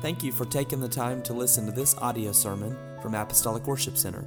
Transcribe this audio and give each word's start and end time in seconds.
Thank 0.00 0.22
you 0.22 0.30
for 0.30 0.44
taking 0.44 0.80
the 0.80 0.88
time 0.88 1.22
to 1.22 1.32
listen 1.32 1.66
to 1.66 1.72
this 1.72 1.96
audio 1.98 2.30
sermon 2.30 2.76
from 3.02 3.16
Apostolic 3.16 3.66
Worship 3.66 3.98
Center. 3.98 4.24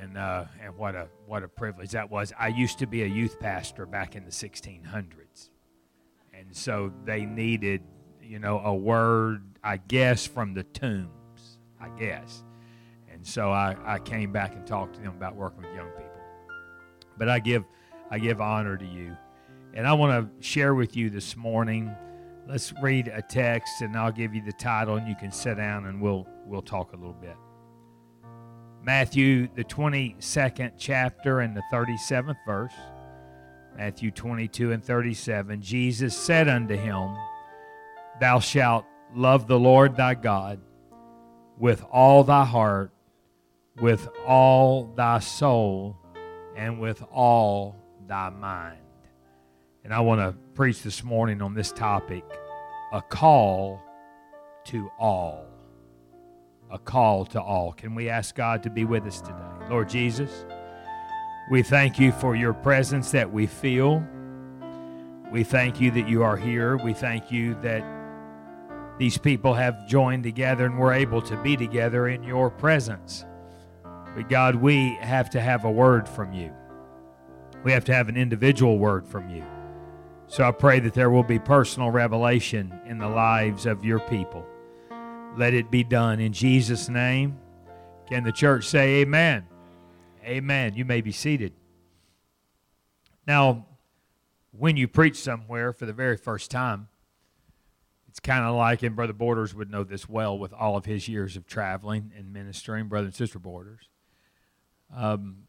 and 0.00 0.16
uh, 0.18 0.44
and 0.62 0.76
what 0.76 0.94
a 0.94 1.08
what 1.26 1.42
a 1.42 1.48
privilege 1.48 1.90
that 1.92 2.10
was. 2.10 2.32
I 2.38 2.48
used 2.48 2.78
to 2.78 2.86
be 2.86 3.02
a 3.02 3.06
youth 3.06 3.38
pastor 3.40 3.86
back 3.86 4.16
in 4.16 4.24
the 4.24 4.30
1600s, 4.30 5.50
and 6.32 6.54
so 6.54 6.92
they 7.04 7.24
needed 7.24 7.82
you 8.22 8.38
know 8.38 8.60
a 8.60 8.74
word, 8.74 9.42
I 9.62 9.78
guess, 9.78 10.26
from 10.26 10.54
the 10.54 10.64
tombs, 10.64 11.58
I 11.80 11.88
guess, 11.98 12.44
and 13.10 13.26
so 13.26 13.50
I, 13.50 13.76
I 13.84 13.98
came 13.98 14.32
back 14.32 14.54
and 14.54 14.66
talked 14.66 14.94
to 14.96 15.00
them 15.00 15.14
about 15.16 15.36
working 15.36 15.62
with 15.62 15.74
young 15.74 15.90
people. 15.90 16.06
But 17.16 17.28
I 17.28 17.38
give 17.38 17.64
I 18.10 18.18
give 18.18 18.40
honor 18.40 18.76
to 18.76 18.86
you, 18.86 19.16
and 19.74 19.86
I 19.86 19.92
want 19.94 20.12
to 20.40 20.46
share 20.46 20.74
with 20.74 20.96
you 20.96 21.10
this 21.10 21.36
morning. 21.36 21.94
Let's 22.48 22.72
read 22.80 23.08
a 23.08 23.22
text, 23.22 23.80
and 23.80 23.96
I'll 23.96 24.12
give 24.12 24.32
you 24.32 24.40
the 24.40 24.52
title, 24.52 24.96
and 24.96 25.08
you 25.08 25.16
can 25.16 25.32
sit 25.32 25.56
down, 25.56 25.86
and 25.86 26.00
we'll 26.00 26.26
we'll 26.44 26.62
talk 26.62 26.92
a 26.92 26.96
little 26.96 27.12
bit. 27.12 27.36
Matthew, 28.86 29.48
the 29.52 29.64
22nd 29.64 30.74
chapter 30.78 31.40
and 31.40 31.56
the 31.56 31.62
37th 31.72 32.36
verse. 32.46 32.72
Matthew 33.76 34.12
22 34.12 34.70
and 34.70 34.84
37. 34.84 35.60
Jesus 35.60 36.16
said 36.16 36.46
unto 36.46 36.76
him, 36.76 37.16
Thou 38.20 38.38
shalt 38.38 38.84
love 39.12 39.48
the 39.48 39.58
Lord 39.58 39.96
thy 39.96 40.14
God 40.14 40.60
with 41.58 41.84
all 41.90 42.22
thy 42.22 42.44
heart, 42.44 42.92
with 43.80 44.08
all 44.24 44.84
thy 44.94 45.18
soul, 45.18 45.96
and 46.54 46.78
with 46.78 47.02
all 47.10 47.74
thy 48.06 48.30
mind. 48.30 48.78
And 49.82 49.92
I 49.92 49.98
want 49.98 50.20
to 50.20 50.32
preach 50.54 50.84
this 50.84 51.02
morning 51.02 51.42
on 51.42 51.54
this 51.54 51.72
topic 51.72 52.22
a 52.92 53.02
call 53.02 53.82
to 54.66 54.88
all 54.96 55.55
a 56.70 56.78
call 56.78 57.24
to 57.26 57.40
all. 57.40 57.72
Can 57.72 57.94
we 57.94 58.08
ask 58.08 58.34
God 58.34 58.62
to 58.64 58.70
be 58.70 58.84
with 58.84 59.04
us 59.04 59.20
today? 59.20 59.34
Lord 59.70 59.88
Jesus, 59.88 60.44
we 61.50 61.62
thank 61.62 61.98
you 61.98 62.12
for 62.12 62.34
your 62.34 62.52
presence 62.52 63.10
that 63.12 63.32
we 63.32 63.46
feel. 63.46 64.04
We 65.30 65.44
thank 65.44 65.80
you 65.80 65.90
that 65.92 66.08
you 66.08 66.22
are 66.22 66.36
here. 66.36 66.76
We 66.76 66.92
thank 66.92 67.30
you 67.30 67.54
that 67.62 67.84
these 68.98 69.18
people 69.18 69.54
have 69.54 69.86
joined 69.86 70.22
together 70.22 70.66
and 70.66 70.78
we're 70.78 70.94
able 70.94 71.20
to 71.22 71.36
be 71.42 71.56
together 71.56 72.08
in 72.08 72.22
your 72.22 72.50
presence. 72.50 73.24
But 74.14 74.28
God, 74.28 74.54
we 74.56 74.94
have 75.00 75.28
to 75.30 75.40
have 75.40 75.64
a 75.64 75.70
word 75.70 76.08
from 76.08 76.32
you. 76.32 76.52
We 77.62 77.72
have 77.72 77.84
to 77.86 77.94
have 77.94 78.08
an 78.08 78.16
individual 78.16 78.78
word 78.78 79.06
from 79.06 79.28
you. 79.28 79.44
So 80.28 80.44
I 80.44 80.50
pray 80.50 80.80
that 80.80 80.94
there 80.94 81.10
will 81.10 81.22
be 81.22 81.38
personal 81.38 81.90
revelation 81.90 82.72
in 82.86 82.98
the 82.98 83.08
lives 83.08 83.66
of 83.66 83.84
your 83.84 84.00
people. 84.00 84.46
Let 85.36 85.52
it 85.52 85.70
be 85.70 85.84
done 85.84 86.18
in 86.18 86.32
Jesus' 86.32 86.88
name. 86.88 87.38
Can 88.08 88.24
the 88.24 88.32
church 88.32 88.64
say 88.64 89.00
amen? 89.00 89.44
Amen. 90.24 90.74
You 90.74 90.86
may 90.86 91.02
be 91.02 91.12
seated. 91.12 91.52
Now, 93.26 93.66
when 94.52 94.78
you 94.78 94.88
preach 94.88 95.16
somewhere 95.16 95.74
for 95.74 95.84
the 95.84 95.92
very 95.92 96.16
first 96.16 96.50
time, 96.50 96.88
it's 98.08 98.18
kind 98.18 98.46
of 98.46 98.54
like, 98.54 98.82
and 98.82 98.96
Brother 98.96 99.12
Borders 99.12 99.54
would 99.54 99.70
know 99.70 99.84
this 99.84 100.08
well 100.08 100.38
with 100.38 100.54
all 100.54 100.76
of 100.76 100.86
his 100.86 101.06
years 101.06 101.36
of 101.36 101.46
traveling 101.46 102.12
and 102.16 102.32
ministering, 102.32 102.88
Brother 102.88 103.06
and 103.06 103.14
Sister 103.14 103.38
Borders. 103.38 103.90
Um, 104.96 105.48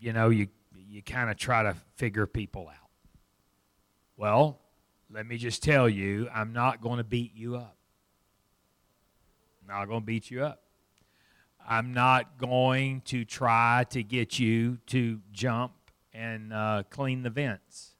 you 0.00 0.14
know, 0.14 0.30
you, 0.30 0.48
you 0.74 1.02
kind 1.02 1.30
of 1.30 1.36
try 1.36 1.64
to 1.64 1.76
figure 1.96 2.26
people 2.26 2.68
out. 2.68 2.88
Well, 4.16 4.58
let 5.10 5.26
me 5.26 5.36
just 5.36 5.62
tell 5.62 5.86
you, 5.86 6.30
I'm 6.34 6.54
not 6.54 6.80
going 6.80 6.96
to 6.96 7.04
beat 7.04 7.34
you 7.34 7.56
up 7.56 7.76
not 9.66 9.86
going 9.86 10.00
to 10.00 10.06
beat 10.06 10.30
you 10.30 10.44
up. 10.44 10.62
I'm 11.66 11.92
not 11.94 12.38
going 12.38 13.02
to 13.02 13.24
try 13.24 13.84
to 13.90 14.02
get 14.02 14.38
you 14.38 14.78
to 14.88 15.20
jump 15.32 15.72
and 16.12 16.52
uh, 16.52 16.82
clean 16.90 17.22
the 17.22 17.30
vents. 17.30 17.90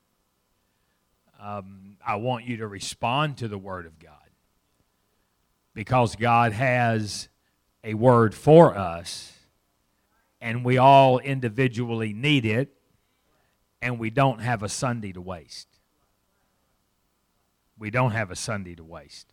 Um, 1.41 1.97
I 2.07 2.17
want 2.17 2.45
you 2.45 2.59
to 2.59 2.67
respond 2.67 3.39
to 3.39 3.49
the 3.49 3.59
Word 3.59 3.87
of 3.87 3.99
God 3.99 4.13
because 5.75 6.17
God 6.17 6.53
has 6.53 7.29
a 7.85 7.95
word 7.95 8.35
for 8.35 8.77
us, 8.77 9.33
and 10.41 10.65
we 10.65 10.79
all 10.79 11.19
individually 11.19 12.13
need 12.13 12.45
it, 12.45 12.73
and 13.81 13.99
we 13.99 14.11
don't 14.11 14.41
have 14.41 14.63
a 14.63 14.69
Sunday 14.69 15.13
to 15.13 15.21
waste. 15.21 15.69
We 17.79 17.91
don't 17.91 18.13
have 18.13 18.31
a 18.31 18.37
Sunday 18.37 18.75
to 18.77 18.85
waste. 18.85 19.32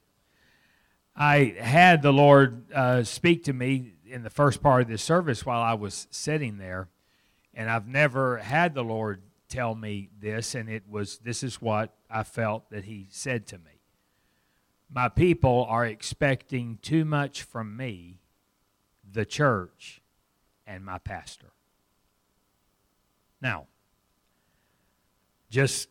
I 1.22 1.54
had 1.60 2.02
the 2.02 2.14
Lord 2.14 2.72
uh, 2.72 3.04
speak 3.04 3.44
to 3.44 3.54
me 3.54 3.92
in 4.08 4.24
the 4.24 4.30
first 4.30 4.64
part 4.64 4.84
of 4.84 4.88
this 4.88 5.04
service 5.04 5.46
while 5.46 5.62
I 5.62 5.74
was 5.74 6.08
sitting 6.10 6.58
there, 6.58 6.88
and 7.54 7.70
I've 7.70 7.90
never 7.90 8.38
had 8.38 8.74
the 8.74 8.86
Lord 8.86 9.22
tell 9.50 9.76
me 9.76 10.08
this, 10.22 10.56
and 10.56 10.70
it 10.70 10.84
was 10.90 11.18
this 11.18 11.44
is 11.44 11.62
what 11.62 11.94
I 12.10 12.24
felt 12.24 12.70
that 12.70 12.86
He 12.86 13.08
said 13.12 13.46
to 13.48 13.58
me. 13.58 13.82
My 14.90 15.10
people 15.10 15.66
are 15.68 15.86
expecting 15.86 16.80
too 16.82 17.04
much 17.04 17.44
from 17.44 17.76
me, 17.76 18.22
the 19.12 19.26
church, 19.26 20.02
and 20.66 20.86
my 20.86 21.00
pastor. 21.00 21.52
Now, 23.42 23.68
just 25.50 25.90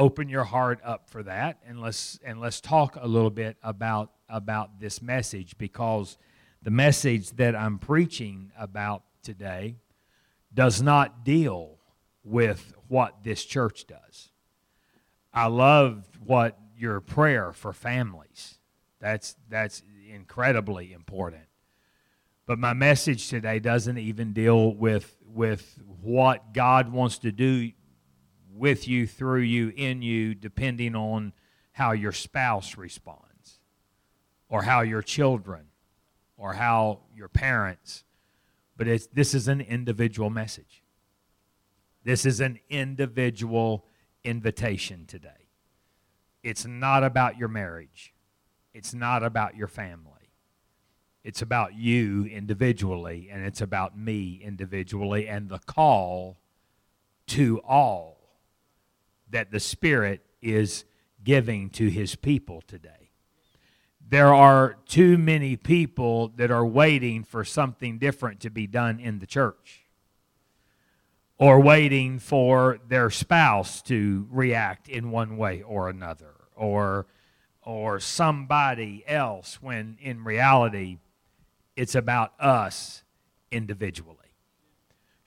open 0.00 0.30
your 0.30 0.44
heart 0.44 0.80
up 0.82 1.10
for 1.10 1.22
that 1.22 1.58
and 1.66 1.78
let's 1.78 2.18
and 2.24 2.40
let's 2.40 2.58
talk 2.58 2.96
a 2.98 3.06
little 3.06 3.30
bit 3.30 3.58
about 3.62 4.10
about 4.30 4.80
this 4.80 5.02
message 5.02 5.58
because 5.58 6.16
the 6.62 6.70
message 6.70 7.30
that 7.32 7.54
I'm 7.54 7.78
preaching 7.78 8.50
about 8.58 9.02
today 9.22 9.76
does 10.54 10.80
not 10.80 11.22
deal 11.22 11.76
with 12.24 12.72
what 12.88 13.22
this 13.22 13.44
church 13.44 13.86
does. 13.86 14.30
I 15.34 15.48
love 15.48 16.08
what 16.24 16.58
your 16.78 17.02
prayer 17.02 17.52
for 17.52 17.74
families. 17.74 18.58
That's 19.00 19.36
that's 19.50 19.82
incredibly 20.10 20.94
important. 20.94 21.44
But 22.46 22.58
my 22.58 22.72
message 22.72 23.28
today 23.28 23.58
doesn't 23.58 23.98
even 23.98 24.32
deal 24.32 24.74
with 24.74 25.14
with 25.26 25.78
what 26.00 26.54
God 26.54 26.90
wants 26.90 27.18
to 27.18 27.32
do 27.32 27.70
with 28.60 28.86
you, 28.86 29.06
through 29.06 29.40
you, 29.40 29.72
in 29.74 30.02
you, 30.02 30.34
depending 30.34 30.94
on 30.94 31.32
how 31.72 31.92
your 31.92 32.12
spouse 32.12 32.76
responds, 32.76 33.58
or 34.50 34.62
how 34.62 34.82
your 34.82 35.00
children, 35.00 35.64
or 36.36 36.52
how 36.52 37.00
your 37.16 37.28
parents. 37.28 38.04
But 38.76 38.86
it's, 38.86 39.06
this 39.06 39.34
is 39.34 39.48
an 39.48 39.62
individual 39.62 40.28
message. 40.28 40.82
This 42.04 42.26
is 42.26 42.40
an 42.40 42.60
individual 42.68 43.86
invitation 44.24 45.06
today. 45.06 45.48
It's 46.42 46.66
not 46.66 47.02
about 47.02 47.38
your 47.38 47.48
marriage, 47.48 48.12
it's 48.74 48.92
not 48.92 49.22
about 49.22 49.56
your 49.56 49.68
family. 49.68 50.06
It's 51.22 51.42
about 51.42 51.74
you 51.74 52.24
individually, 52.24 53.28
and 53.30 53.44
it's 53.44 53.60
about 53.60 53.98
me 53.98 54.40
individually, 54.42 55.28
and 55.28 55.50
the 55.50 55.58
call 55.58 56.38
to 57.26 57.60
all 57.60 58.19
that 59.30 59.50
the 59.50 59.60
Spirit 59.60 60.24
is 60.42 60.84
giving 61.24 61.70
to 61.70 61.88
His 61.88 62.16
people 62.16 62.62
today. 62.66 63.10
There 64.08 64.34
are 64.34 64.76
too 64.86 65.18
many 65.18 65.56
people 65.56 66.28
that 66.36 66.50
are 66.50 66.66
waiting 66.66 67.22
for 67.24 67.44
something 67.44 67.98
different 67.98 68.40
to 68.40 68.50
be 68.50 68.66
done 68.66 68.98
in 69.00 69.18
the 69.20 69.26
church. 69.26 69.82
or 71.38 71.58
waiting 71.60 72.18
for 72.18 72.78
their 72.88 73.08
spouse 73.10 73.80
to 73.82 74.28
react 74.30 74.88
in 74.88 75.10
one 75.10 75.36
way 75.38 75.62
or 75.62 75.88
another 75.88 76.34
or 76.54 77.06
or 77.62 77.98
somebody 78.00 79.02
else 79.06 79.58
when 79.62 79.96
in 80.00 80.22
reality 80.24 80.98
it's 81.76 81.94
about 81.94 82.32
us 82.40 83.04
individually. 83.50 84.16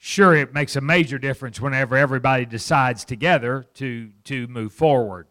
Sure, 0.06 0.34
it 0.34 0.52
makes 0.52 0.76
a 0.76 0.82
major 0.82 1.18
difference 1.18 1.58
whenever 1.58 1.96
everybody 1.96 2.44
decides 2.44 3.06
together 3.06 3.64
to, 3.72 4.10
to 4.24 4.46
move 4.48 4.70
forward. 4.70 5.26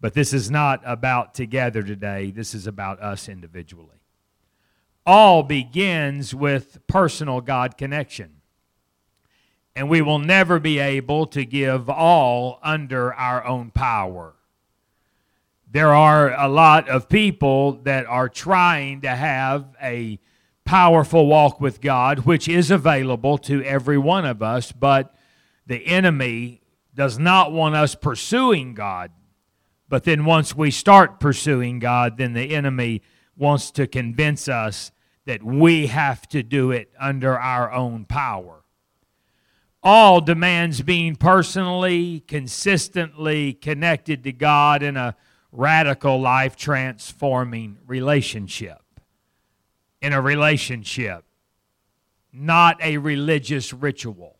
But 0.00 0.14
this 0.14 0.32
is 0.32 0.48
not 0.48 0.80
about 0.84 1.34
together 1.34 1.82
today. 1.82 2.30
This 2.30 2.54
is 2.54 2.68
about 2.68 3.00
us 3.00 3.28
individually. 3.28 3.98
All 5.04 5.42
begins 5.42 6.32
with 6.32 6.86
personal 6.86 7.40
God 7.40 7.76
connection 7.76 8.42
and 9.74 9.90
we 9.90 10.02
will 10.02 10.20
never 10.20 10.60
be 10.60 10.78
able 10.78 11.26
to 11.26 11.44
give 11.44 11.90
all 11.90 12.60
under 12.62 13.12
our 13.12 13.44
own 13.44 13.72
power. 13.72 14.36
There 15.68 15.92
are 15.92 16.32
a 16.32 16.46
lot 16.46 16.88
of 16.88 17.08
people 17.08 17.72
that 17.82 18.06
are 18.06 18.28
trying 18.28 19.00
to 19.00 19.10
have 19.10 19.74
a 19.82 20.20
powerful 20.66 21.26
walk 21.26 21.60
with 21.60 21.80
God, 21.80 22.20
which 22.20 22.48
is 22.48 22.70
available 22.70 23.38
to 23.38 23.62
every 23.62 23.96
one 23.96 24.26
of 24.26 24.42
us, 24.42 24.72
but 24.72 25.14
the 25.66 25.86
enemy 25.86 26.60
does 26.94 27.18
not 27.18 27.52
want 27.52 27.74
us 27.74 27.94
pursuing 27.94 28.74
God. 28.74 29.10
But 29.88 30.04
then 30.04 30.24
once 30.24 30.54
we 30.54 30.70
start 30.70 31.20
pursuing 31.20 31.78
God, 31.78 32.18
then 32.18 32.34
the 32.34 32.54
enemy 32.54 33.02
wants 33.36 33.70
to 33.72 33.86
convince 33.86 34.48
us 34.48 34.92
that 35.24 35.42
we 35.42 35.86
have 35.86 36.28
to 36.28 36.42
do 36.42 36.70
it 36.70 36.90
under 36.98 37.38
our 37.38 37.72
own 37.72 38.04
power 38.04 38.64
all 39.86 40.20
demands 40.20 40.82
being 40.82 41.14
personally, 41.14 42.18
consistently 42.26 43.52
connected 43.52 44.24
to 44.24 44.32
God 44.32 44.82
in 44.82 44.96
a 44.96 45.14
radical, 45.52 46.20
life 46.20 46.56
transforming 46.56 47.78
relationship. 47.86 48.78
In 50.06 50.12
a 50.12 50.20
relationship, 50.20 51.24
not 52.32 52.80
a 52.80 52.98
religious 52.98 53.72
ritual. 53.72 54.36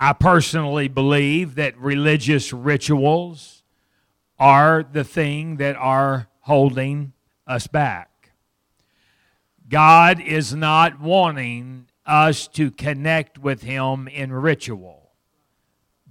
I 0.00 0.14
personally 0.14 0.88
believe 0.88 1.54
that 1.54 1.78
religious 1.78 2.52
rituals 2.52 3.62
are 4.36 4.82
the 4.82 5.04
thing 5.04 5.58
that 5.58 5.76
are 5.76 6.26
holding 6.40 7.12
us 7.46 7.68
back. 7.68 8.32
God 9.68 10.20
is 10.20 10.52
not 10.56 11.00
wanting 11.00 11.86
us 12.04 12.48
to 12.48 12.72
connect 12.72 13.38
with 13.38 13.62
Him 13.62 14.08
in 14.08 14.32
ritual, 14.32 15.12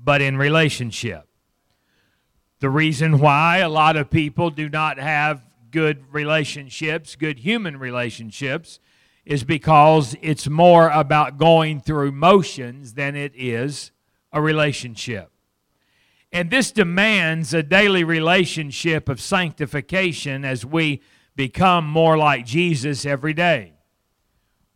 but 0.02 0.22
in 0.22 0.38
relationship. 0.38 1.28
The 2.62 2.70
reason 2.70 3.20
why 3.20 3.58
a 3.58 3.68
lot 3.68 3.98
of 3.98 4.10
people 4.10 4.52
do 4.52 4.70
not 4.70 5.00
have 5.00 5.49
good 5.72 6.14
relationships, 6.14 7.16
good 7.16 7.40
human 7.40 7.78
relationships, 7.78 8.80
is 9.26 9.44
because 9.44 10.16
it's 10.22 10.48
more 10.48 10.90
about 10.90 11.38
going 11.38 11.80
through 11.80 12.12
motions 12.12 12.94
than 12.94 13.16
it 13.16 13.34
is 13.36 13.92
a 14.32 14.42
relationship. 14.42 15.32
And 16.32 16.50
this 16.50 16.72
demands 16.72 17.54
a 17.54 17.64
daily 17.64 18.04
relationship 18.04 19.10
of 19.10 19.20
sanctification 19.20 20.46
as 20.46 20.66
we 20.66 21.02
become 21.36 21.88
more 21.88 22.18
like 22.18 22.46
Jesus 22.46 23.06
every 23.06 23.34
day 23.34 23.74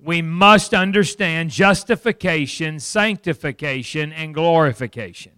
we 0.03 0.21
must 0.21 0.73
understand 0.73 1.49
justification, 1.49 2.77
sanctification, 2.79 4.11
and 4.11 4.33
glorification. 4.33 5.31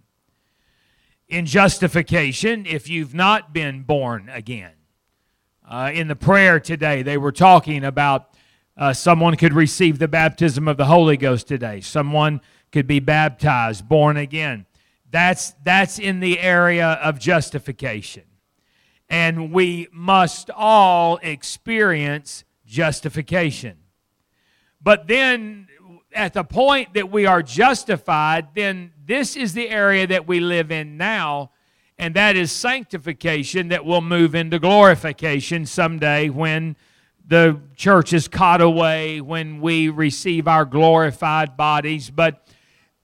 In 1.29 1.45
justification, 1.45 2.65
if 2.65 2.89
you've 2.89 3.13
not 3.13 3.53
been 3.53 3.83
born 3.83 4.27
again, 4.27 4.73
uh, 5.67 5.91
in 5.93 6.07
the 6.07 6.15
prayer 6.15 6.59
today, 6.59 7.01
they 7.01 7.17
were 7.17 7.31
talking 7.31 7.83
about 7.83 8.35
uh, 8.77 8.93
someone 8.93 9.35
could 9.35 9.53
receive 9.53 9.99
the 9.99 10.07
baptism 10.07 10.67
of 10.67 10.77
the 10.77 10.85
Holy 10.85 11.17
Ghost 11.17 11.47
today. 11.47 11.81
Someone 11.81 12.41
could 12.71 12.87
be 12.87 12.99
baptized, 12.99 13.87
born 13.87 14.17
again. 14.17 14.65
That's, 15.09 15.53
that's 15.63 15.97
in 15.97 16.19
the 16.19 16.39
area 16.39 16.99
of 17.01 17.19
justification. 17.19 18.23
And 19.09 19.51
we 19.51 19.87
must 19.91 20.49
all 20.51 21.19
experience 21.21 22.43
justification. 22.65 23.77
But 24.81 25.07
then 25.07 25.67
at 26.11 26.33
the 26.33 26.43
point 26.43 26.93
that 26.95 27.11
we 27.11 27.25
are 27.25 27.41
justified, 27.41 28.49
then 28.55 28.91
this 29.05 29.35
is 29.35 29.53
the 29.53 29.69
area 29.69 30.07
that 30.07 30.27
we 30.27 30.39
live 30.39 30.71
in 30.71 30.97
now, 30.97 31.51
and 31.97 32.13
that 32.15 32.35
is 32.35 32.51
sanctification 32.51 33.69
that 33.69 33.85
will 33.85 34.01
move 34.01 34.35
into 34.35 34.59
glorification 34.59 35.65
someday 35.65 36.29
when 36.29 36.75
the 37.27 37.59
church 37.75 38.13
is 38.13 38.27
caught 38.27 38.61
away, 38.61 39.21
when 39.21 39.61
we 39.61 39.89
receive 39.89 40.47
our 40.47 40.65
glorified 40.65 41.57
bodies. 41.57 42.09
But 42.09 42.47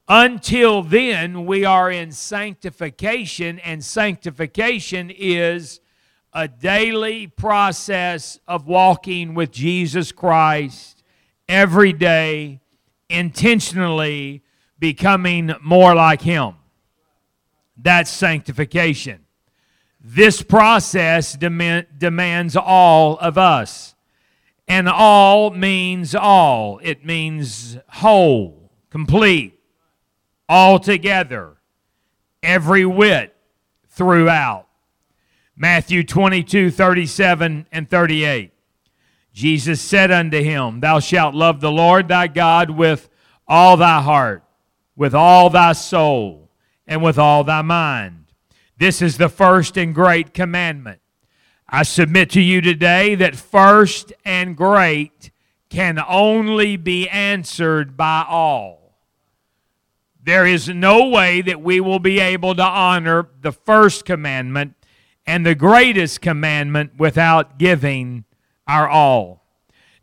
until 0.08 0.82
then, 0.82 1.46
we 1.46 1.64
are 1.64 1.90
in 1.90 2.12
sanctification, 2.12 3.58
and 3.60 3.84
sanctification 3.84 5.10
is 5.10 5.80
a 6.32 6.46
daily 6.48 7.26
process 7.26 8.38
of 8.46 8.66
walking 8.66 9.34
with 9.34 9.50
Jesus 9.50 10.12
Christ 10.12 11.02
every 11.48 11.92
day, 11.92 12.60
intentionally 13.08 14.42
becoming 14.78 15.54
more 15.62 15.94
like 15.94 16.22
Him. 16.22 16.54
That's 17.82 18.10
sanctification. 18.10 19.26
This 20.00 20.42
process 20.42 21.34
demand, 21.34 21.86
demands 21.98 22.56
all 22.56 23.18
of 23.18 23.38
us. 23.38 23.94
And 24.68 24.88
all 24.88 25.50
means 25.50 26.14
all, 26.14 26.80
it 26.82 27.04
means 27.04 27.76
whole, 27.88 28.70
complete, 28.90 29.60
all 30.48 30.78
together, 30.78 31.56
every 32.42 32.86
whit 32.86 33.36
throughout. 33.88 34.66
Matthew 35.56 36.04
22, 36.04 36.70
37, 36.70 37.66
and 37.70 37.90
38. 37.90 38.52
Jesus 39.32 39.80
said 39.80 40.10
unto 40.10 40.42
him, 40.42 40.80
Thou 40.80 41.00
shalt 41.00 41.34
love 41.34 41.60
the 41.60 41.72
Lord 41.72 42.08
thy 42.08 42.28
God 42.28 42.70
with 42.70 43.08
all 43.46 43.76
thy 43.76 44.00
heart, 44.00 44.44
with 44.96 45.14
all 45.14 45.50
thy 45.50 45.72
soul, 45.72 46.41
and 46.86 47.02
with 47.02 47.18
all 47.18 47.44
thy 47.44 47.62
mind. 47.62 48.26
This 48.76 49.00
is 49.00 49.18
the 49.18 49.28
first 49.28 49.76
and 49.76 49.94
great 49.94 50.34
commandment. 50.34 51.00
I 51.68 51.84
submit 51.84 52.30
to 52.30 52.40
you 52.40 52.60
today 52.60 53.14
that 53.14 53.36
first 53.36 54.12
and 54.24 54.56
great 54.56 55.30
can 55.70 55.98
only 56.06 56.76
be 56.76 57.08
answered 57.08 57.96
by 57.96 58.26
all. 58.28 58.98
There 60.22 60.46
is 60.46 60.68
no 60.68 61.08
way 61.08 61.40
that 61.42 61.62
we 61.62 61.80
will 61.80 61.98
be 61.98 62.20
able 62.20 62.54
to 62.54 62.62
honor 62.62 63.28
the 63.40 63.52
first 63.52 64.04
commandment 64.04 64.74
and 65.26 65.46
the 65.46 65.54
greatest 65.54 66.20
commandment 66.20 66.92
without 66.98 67.58
giving 67.58 68.24
our 68.66 68.88
all. 68.88 69.44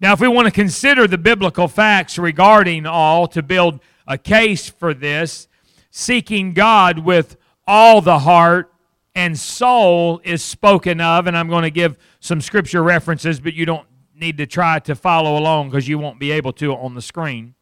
Now, 0.02 0.14
if 0.14 0.22
we 0.22 0.28
want 0.28 0.48
to 0.48 0.52
consider 0.52 1.08
the 1.08 1.18
biblical 1.18 1.68
facts 1.68 2.18
regarding 2.18 2.86
all 2.86 3.28
to 3.28 3.44
build 3.44 3.80
a 4.08 4.18
case 4.18 4.70
for 4.70 4.94
this, 4.94 5.49
seeking 5.90 6.54
God 6.54 7.00
with 7.00 7.38
all 7.68 8.02
the 8.02 8.20
heart 8.20 8.74
and 9.16 9.38
soul 9.38 10.22
is 10.24 10.44
spoken 10.44 11.02
of, 11.02 11.28
and 11.28 11.38
I'm 11.38 11.50
going 11.50 11.64
to 11.64 11.72
give 11.72 11.98
some 12.20 12.42
scripture 12.42 12.84
references, 12.84 13.40
but 13.40 13.54
you 13.54 13.66
don't 13.66 13.88
need 14.16 14.38
to 14.38 14.46
try 14.46 14.80
to 14.80 14.96
follow 14.96 15.38
along 15.38 15.70
because 15.70 15.88
you 15.88 15.98
won't 15.98 16.20
be 16.20 16.32
able 16.32 16.54
to 16.54 16.74
on 16.74 16.96
the 16.96 17.02
screen. 17.02 17.56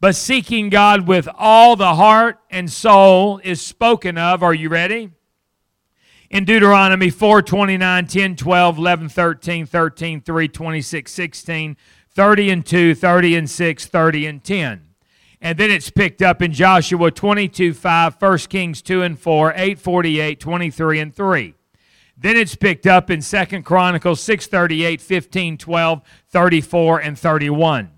But 0.00 0.16
seeking 0.16 0.70
God 0.70 1.06
with 1.06 1.28
all 1.36 1.76
the 1.76 1.94
heart 1.94 2.38
and 2.50 2.70
soul 2.70 3.40
is 3.44 3.60
spoken 3.60 4.16
of. 4.16 4.42
Are 4.42 4.54
you 4.54 4.68
ready? 4.68 5.10
in 6.30 6.44
Deuteronomy 6.44 7.10
4, 7.10 7.42
29, 7.42 8.06
10, 8.06 8.36
12, 8.36 8.78
11, 8.78 9.08
13, 9.08 9.66
13, 9.66 10.20
3, 10.20 10.48
26, 10.48 11.12
16, 11.12 11.76
30 12.10 12.50
and 12.50 12.66
2, 12.66 12.94
30 12.94 13.36
and 13.36 13.50
6, 13.50 13.86
30 13.86 14.26
and 14.26 14.44
10. 14.44 14.89
And 15.40 15.56
then 15.58 15.70
it's 15.70 15.90
picked 15.90 16.20
up 16.20 16.42
in 16.42 16.52
Joshua 16.52 17.10
22, 17.10 17.72
5, 17.72 18.16
1 18.20 18.38
Kings 18.38 18.82
2 18.82 19.02
and 19.02 19.18
4, 19.18 19.54
8, 19.56 19.78
48, 19.78 20.40
23 20.40 21.00
and 21.00 21.14
3. 21.14 21.54
Then 22.16 22.36
it's 22.36 22.54
picked 22.54 22.86
up 22.86 23.10
in 23.10 23.22
2 23.22 23.62
Chronicles 23.62 24.20
6, 24.20 24.46
38, 24.46 25.00
15, 25.00 25.56
12, 25.56 26.02
34, 26.28 26.98
and 27.00 27.18
31. 27.18 27.90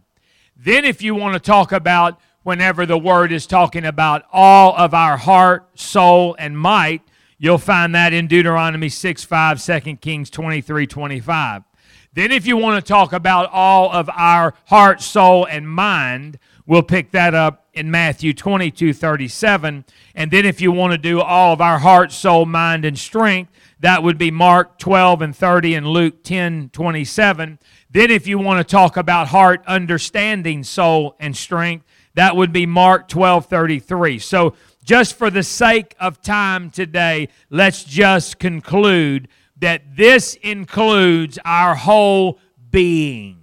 Then 0.57 0.85
if 0.85 1.03
you 1.03 1.17
want 1.17 1.35
to 1.35 1.41
talk 1.41 1.73
about 1.73 2.21
whenever 2.45 2.87
the 2.87 2.99
word 2.99 3.33
is 3.33 3.47
talking 3.47 3.85
about 3.85 4.25
all 4.33 4.77
of 4.77 4.95
our 4.95 5.17
heart, 5.17 5.79
soul, 5.79 6.37
and 6.39 6.57
might, 6.57 7.03
You'll 7.43 7.59
find 7.59 7.93
that 7.97 8.13
in 8.13 8.29
Deuteronomy 8.29 8.89
6 8.89 9.25
5, 9.25 9.61
2 9.61 9.97
Kings 9.97 10.31
23 10.31 10.87
25. 10.87 11.65
Then, 12.13 12.31
if 12.31 12.47
you 12.47 12.57
want 12.57 12.77
to 12.77 12.89
talk 12.89 13.13
about 13.13 13.51
all 13.51 13.91
of 13.91 14.09
our 14.11 14.55
heart, 14.67 15.01
soul, 15.01 15.45
and 15.47 15.69
mind, 15.69 16.39
We'll 16.66 16.83
pick 16.83 17.11
that 17.11 17.35
up 17.35 17.66
in 17.75 17.90
Matthew 17.90 18.33
22 18.33 18.92
37. 18.92 19.85
And 20.14 20.31
then 20.31 20.45
if 20.45 20.61
you 20.61 20.71
want 20.71 20.92
to 20.92 20.99
do 20.99 21.21
all 21.21 21.52
of 21.52 21.61
our 21.61 21.78
heart, 21.78 22.12
soul, 22.12 22.47
mind, 22.47 22.85
and 22.85 22.99
strength, 22.99 23.52
that 23.81 24.02
would 24.02 24.19
be 24.19 24.31
Mark 24.31 24.78
12 24.78 25.23
and 25.23 25.37
30 25.37 25.75
and 25.75 25.87
Luke 25.87 26.23
10 26.23 26.71
27. 26.73 27.59
Then 27.90 28.11
if 28.11 28.26
you 28.26 28.38
want 28.38 28.66
to 28.66 28.71
talk 28.71 28.97
about 28.97 29.28
heart, 29.28 29.62
understanding, 29.66 30.62
soul, 30.62 31.16
and 31.19 31.37
strength, 31.37 31.85
that 32.14 32.37
would 32.37 32.52
be 32.52 32.66
Mark 32.66 33.09
12 33.09 33.47
33. 33.47 34.19
So 34.19 34.54
just 34.85 35.14
for 35.14 35.31
the 35.31 35.42
sake 35.42 35.95
of 35.99 36.23
time 36.23 36.71
today, 36.71 37.28
let's 37.50 37.85
just 37.85 38.38
conclude 38.38 39.28
that 39.59 39.97
this 39.97 40.35
includes 40.42 41.38
our 41.45 41.75
whole 41.75 42.38
being, 42.71 43.38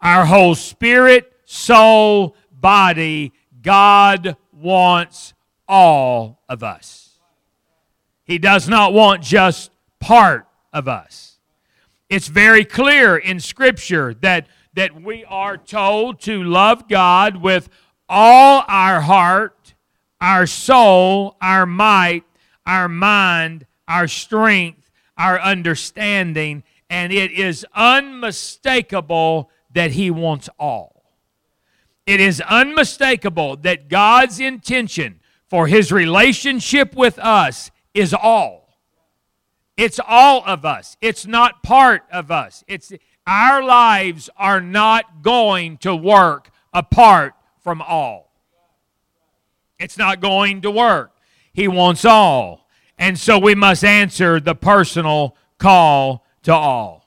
our 0.00 0.26
whole 0.26 0.54
spirit, 0.54 1.31
soul, 1.52 2.34
body. 2.50 3.32
God 3.60 4.36
wants 4.52 5.34
all 5.68 6.40
of 6.48 6.62
us. 6.62 7.18
He 8.24 8.38
does 8.38 8.68
not 8.68 8.92
want 8.92 9.22
just 9.22 9.70
part 10.00 10.46
of 10.72 10.88
us. 10.88 11.38
It's 12.08 12.28
very 12.28 12.64
clear 12.64 13.16
in 13.16 13.40
Scripture 13.40 14.14
that, 14.20 14.46
that 14.74 15.02
we 15.02 15.24
are 15.24 15.56
told 15.56 16.20
to 16.22 16.42
love 16.42 16.88
God 16.88 17.36
with 17.36 17.68
all 18.08 18.64
our 18.68 19.00
heart, 19.00 19.74
our 20.20 20.46
soul, 20.46 21.36
our 21.40 21.66
might, 21.66 22.24
our 22.66 22.88
mind, 22.88 23.66
our 23.88 24.08
strength, 24.08 24.90
our 25.18 25.40
understanding, 25.40 26.62
and 26.88 27.12
it 27.12 27.32
is 27.32 27.66
unmistakable 27.74 29.50
that 29.74 29.92
He 29.92 30.10
wants 30.10 30.48
all. 30.58 31.01
It 32.06 32.20
is 32.20 32.40
unmistakable 32.40 33.56
that 33.58 33.88
God's 33.88 34.40
intention 34.40 35.20
for 35.46 35.66
His 35.66 35.92
relationship 35.92 36.94
with 36.94 37.18
us 37.18 37.70
is 37.94 38.14
all. 38.14 38.62
It's 39.76 40.00
all 40.06 40.42
of 40.44 40.64
us. 40.64 40.96
It's 41.00 41.26
not 41.26 41.62
part 41.62 42.02
of 42.12 42.30
us. 42.30 42.64
It's 42.66 42.92
our 43.26 43.62
lives 43.62 44.28
are 44.36 44.60
not 44.60 45.22
going 45.22 45.78
to 45.78 45.94
work 45.94 46.50
apart 46.72 47.34
from 47.62 47.80
all. 47.80 48.32
It's 49.78 49.98
not 49.98 50.20
going 50.20 50.62
to 50.62 50.70
work. 50.70 51.12
He 51.52 51.68
wants 51.68 52.04
all. 52.04 52.68
And 52.98 53.18
so 53.18 53.38
we 53.38 53.54
must 53.54 53.84
answer 53.84 54.40
the 54.40 54.54
personal 54.54 55.36
call 55.58 56.24
to 56.44 56.52
all. 56.52 57.01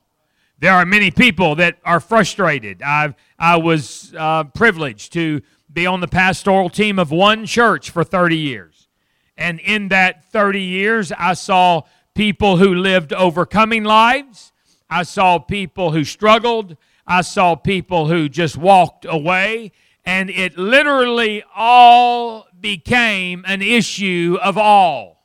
There 0.59 0.73
are 0.73 0.85
many 0.85 1.11
people 1.11 1.55
that 1.55 1.77
are 1.83 1.99
frustrated. 1.99 2.81
I've, 2.81 3.15
I 3.37 3.57
was 3.57 4.13
uh, 4.17 4.45
privileged 4.45 5.13
to 5.13 5.41
be 5.71 5.85
on 5.85 5.99
the 5.99 6.07
pastoral 6.07 6.69
team 6.69 6.97
of 6.97 7.11
one 7.11 7.45
church 7.45 7.89
for 7.89 8.03
30 8.03 8.37
years. 8.37 8.87
And 9.37 9.59
in 9.59 9.89
that 9.89 10.31
30 10.31 10.61
years, 10.61 11.11
I 11.11 11.33
saw 11.33 11.81
people 12.13 12.57
who 12.57 12.73
lived 12.73 13.11
overcoming 13.11 13.83
lives. 13.83 14.53
I 14.89 15.03
saw 15.03 15.39
people 15.39 15.91
who 15.91 16.05
struggled. 16.05 16.77
I 17.05 17.21
saw 17.21 17.55
people 17.55 18.07
who 18.07 18.29
just 18.29 18.55
walked 18.55 19.05
away. 19.07 19.73
And 20.05 20.29
it 20.29 20.57
literally 20.57 21.43
all 21.53 22.47
became 22.59 23.43
an 23.47 23.61
issue 23.61 24.37
of 24.41 24.57
all. 24.57 25.23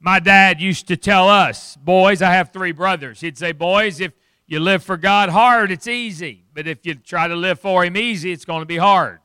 My 0.00 0.18
dad 0.18 0.60
used 0.60 0.88
to 0.88 0.96
tell 0.96 1.28
us, 1.28 1.76
boys, 1.76 2.20
I 2.20 2.32
have 2.32 2.52
three 2.52 2.72
brothers. 2.72 3.20
He'd 3.20 3.38
say, 3.38 3.52
boys, 3.52 4.00
if 4.00 4.12
you 4.54 4.60
live 4.60 4.84
for 4.84 4.96
God 4.96 5.30
hard, 5.30 5.72
it's 5.72 5.88
easy. 5.88 6.44
But 6.54 6.68
if 6.68 6.86
you 6.86 6.94
try 6.94 7.26
to 7.26 7.34
live 7.34 7.58
for 7.58 7.84
Him 7.84 7.96
easy, 7.96 8.30
it's 8.30 8.44
going 8.44 8.62
to 8.62 8.66
be 8.66 8.76
hard. 8.76 9.18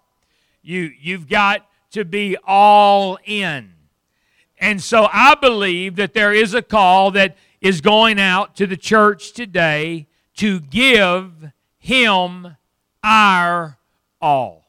You, 0.64 0.92
you've 1.00 1.30
got 1.30 1.68
to 1.92 2.04
be 2.04 2.36
all 2.48 3.20
in. 3.26 3.74
And 4.58 4.82
so 4.82 5.08
I 5.14 5.36
believe 5.36 5.98
that 5.98 6.16
there 6.16 6.34
is 6.34 6.56
a 6.56 6.64
call 6.64 7.12
that 7.12 7.38
is 7.62 7.80
going 7.80 8.20
out 8.20 8.56
to 8.56 8.66
the 8.66 8.76
church 8.76 9.34
today 9.34 10.08
to 10.38 10.60
give 10.60 11.52
Him 11.78 12.58
our 13.04 13.78
all. 14.20 14.66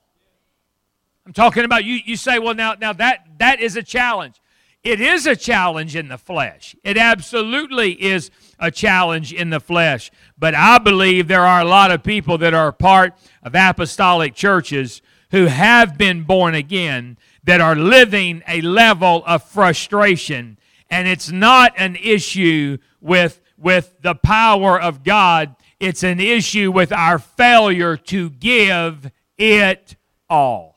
I'm 1.24 1.32
talking 1.32 1.64
about 1.64 1.84
you. 1.84 2.00
You 2.04 2.16
say, 2.16 2.38
well, 2.38 2.54
now, 2.54 2.74
now 2.78 2.92
that 2.92 3.26
that 3.38 3.60
is 3.60 3.76
a 3.76 3.82
challenge. 3.82 4.42
It 4.82 5.00
is 5.00 5.26
a 5.26 5.36
challenge 5.36 5.96
in 5.96 6.08
the 6.08 6.18
flesh. 6.18 6.76
It 6.84 6.98
absolutely 6.98 7.92
is 7.92 8.30
a 8.60 8.70
challenge 8.70 9.32
in 9.32 9.50
the 9.50 9.58
flesh. 9.58 10.10
But 10.38 10.54
I 10.54 10.78
believe 10.78 11.26
there 11.26 11.44
are 11.44 11.60
a 11.60 11.64
lot 11.64 11.90
of 11.90 12.02
people 12.02 12.38
that 12.38 12.54
are 12.54 12.70
part 12.70 13.14
of 13.42 13.54
apostolic 13.54 14.34
churches 14.34 15.02
who 15.30 15.46
have 15.46 15.96
been 15.96 16.22
born 16.22 16.54
again 16.54 17.16
that 17.44 17.60
are 17.60 17.74
living 17.74 18.42
a 18.46 18.60
level 18.60 19.22
of 19.26 19.42
frustration. 19.42 20.58
And 20.90 21.08
it's 21.08 21.30
not 21.30 21.72
an 21.76 21.96
issue 21.96 22.78
with, 23.00 23.40
with 23.56 23.96
the 24.02 24.14
power 24.14 24.80
of 24.80 25.02
God, 25.02 25.56
it's 25.78 26.02
an 26.02 26.20
issue 26.20 26.70
with 26.70 26.92
our 26.92 27.18
failure 27.18 27.96
to 27.96 28.30
give 28.30 29.10
it 29.38 29.96
all. 30.28 30.76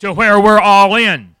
To 0.00 0.12
where 0.12 0.38
we're 0.38 0.60
all 0.60 0.94
in. 0.94 1.34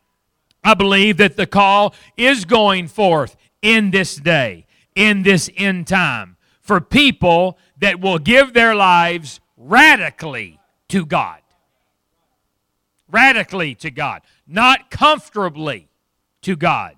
I 0.64 0.74
believe 0.74 1.18
that 1.18 1.36
the 1.36 1.46
call 1.46 1.94
is 2.16 2.44
going 2.44 2.88
forth 2.88 3.36
in 3.62 3.90
this 3.90 4.16
day, 4.16 4.66
in 4.98 5.22
this 5.22 5.48
end 5.56 5.86
time, 5.86 6.36
for 6.60 6.80
people 6.80 7.56
that 7.78 8.00
will 8.00 8.18
give 8.18 8.52
their 8.52 8.74
lives 8.74 9.38
radically 9.56 10.58
to 10.88 11.06
God. 11.06 11.40
Radically 13.08 13.76
to 13.76 13.92
God, 13.92 14.22
not 14.44 14.90
comfortably 14.90 15.88
to 16.42 16.56
God. 16.56 16.96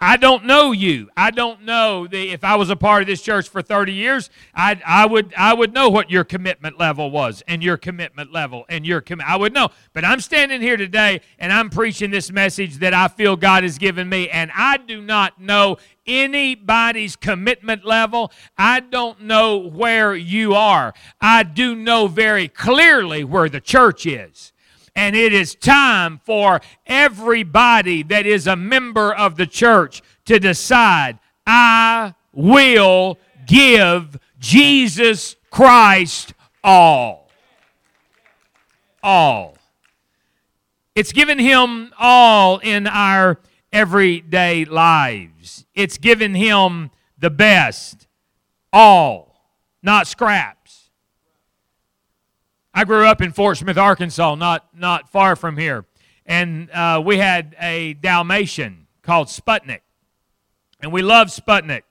I 0.00 0.16
don't 0.16 0.44
know 0.44 0.70
you. 0.70 1.10
I 1.16 1.32
don't 1.32 1.64
know 1.64 2.06
the, 2.06 2.30
if 2.30 2.44
I 2.44 2.54
was 2.54 2.70
a 2.70 2.76
part 2.76 3.02
of 3.02 3.08
this 3.08 3.20
church 3.20 3.48
for 3.48 3.62
30 3.62 3.92
years, 3.92 4.30
I, 4.54 4.80
I, 4.86 5.06
would, 5.06 5.34
I 5.36 5.52
would 5.54 5.74
know 5.74 5.88
what 5.88 6.08
your 6.08 6.22
commitment 6.22 6.78
level 6.78 7.10
was 7.10 7.42
and 7.48 7.64
your 7.64 7.76
commitment 7.76 8.32
level 8.32 8.64
and 8.68 8.86
your 8.86 9.00
commitment. 9.00 9.28
I 9.30 9.36
would 9.36 9.52
know. 9.52 9.70
But 9.92 10.04
I'm 10.04 10.20
standing 10.20 10.60
here 10.60 10.76
today 10.76 11.20
and 11.40 11.52
I'm 11.52 11.68
preaching 11.68 12.12
this 12.12 12.30
message 12.30 12.76
that 12.76 12.94
I 12.94 13.08
feel 13.08 13.34
God 13.34 13.64
has 13.64 13.76
given 13.76 14.08
me, 14.08 14.28
and 14.28 14.52
I 14.54 14.76
do 14.76 15.02
not 15.02 15.40
know 15.40 15.78
anybody's 16.06 17.16
commitment 17.16 17.84
level. 17.84 18.30
I 18.56 18.80
don't 18.80 19.22
know 19.22 19.58
where 19.58 20.14
you 20.14 20.54
are. 20.54 20.94
I 21.20 21.42
do 21.42 21.74
know 21.74 22.06
very 22.06 22.46
clearly 22.46 23.24
where 23.24 23.48
the 23.48 23.60
church 23.60 24.06
is. 24.06 24.52
And 24.98 25.14
it 25.14 25.32
is 25.32 25.54
time 25.54 26.20
for 26.24 26.60
everybody 26.84 28.02
that 28.02 28.26
is 28.26 28.48
a 28.48 28.56
member 28.56 29.14
of 29.14 29.36
the 29.36 29.46
church 29.46 30.02
to 30.24 30.40
decide 30.40 31.20
I 31.46 32.14
will 32.32 33.16
give 33.46 34.18
Jesus 34.40 35.36
Christ 35.52 36.34
all. 36.64 37.30
All. 39.00 39.56
It's 40.96 41.12
given 41.12 41.38
him 41.38 41.92
all 41.96 42.58
in 42.58 42.88
our 42.88 43.38
everyday 43.72 44.64
lives. 44.64 45.64
It's 45.76 45.96
given 45.96 46.34
him 46.34 46.90
the 47.16 47.30
best. 47.30 48.08
All, 48.72 49.40
not 49.80 50.08
scrap. 50.08 50.57
I 52.78 52.84
grew 52.84 53.08
up 53.08 53.20
in 53.20 53.32
Fort 53.32 53.56
Smith, 53.56 53.76
Arkansas, 53.76 54.36
not, 54.36 54.68
not 54.72 55.08
far 55.10 55.34
from 55.34 55.56
here. 55.56 55.84
And 56.24 56.70
uh, 56.70 57.02
we 57.04 57.18
had 57.18 57.56
a 57.58 57.94
Dalmatian 57.94 58.86
called 59.02 59.26
Sputnik. 59.26 59.80
And 60.80 60.92
we 60.92 61.02
loved 61.02 61.32
Sputnik. 61.32 61.82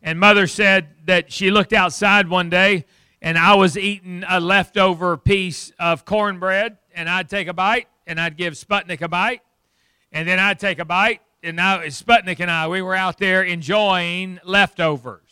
And 0.00 0.20
mother 0.20 0.46
said 0.46 0.90
that 1.06 1.32
she 1.32 1.50
looked 1.50 1.72
outside 1.72 2.28
one 2.28 2.48
day 2.48 2.84
and 3.20 3.36
I 3.36 3.54
was 3.54 3.76
eating 3.76 4.22
a 4.28 4.38
leftover 4.38 5.16
piece 5.16 5.72
of 5.80 6.04
cornbread 6.04 6.78
and 6.94 7.10
I'd 7.10 7.28
take 7.28 7.48
a 7.48 7.52
bite 7.52 7.88
and 8.06 8.20
I'd 8.20 8.36
give 8.36 8.54
Sputnik 8.54 9.00
a 9.00 9.08
bite. 9.08 9.42
And 10.12 10.28
then 10.28 10.38
I'd 10.38 10.60
take 10.60 10.78
a 10.78 10.84
bite. 10.84 11.22
And 11.42 11.56
now 11.56 11.78
Sputnik 11.78 12.38
and 12.38 12.48
I, 12.48 12.68
we 12.68 12.82
were 12.82 12.94
out 12.94 13.18
there 13.18 13.42
enjoying 13.42 14.38
leftovers. 14.44 15.29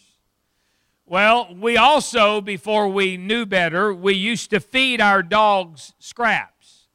Well, 1.11 1.55
we 1.59 1.79
also, 1.79 2.43
before 2.43 2.87
we 2.87 3.17
knew 3.17 3.47
better, 3.47 3.95
we 3.95 4.13
used 4.13 4.51
to 4.51 4.61
feed 4.61 5.01
our 5.01 5.23
dogs 5.23 5.95
scraps. 5.99 6.89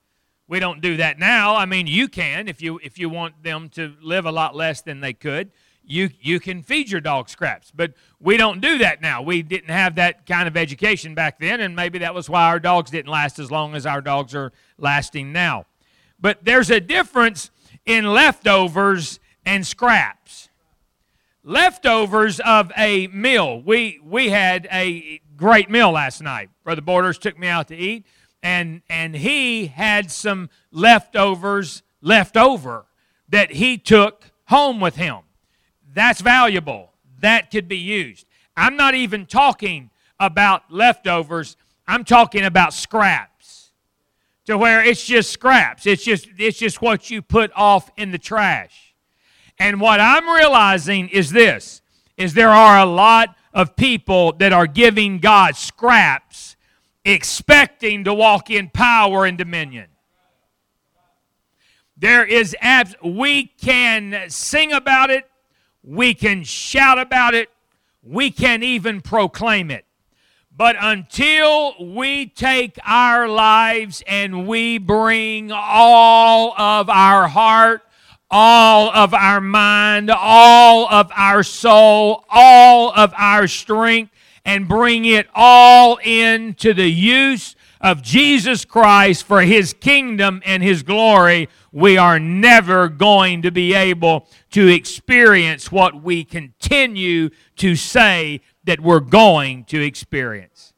We 0.48 0.60
don't 0.60 0.82
do 0.82 0.98
that 0.98 1.18
now. 1.18 1.56
I 1.56 1.66
mean, 1.66 1.88
you 1.88 2.08
can 2.08 2.48
if 2.48 2.62
you 2.62 2.80
if 2.84 3.00
you 3.00 3.10
want 3.10 3.42
them 3.42 3.70
to 3.70 3.96
live 4.04 4.28
a 4.28 4.32
lot 4.32 4.56
less 4.56 4.82
than 4.82 5.02
they 5.02 5.14
could. 5.14 5.50
You 5.84 6.12
you 6.22 6.40
can 6.40 6.62
feed 6.62 6.92
your 6.92 7.02
dog 7.02 7.28
scraps, 7.28 7.72
but 7.74 7.94
we 8.20 8.38
don't 8.38 8.62
do 8.62 8.78
that 8.78 9.02
now. 9.02 9.24
We 9.24 9.42
didn't 9.42 9.72
have 9.72 9.96
that 9.96 10.28
kind 10.28 10.48
of 10.48 10.56
education 10.56 11.16
back 11.16 11.40
then, 11.40 11.60
and 11.60 11.76
maybe 11.76 11.98
that 12.00 12.14
was 12.14 12.30
why 12.30 12.46
our 12.46 12.60
dogs 12.60 12.92
didn't 12.92 13.12
last 13.12 13.40
as 13.40 13.50
long 13.50 13.74
as 13.74 13.88
our 13.88 14.00
dogs 14.00 14.36
are 14.36 14.54
lasting 14.78 15.32
now. 15.32 15.66
But 16.20 16.46
there's 16.46 16.70
a 16.70 16.80
difference 16.80 17.50
in 17.84 18.06
leftovers 18.06 19.20
and 19.44 19.66
scraps 19.66 20.23
leftovers 21.44 22.40
of 22.40 22.72
a 22.78 23.08
meal. 23.08 23.62
We 23.62 24.00
we 24.04 24.30
had 24.30 24.68
a 24.72 25.22
great 25.36 25.70
meal 25.70 25.92
last 25.92 26.22
night. 26.22 26.50
Brother 26.64 26.82
Borders 26.82 27.18
took 27.18 27.38
me 27.38 27.48
out 27.48 27.68
to 27.68 27.76
eat, 27.76 28.06
and 28.42 28.82
and 28.90 29.16
he 29.16 29.68
had 29.68 30.12
some 30.12 30.50
leftovers 30.72 31.84
left 32.02 32.38
over 32.38 32.86
that 33.30 33.52
he 33.52 33.78
took 33.78 34.32
home 34.46 34.80
with 34.80 34.96
him. 34.96 35.20
That's 35.94 36.22
valuable. 36.22 36.92
That 37.20 37.52
could 37.52 37.68
be 37.68 37.78
used. 37.78 38.26
I'm 38.56 38.76
not 38.76 38.96
even 38.96 39.26
talking 39.26 39.90
about 40.20 40.72
leftovers. 40.72 41.58
I'm 41.88 42.04
talking 42.04 42.44
about 42.44 42.74
scraps. 42.74 43.72
To 44.46 44.58
where 44.58 44.84
it's 44.84 45.06
just 45.06 45.32
scraps. 45.32 45.86
It's 45.86 46.04
just 46.04 46.28
it's 46.38 46.58
just 46.58 46.82
what 46.82 47.10
you 47.10 47.22
put 47.22 47.52
off 47.56 47.90
in 47.96 48.12
the 48.12 48.18
trash. 48.18 48.93
And 49.60 49.80
what 49.80 50.00
I'm 50.00 50.28
realizing 50.30 51.10
is 51.10 51.32
this 51.32 51.82
is 52.18 52.34
there 52.34 52.50
are 52.50 52.80
a 52.80 52.86
lot 52.86 53.36
of 53.54 53.76
people 53.76 54.34
that 54.34 54.54
are 54.54 54.68
giving 54.68 55.20
God 55.20 55.56
scraps 55.56 56.56
expecting 57.06 58.04
to 58.06 58.14
walk 58.14 58.50
in 58.50 58.70
power 58.70 59.26
and 59.26 59.38
dominion. 59.38 59.88
There 61.98 62.26
is 62.26 62.56
abs 62.60 62.96
we 63.04 63.46
can 63.46 64.30
sing 64.30 64.74
about 64.74 65.10
it, 65.10 65.30
we 65.84 66.14
can 66.14 66.44
shout 66.44 66.98
about 66.98 67.34
it, 67.34 67.50
we 68.02 68.32
can 68.32 68.64
even 68.64 69.02
proclaim 69.02 69.72
it. 69.72 69.86
But 70.56 70.76
until 70.80 71.74
we 71.80 72.28
take 72.28 72.78
our 72.86 73.28
lives 73.28 74.04
and 74.06 74.48
we 74.48 74.78
bring 74.78 75.52
all 75.52 76.54
of 76.60 76.90
our 76.90 77.28
heart, 77.28 77.83
all 78.36 78.90
of 78.90 79.14
our 79.14 79.40
mind, 79.40 80.10
all 80.10 80.92
of 80.92 81.12
our 81.16 81.44
soul, 81.44 82.26
all 82.32 82.92
of 82.96 83.14
our 83.16 83.48
strength, 83.48 84.12
and 84.44 84.68
bring 84.68 85.06
it 85.06 85.28
all 85.36 85.98
into 85.98 86.74
the 86.74 86.90
use 86.90 87.56
of 87.80 88.02
Jesus 88.02 88.66
Christ 88.66 89.24
for 89.24 89.42
his 89.42 89.74
kingdom 89.74 90.42
and 90.46 90.64
his 90.64 90.82
glory, 90.82 91.48
we 91.72 91.96
are 91.96 92.18
never 92.18 92.90
going 92.90 93.44
to 93.44 93.52
be 93.52 93.76
able 93.76 94.28
to 94.50 94.68
experience 94.68 95.72
what 95.72 96.02
we 96.02 96.24
continue 96.24 97.30
to 97.58 97.76
say 97.76 98.42
that 98.64 98.80
we're 98.80 99.00
going 99.00 99.64
to 99.66 99.80
experience. 99.80 100.74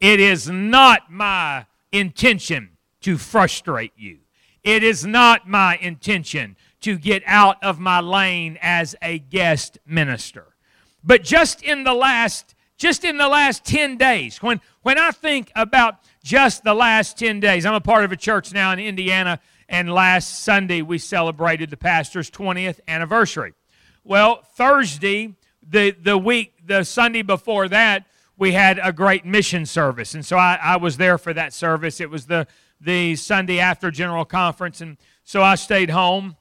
It 0.00 0.20
is 0.20 0.48
not 0.48 1.12
my 1.12 1.66
intention 1.92 2.70
to 3.02 3.18
frustrate 3.18 3.92
you. 3.94 4.20
It 4.64 4.82
is 4.82 5.04
not 5.04 5.48
my 5.48 5.76
intention 5.76 6.56
to 6.88 6.96
get 6.96 7.22
out 7.26 7.62
of 7.62 7.78
my 7.78 8.00
lane 8.00 8.58
as 8.62 8.96
a 9.02 9.18
guest 9.18 9.78
minister. 9.86 10.46
But 11.04 11.22
just 11.22 11.62
in 11.62 11.84
the 11.84 11.92
last 11.92 12.54
just 12.78 13.04
in 13.04 13.18
the 13.18 13.28
last 13.28 13.64
10 13.64 13.96
days, 13.96 14.40
when, 14.40 14.60
when 14.82 14.98
I 14.98 15.10
think 15.10 15.50
about 15.56 15.96
just 16.22 16.62
the 16.62 16.74
last 16.74 17.18
10 17.18 17.40
days, 17.40 17.66
I'm 17.66 17.74
a 17.74 17.80
part 17.80 18.04
of 18.04 18.12
a 18.12 18.16
church 18.16 18.52
now 18.52 18.72
in 18.72 18.78
Indiana, 18.78 19.40
and 19.68 19.92
last 19.92 20.44
Sunday 20.44 20.82
we 20.82 20.98
celebrated 20.98 21.70
the 21.70 21.76
pastor's 21.76 22.30
20th 22.30 22.78
anniversary. 22.86 23.54
Well, 24.04 24.42
Thursday, 24.54 25.34
the, 25.68 25.90
the 25.90 26.16
week, 26.16 26.54
the 26.64 26.84
Sunday 26.84 27.22
before 27.22 27.68
that, 27.68 28.06
we 28.36 28.52
had 28.52 28.78
a 28.80 28.92
great 28.92 29.26
mission 29.26 29.66
service. 29.66 30.14
And 30.14 30.24
so 30.24 30.36
I, 30.36 30.56
I 30.62 30.76
was 30.76 30.98
there 30.98 31.18
for 31.18 31.34
that 31.34 31.52
service. 31.52 32.00
It 32.00 32.10
was 32.10 32.26
the, 32.26 32.46
the 32.80 33.16
Sunday 33.16 33.58
after 33.58 33.90
General 33.90 34.24
Conference. 34.24 34.80
And 34.80 34.98
so 35.24 35.42
I 35.42 35.56
stayed 35.56 35.90
home 35.90 36.36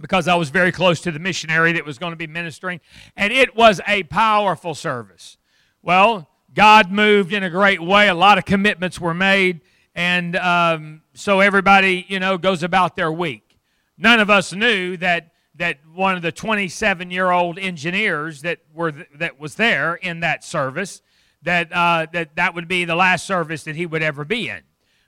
because 0.00 0.28
I 0.28 0.34
was 0.34 0.50
very 0.50 0.72
close 0.72 1.00
to 1.02 1.12
the 1.12 1.18
missionary 1.18 1.72
that 1.72 1.84
was 1.84 1.98
going 1.98 2.12
to 2.12 2.16
be 2.16 2.26
ministering. 2.26 2.80
And 3.16 3.32
it 3.32 3.56
was 3.56 3.80
a 3.86 4.02
powerful 4.04 4.74
service. 4.74 5.38
Well, 5.82 6.28
God 6.54 6.90
moved 6.90 7.32
in 7.32 7.42
a 7.42 7.50
great 7.50 7.82
way. 7.82 8.08
A 8.08 8.14
lot 8.14 8.38
of 8.38 8.44
commitments 8.44 9.00
were 9.00 9.14
made. 9.14 9.60
And 9.94 10.36
um, 10.36 11.02
so 11.14 11.40
everybody, 11.40 12.04
you 12.08 12.20
know, 12.20 12.38
goes 12.38 12.62
about 12.62 12.96
their 12.96 13.10
week. 13.10 13.58
None 13.96 14.20
of 14.20 14.30
us 14.30 14.52
knew 14.52 14.96
that 14.98 15.32
that 15.58 15.78
one 15.94 16.14
of 16.16 16.20
the 16.20 16.32
27 16.32 17.10
year 17.10 17.30
old 17.30 17.58
engineers 17.58 18.42
that 18.42 18.58
were 18.74 18.92
th- 18.92 19.06
that 19.14 19.40
was 19.40 19.54
there 19.54 19.94
in 19.94 20.20
that 20.20 20.44
service 20.44 21.00
that 21.42 21.72
uh, 21.72 22.06
that 22.12 22.36
that 22.36 22.54
would 22.54 22.68
be 22.68 22.84
the 22.84 22.94
last 22.94 23.26
service 23.26 23.64
that 23.64 23.76
he 23.76 23.86
would 23.86 24.02
ever 24.02 24.24
be 24.24 24.48
in 24.48 24.60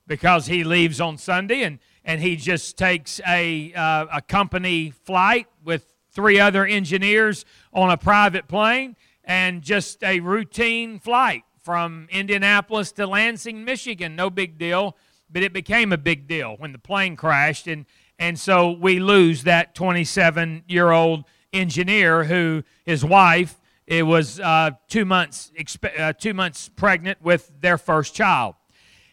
because 0.07 0.47
he 0.47 0.65
leaves 0.65 1.01
on 1.01 1.19
Sunday 1.19 1.62
and 1.62 1.79
and 2.09 2.23
he 2.23 2.37
just 2.37 2.79
takes 2.79 3.21
a 3.29 3.73
uh, 3.75 4.07
a 4.11 4.23
company 4.23 4.90
flight 5.05 5.47
with 5.62 5.85
three 6.11 6.40
other 6.40 6.64
engineers 6.64 7.44
on 7.71 7.90
a 7.90 7.99
private 7.99 8.49
plane 8.49 8.97
and 9.25 9.61
just 9.61 10.03
a 10.03 10.18
routine 10.21 10.99
flight 10.99 11.44
from 11.62 12.09
Indianapolis 12.11 12.92
to 12.92 13.07
Lansing, 13.07 13.62
Michigan. 13.62 14.16
No 14.16 14.31
big 14.31 14.57
deal, 14.57 14.97
but 15.31 15.42
it 15.42 15.53
became 15.53 15.92
a 15.92 15.99
big 15.99 16.27
deal 16.27 16.57
when 16.57 16.73
the 16.73 16.79
plane 16.79 17.14
crashed. 17.14 17.66
And, 17.66 17.85
and 18.18 18.40
so 18.40 18.71
we 18.71 19.01
lose 19.01 19.44
that 19.44 19.75
27 19.75 20.64
year 20.66 20.90
old 20.90 21.25
engineer 21.53 22.25
who 22.25 22.62
his 22.85 23.05
wife 23.05 23.61
it 23.87 24.03
was 24.03 24.38
uh, 24.40 24.71
two 24.87 25.05
months 25.05 25.51
uh, 25.99 26.12
two 26.12 26.35
months 26.35 26.68
pregnant 26.68 27.23
with 27.23 27.51
their 27.61 27.79
first 27.79 28.14
child 28.14 28.55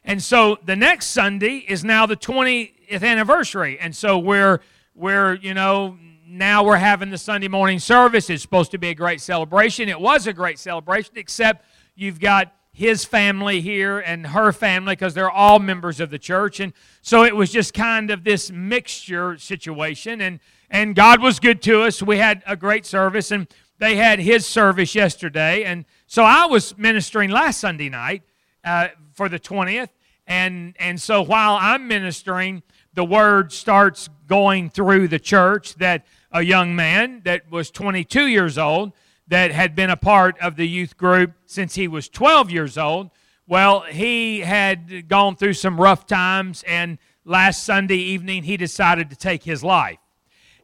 and 0.06 0.24
so 0.24 0.58
the 0.64 0.76
next 0.76 1.08
sunday 1.08 1.58
is 1.68 1.84
now 1.84 2.06
the 2.06 2.16
20th 2.16 3.04
anniversary 3.04 3.78
and 3.80 3.94
so 3.94 4.18
we're 4.18 4.62
we're 4.94 5.36
you 5.36 5.54
know 5.54 5.98
now 6.28 6.64
we're 6.64 6.78
having 6.78 7.12
the 7.12 7.18
Sunday 7.18 7.48
morning 7.48 7.80
service. 7.80 8.30
It's 8.30 8.42
supposed 8.42 8.72
to 8.72 8.78
be 8.78 8.90
a 8.90 8.96
great 8.96 9.22
celebration. 9.22 9.90
It 9.90 10.00
was 10.00 10.28
a 10.28 10.34
great 10.34 10.58
celebration, 10.60 11.14
except 11.16 11.66
you've 11.96 12.20
got 12.20 12.52
his 12.72 13.06
family 13.06 13.62
here 13.62 14.00
and 14.00 14.28
her 14.28 14.52
family 14.52 14.96
because 14.96 15.14
they're 15.14 15.32
all 15.32 15.60
members 15.60 16.02
of 16.02 16.10
the 16.10 16.20
church. 16.20 16.60
And 16.60 16.74
so 17.02 17.24
it 17.24 17.34
was 17.34 17.52
just 17.52 17.74
kind 17.74 18.12
of 18.12 18.26
this 18.26 18.52
mixture 18.52 19.38
situation. 19.38 20.20
And, 20.20 20.42
and 20.70 20.94
God 20.94 21.22
was 21.22 21.40
good 21.40 21.62
to 21.64 21.84
us. 21.84 22.04
We 22.04 22.18
had 22.18 22.44
a 22.46 22.58
great 22.58 22.86
service, 22.86 23.32
and 23.32 23.48
they 23.78 23.96
had 23.96 24.20
his 24.20 24.46
service 24.46 24.94
yesterday. 24.94 25.64
And 25.64 25.86
so 26.06 26.24
I 26.24 26.48
was 26.48 26.78
ministering 26.78 27.30
last 27.30 27.62
Sunday 27.62 27.88
night 27.88 28.24
uh, 28.66 28.90
for 29.14 29.30
the 29.30 29.40
20th. 29.40 29.90
And, 30.28 30.76
and 30.80 31.00
so 31.00 31.22
while 31.22 31.58
I'm 31.60 31.88
ministering, 31.88 32.64
the 32.94 33.06
word 33.06 33.52
starts 33.52 34.10
going 34.28 34.70
through 34.70 35.08
the 35.08 35.20
church 35.20 35.76
that 35.76 36.06
a 36.32 36.42
young 36.42 36.76
man 36.76 37.22
that 37.26 37.52
was 37.52 37.70
22 37.72 38.28
years 38.28 38.58
old 38.58 38.94
that 39.28 39.52
had 39.52 39.76
been 39.76 39.90
a 39.90 39.98
part 39.98 40.40
of 40.40 40.56
the 40.56 40.68
youth 40.68 40.98
group 40.98 41.34
since 41.46 41.76
he 41.76 41.88
was 41.88 42.10
12 42.10 42.52
years 42.52 42.78
old. 42.78 43.10
Well, 43.48 43.82
he 43.82 44.40
had 44.40 45.08
gone 45.08 45.36
through 45.36 45.54
some 45.54 45.80
rough 45.80 46.08
times, 46.08 46.64
and 46.68 46.98
last 47.26 47.64
Sunday 47.64 47.98
evening 47.98 48.44
he 48.44 48.58
decided 48.58 49.10
to 49.12 49.16
take 49.16 49.44
his 49.44 49.64
life. 49.64 50.00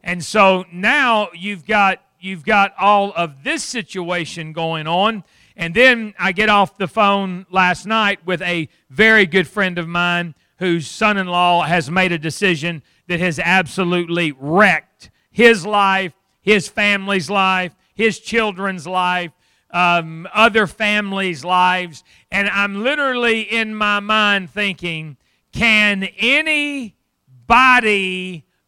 And 0.02 0.24
so 0.24 0.64
now 0.72 1.28
you've 1.32 1.66
got 1.66 2.02
you've 2.20 2.44
got 2.44 2.72
all 2.78 3.12
of 3.16 3.44
this 3.44 3.64
situation 3.64 4.52
going 4.52 4.86
on. 4.86 5.24
And 5.56 5.74
then 5.74 6.14
I 6.18 6.32
get 6.32 6.48
off 6.48 6.78
the 6.78 6.88
phone 6.88 7.46
last 7.50 7.86
night 7.86 8.24
with 8.26 8.42
a 8.42 8.68
very 8.90 9.26
good 9.26 9.46
friend 9.46 9.78
of 9.78 9.88
mine 9.88 10.34
whose 10.58 10.88
son 10.88 11.16
in 11.16 11.26
law 11.26 11.62
has 11.62 11.90
made 11.90 12.12
a 12.12 12.18
decision 12.18 12.82
that 13.08 13.20
has 13.20 13.38
absolutely 13.38 14.32
wrecked 14.38 15.10
his 15.30 15.66
life, 15.66 16.12
his 16.40 16.68
family's 16.68 17.28
life, 17.28 17.74
his 17.94 18.18
children's 18.18 18.86
life, 18.86 19.32
um, 19.70 20.28
other 20.32 20.66
families' 20.66 21.44
lives. 21.44 22.04
And 22.30 22.48
I'm 22.48 22.82
literally 22.82 23.40
in 23.42 23.74
my 23.74 24.00
mind 24.00 24.50
thinking, 24.50 25.16
can 25.52 26.04
anybody 26.18 26.94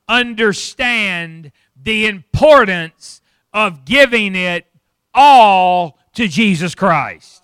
understand 0.09 1.53
the 1.81 2.07
importance 2.07 3.21
of 3.53 3.85
giving 3.85 4.35
it 4.35 4.67
all 5.13 5.99
to 6.15 6.29
Jesus 6.29 6.75
Christ? 6.75 7.43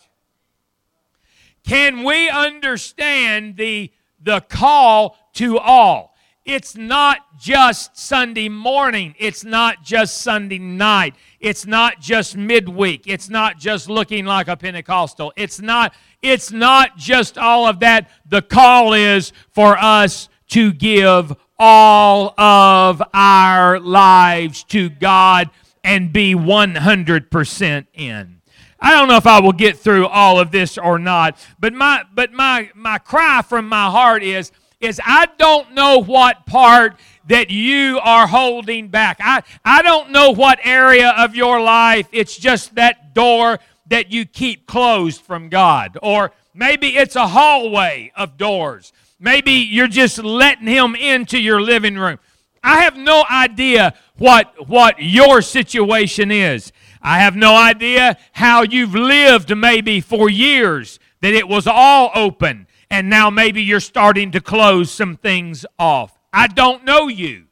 Can 1.64 2.02
we 2.04 2.28
understand 2.28 3.56
the, 3.56 3.92
the 4.22 4.40
call 4.40 5.16
to 5.34 5.58
all? 5.58 6.10
It's 6.44 6.74
not 6.74 7.38
just 7.38 7.96
Sunday 7.96 8.48
morning. 8.48 9.14
It's 9.18 9.44
not 9.44 9.84
just 9.84 10.18
Sunday 10.22 10.58
night. 10.58 11.14
It's 11.38 11.66
not 11.66 12.00
just 12.00 12.36
midweek. 12.36 13.06
It's 13.06 13.28
not 13.28 13.58
just 13.58 13.88
looking 13.88 14.24
like 14.24 14.48
a 14.48 14.56
Pentecostal. 14.56 15.32
It's 15.36 15.60
not 15.60 15.94
it's 16.22 16.50
not 16.50 16.96
just 16.96 17.38
all 17.38 17.66
of 17.66 17.80
that. 17.80 18.10
The 18.28 18.42
call 18.42 18.94
is 18.94 19.32
for 19.50 19.78
us 19.78 20.28
to 20.48 20.72
give 20.72 21.34
all 21.58 22.38
of 22.40 23.02
our 23.14 23.78
lives 23.78 24.64
to 24.64 24.90
God 24.90 25.50
and 25.84 26.12
be 26.12 26.34
100% 26.34 27.86
in. 27.94 28.39
I 28.80 28.92
don't 28.92 29.08
know 29.08 29.16
if 29.16 29.26
I 29.26 29.40
will 29.40 29.52
get 29.52 29.78
through 29.78 30.06
all 30.06 30.40
of 30.40 30.50
this 30.50 30.78
or 30.78 30.98
not, 30.98 31.36
but 31.58 31.72
my 31.72 32.04
but 32.14 32.32
my 32.32 32.70
my 32.74 32.98
cry 32.98 33.42
from 33.42 33.68
my 33.68 33.90
heart 33.90 34.22
is 34.22 34.52
is 34.80 35.00
I 35.04 35.26
don't 35.38 35.74
know 35.74 35.98
what 35.98 36.46
part 36.46 36.98
that 37.26 37.50
you 37.50 38.00
are 38.02 38.26
holding 38.26 38.88
back. 38.88 39.18
I, 39.20 39.42
I 39.64 39.82
don't 39.82 40.10
know 40.10 40.30
what 40.30 40.58
area 40.64 41.10
of 41.18 41.34
your 41.34 41.60
life 41.60 42.08
it's 42.12 42.36
just 42.36 42.74
that 42.76 43.14
door 43.14 43.58
that 43.88 44.10
you 44.10 44.24
keep 44.24 44.66
closed 44.66 45.20
from 45.20 45.48
God 45.48 45.98
or 46.02 46.32
Maybe 46.54 46.96
it's 46.96 47.16
a 47.16 47.28
hallway 47.28 48.12
of 48.16 48.36
doors. 48.36 48.92
Maybe 49.18 49.52
you're 49.52 49.88
just 49.88 50.18
letting 50.18 50.66
him 50.66 50.94
into 50.94 51.38
your 51.38 51.60
living 51.60 51.96
room. 51.96 52.18
I 52.62 52.82
have 52.82 52.96
no 52.96 53.24
idea 53.30 53.94
what, 54.18 54.68
what 54.68 54.96
your 54.98 55.42
situation 55.42 56.30
is. 56.30 56.72
I 57.02 57.20
have 57.20 57.36
no 57.36 57.56
idea 57.56 58.18
how 58.32 58.62
you've 58.62 58.94
lived 58.94 59.56
maybe 59.56 60.00
for 60.00 60.28
years, 60.28 60.98
that 61.20 61.34
it 61.34 61.48
was 61.48 61.66
all 61.66 62.10
open, 62.14 62.66
and 62.90 63.08
now 63.08 63.30
maybe 63.30 63.62
you're 63.62 63.80
starting 63.80 64.30
to 64.32 64.40
close 64.40 64.90
some 64.90 65.16
things 65.16 65.64
off. 65.78 66.18
I 66.32 66.46
don't 66.46 66.84
know 66.84 67.08
you. 67.08 67.46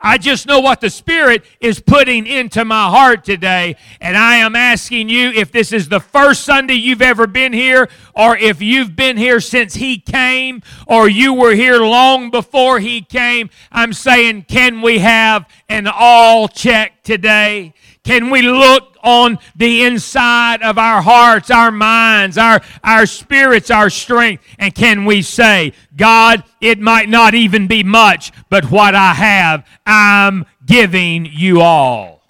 I 0.00 0.16
just 0.16 0.46
know 0.46 0.60
what 0.60 0.80
the 0.80 0.90
Spirit 0.90 1.44
is 1.60 1.80
putting 1.80 2.24
into 2.26 2.64
my 2.64 2.88
heart 2.88 3.24
today. 3.24 3.74
And 4.00 4.16
I 4.16 4.36
am 4.36 4.54
asking 4.54 5.08
you 5.08 5.30
if 5.30 5.50
this 5.50 5.72
is 5.72 5.88
the 5.88 5.98
first 5.98 6.44
Sunday 6.44 6.74
you've 6.74 7.02
ever 7.02 7.26
been 7.26 7.52
here, 7.52 7.88
or 8.14 8.36
if 8.36 8.62
you've 8.62 8.94
been 8.94 9.16
here 9.16 9.40
since 9.40 9.74
He 9.74 9.98
came, 9.98 10.62
or 10.86 11.08
you 11.08 11.34
were 11.34 11.54
here 11.54 11.78
long 11.80 12.30
before 12.30 12.78
He 12.78 13.00
came. 13.02 13.50
I'm 13.72 13.92
saying, 13.92 14.42
can 14.42 14.82
we 14.82 15.00
have 15.00 15.48
an 15.68 15.88
all 15.92 16.46
check 16.46 17.02
today? 17.02 17.74
Can 18.08 18.30
we 18.30 18.40
look 18.40 18.96
on 19.02 19.38
the 19.54 19.82
inside 19.84 20.62
of 20.62 20.78
our 20.78 21.02
hearts, 21.02 21.50
our 21.50 21.70
minds, 21.70 22.38
our, 22.38 22.62
our 22.82 23.04
spirits, 23.04 23.70
our 23.70 23.90
strength? 23.90 24.42
And 24.58 24.74
can 24.74 25.04
we 25.04 25.20
say, 25.20 25.74
God, 25.94 26.42
it 26.58 26.80
might 26.80 27.10
not 27.10 27.34
even 27.34 27.66
be 27.66 27.82
much, 27.82 28.32
but 28.48 28.70
what 28.70 28.94
I 28.94 29.12
have, 29.12 29.66
I'm 29.84 30.46
giving 30.64 31.26
you 31.26 31.60
all. 31.60 32.22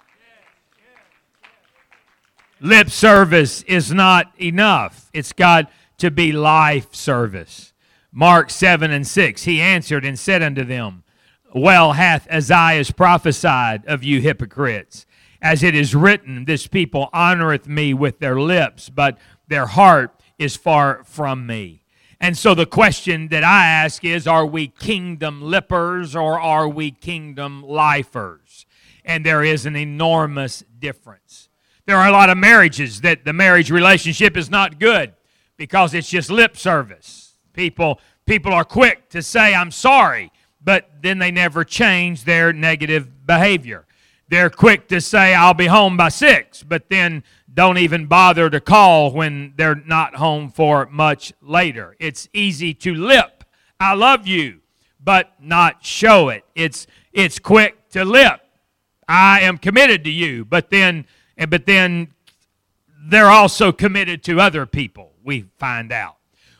Lip 2.59 2.89
service 2.89 3.61
is 3.61 3.93
not 3.93 4.33
enough. 4.37 5.09
It's 5.13 5.31
got 5.31 5.71
to 5.99 6.11
be 6.11 6.33
life 6.33 6.93
service. 6.93 7.71
Mark 8.11 8.49
7 8.49 8.91
and 8.91 9.07
6, 9.07 9.43
he 9.45 9.61
answered 9.61 10.03
and 10.03 10.19
said 10.19 10.43
unto 10.43 10.65
them, 10.65 11.03
Well 11.55 11.93
hath 11.93 12.29
Isaiah 12.29 12.83
prophesied 12.93 13.85
of 13.85 14.03
you 14.03 14.19
hypocrites 14.19 15.05
as 15.41 15.63
it 15.63 15.75
is 15.75 15.95
written, 15.95 16.45
This 16.45 16.67
people 16.67 17.09
honoreth 17.13 17.67
me 17.67 17.93
with 17.93 18.19
their 18.19 18.39
lips, 18.39 18.89
but 18.89 19.17
their 19.47 19.67
heart 19.67 20.21
is 20.37 20.55
far 20.55 21.03
from 21.03 21.45
me. 21.45 21.83
And 22.21 22.37
so 22.37 22.53
the 22.53 22.65
question 22.65 23.29
that 23.29 23.43
I 23.43 23.65
ask 23.65 24.03
is 24.03 24.27
Are 24.27 24.45
we 24.45 24.67
kingdom 24.67 25.41
lippers 25.41 26.15
or 26.15 26.39
are 26.39 26.67
we 26.67 26.91
kingdom 26.91 27.63
lifers? 27.63 28.65
And 29.05 29.25
there 29.25 29.43
is 29.43 29.65
an 29.65 29.75
enormous 29.75 30.63
difference. 30.77 31.49
There 31.85 31.97
are 31.97 32.07
a 32.07 32.11
lot 32.11 32.29
of 32.29 32.37
marriages 32.37 33.01
that 33.01 33.25
the 33.25 33.33
marriage 33.33 33.71
relationship 33.71 34.37
is 34.37 34.49
not 34.49 34.79
good 34.79 35.13
because 35.57 35.93
it's 35.93 36.09
just 36.09 36.29
lip 36.29 36.55
service. 36.55 37.35
People, 37.53 37.99
people 38.25 38.53
are 38.53 38.63
quick 38.63 39.09
to 39.09 39.23
say, 39.23 39.55
I'm 39.55 39.71
sorry, 39.71 40.31
but 40.61 41.01
then 41.01 41.17
they 41.17 41.31
never 41.31 41.63
change 41.63 42.25
their 42.25 42.53
negative 42.53 43.25
behavior. 43.25 43.87
They're 44.29 44.51
quick 44.51 44.87
to 44.89 45.01
say, 45.01 45.33
I'll 45.33 45.55
be 45.55 45.65
home 45.65 45.97
by 45.97 46.09
six, 46.09 46.61
but 46.61 46.87
then 46.89 47.23
don't 47.51 47.79
even 47.79 48.05
bother 48.05 48.47
to 48.51 48.61
call 48.61 49.11
when 49.11 49.53
they're 49.57 49.81
not 49.87 50.15
home 50.15 50.51
for 50.51 50.87
much 50.91 51.33
later. 51.41 51.95
It's 51.99 52.29
easy 52.31 52.75
to 52.75 52.93
lip, 52.93 53.43
I 53.79 53.95
love 53.95 54.27
you, 54.27 54.61
but 55.03 55.33
not 55.41 55.83
show 55.83 56.29
it. 56.29 56.43
It's, 56.53 56.85
it's 57.11 57.39
quick 57.39 57.89
to 57.89 58.05
lip, 58.05 58.39
I 59.07 59.41
am 59.41 59.57
committed 59.57 60.03
to 60.03 60.11
you, 60.11 60.45
but 60.45 60.69
then, 60.69 61.07
but 61.49 61.65
then 61.65 62.09
they're 63.07 63.31
also 63.31 63.71
committed 63.71 64.23
to 64.25 64.39
other 64.39 64.67
people, 64.67 65.13
we 65.23 65.45
find 65.57 65.91
out. 65.91 66.17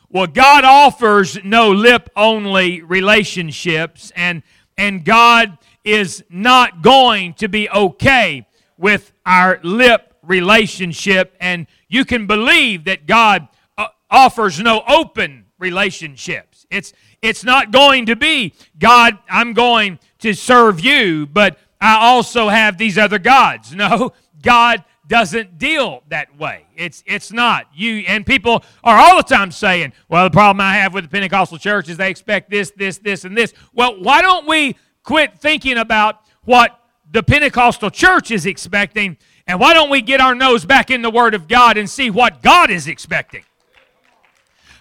Well, 0.08 0.26
God 0.26 0.64
offers 0.64 1.38
no 1.44 1.70
lip 1.70 2.10
only 2.16 2.82
relationships, 2.82 4.10
and, 4.16 4.42
and 4.76 5.04
God 5.04 5.56
is 5.84 6.24
not 6.28 6.82
going 6.82 7.34
to 7.34 7.48
be 7.48 7.68
okay 7.70 8.46
with 8.76 9.12
our 9.24 9.60
lip 9.62 10.14
relationship. 10.22 11.34
And 11.40 11.66
you 11.88 12.04
can 12.04 12.26
believe 12.26 12.84
that 12.84 13.06
God 13.06 13.48
uh, 13.76 13.88
offers 14.10 14.60
no 14.60 14.82
open 14.88 15.46
relationships. 15.58 16.66
It's, 16.70 16.92
it's 17.22 17.44
not 17.44 17.70
going 17.72 18.06
to 18.06 18.16
be, 18.16 18.54
God, 18.78 19.18
I'm 19.28 19.52
going 19.52 19.98
to 20.20 20.34
serve 20.34 20.80
you, 20.80 21.26
but 21.26 21.58
I 21.80 21.96
also 21.96 22.48
have 22.48 22.78
these 22.78 22.98
other 22.98 23.18
gods. 23.18 23.74
No, 23.80 24.12
God 24.42 24.84
doesn't 25.10 25.58
deal 25.58 26.04
that 26.08 26.38
way. 26.38 26.66
It's 26.76 27.02
it's 27.04 27.32
not. 27.32 27.66
You 27.74 28.04
and 28.06 28.24
people 28.24 28.62
are 28.84 28.96
all 28.96 29.16
the 29.16 29.24
time 29.24 29.50
saying, 29.50 29.92
"Well, 30.08 30.24
the 30.24 30.30
problem 30.30 30.60
I 30.60 30.74
have 30.74 30.94
with 30.94 31.04
the 31.04 31.10
Pentecostal 31.10 31.58
church 31.58 31.88
is 31.88 31.96
they 31.96 32.10
expect 32.10 32.48
this, 32.48 32.70
this, 32.76 32.98
this, 32.98 33.24
and 33.24 33.36
this." 33.36 33.52
Well, 33.74 34.00
why 34.00 34.22
don't 34.22 34.46
we 34.46 34.76
quit 35.02 35.38
thinking 35.38 35.78
about 35.78 36.20
what 36.44 36.78
the 37.10 37.22
Pentecostal 37.22 37.90
church 37.90 38.30
is 38.30 38.46
expecting, 38.46 39.16
and 39.46 39.58
why 39.58 39.74
don't 39.74 39.90
we 39.90 40.00
get 40.00 40.20
our 40.20 40.34
nose 40.34 40.64
back 40.64 40.90
in 40.90 41.02
the 41.02 41.10
Word 41.10 41.34
of 41.34 41.48
God 41.48 41.76
and 41.76 41.88
see 41.88 42.10
what 42.10 42.42
God 42.42 42.70
is 42.70 42.86
expecting? 42.86 43.44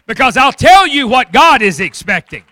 Because 0.05 0.37
I'll 0.37 0.53
tell 0.53 0.87
you 0.87 1.07
what 1.07 1.31
God 1.31 1.61
is 1.61 1.79
expecting. 1.79 2.43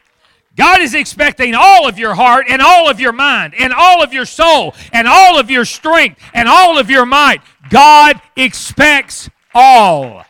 God 0.56 0.82
is 0.82 0.96
expecting 0.96 1.54
all 1.54 1.88
of 1.88 2.00
your 2.00 2.16
heart 2.16 2.48
and 2.50 2.62
all 2.62 2.90
of 2.90 3.00
your 3.00 3.12
mind 3.12 3.54
and 3.58 3.72
all 3.72 4.04
of 4.04 4.12
your 4.12 4.26
soul 4.26 4.74
and 4.92 5.08
all 5.08 5.40
of 5.40 5.52
your 5.52 5.66
strength 5.66 6.20
and 6.34 6.50
all 6.50 6.80
of 6.80 6.90
your 6.90 7.06
might. 7.06 7.42
God 7.70 8.20
expects 8.36 9.30
all. 9.54 10.26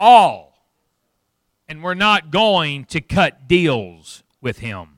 All. 0.00 0.54
And 1.68 1.82
we're 1.82 1.94
not 1.94 2.30
going 2.30 2.86
to 2.86 3.02
cut 3.02 3.46
deals 3.48 4.22
with 4.40 4.60
Him. 4.60 4.91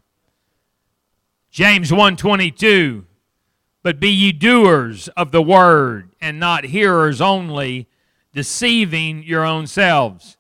James 1.55 1.93
1:22 1.93 3.05
But 3.85 4.01
be 4.01 4.11
ye 4.11 4.33
doers 4.33 5.07
of 5.17 5.31
the 5.31 5.41
word 5.41 6.11
and 6.21 6.41
not 6.41 6.65
hearers 6.65 7.21
only 7.21 7.87
deceiving 8.33 9.23
your 9.23 9.45
own 9.45 9.69
selves. 9.69 10.37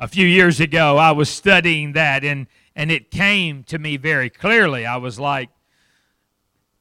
A 0.00 0.08
few 0.08 0.26
years 0.26 0.58
ago 0.58 0.96
I 0.96 1.12
was 1.12 1.28
studying 1.28 1.92
that 1.92 2.24
and 2.24 2.48
and 2.74 2.90
it 2.90 3.12
came 3.12 3.62
to 3.64 3.78
me 3.78 3.96
very 3.96 4.28
clearly. 4.28 4.84
I 4.84 4.96
was 4.96 5.20
like 5.20 5.48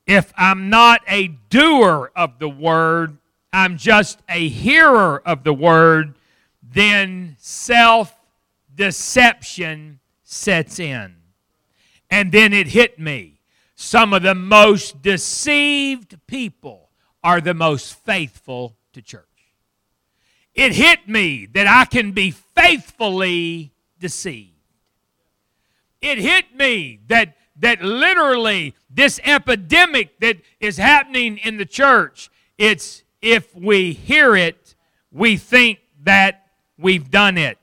if 0.07 0.33
I'm 0.35 0.71
not 0.71 1.01
a 1.07 1.27
doer 1.27 2.11
of 2.15 2.39
the 2.39 2.49
word, 2.49 3.19
I'm 3.53 3.77
just 3.77 4.23
a 4.27 4.49
hearer 4.49 5.21
of 5.23 5.43
the 5.43 5.53
word, 5.53 6.15
then 6.63 7.35
self 7.37 8.15
deception 8.73 9.99
sets 10.23 10.79
in. 10.79 11.17
And 12.09 12.31
then 12.31 12.53
it 12.53 12.69
hit 12.69 12.97
me 12.97 13.36
some 13.79 14.11
of 14.11 14.23
the 14.23 14.33
most 14.33 15.03
deceived 15.03 16.17
people 16.25 16.89
are 17.23 17.39
the 17.39 17.53
most 17.53 17.93
faithful 17.93 18.75
to 18.91 19.03
church. 19.03 19.23
It 20.55 20.73
hit 20.73 21.07
me 21.07 21.45
that 21.53 21.67
I 21.67 21.85
can 21.85 22.11
be 22.11 22.31
faithfully 22.31 23.71
deceived. 23.99 24.57
It 26.01 26.17
hit 26.17 26.55
me 26.57 27.01
that 27.07 27.37
that 27.59 27.83
literally 27.83 28.73
this 28.89 29.19
epidemic 29.23 30.19
that 30.21 30.37
is 30.59 30.77
happening 30.77 31.37
in 31.37 31.57
the 31.57 31.65
church, 31.65 32.31
it's 32.57 33.03
if 33.21 33.55
we 33.55 33.93
hear 33.93 34.35
it, 34.35 34.75
we 35.11 35.37
think 35.37 35.79
that 36.03 36.47
we've 36.79 37.11
done 37.11 37.37
it. 37.37 37.59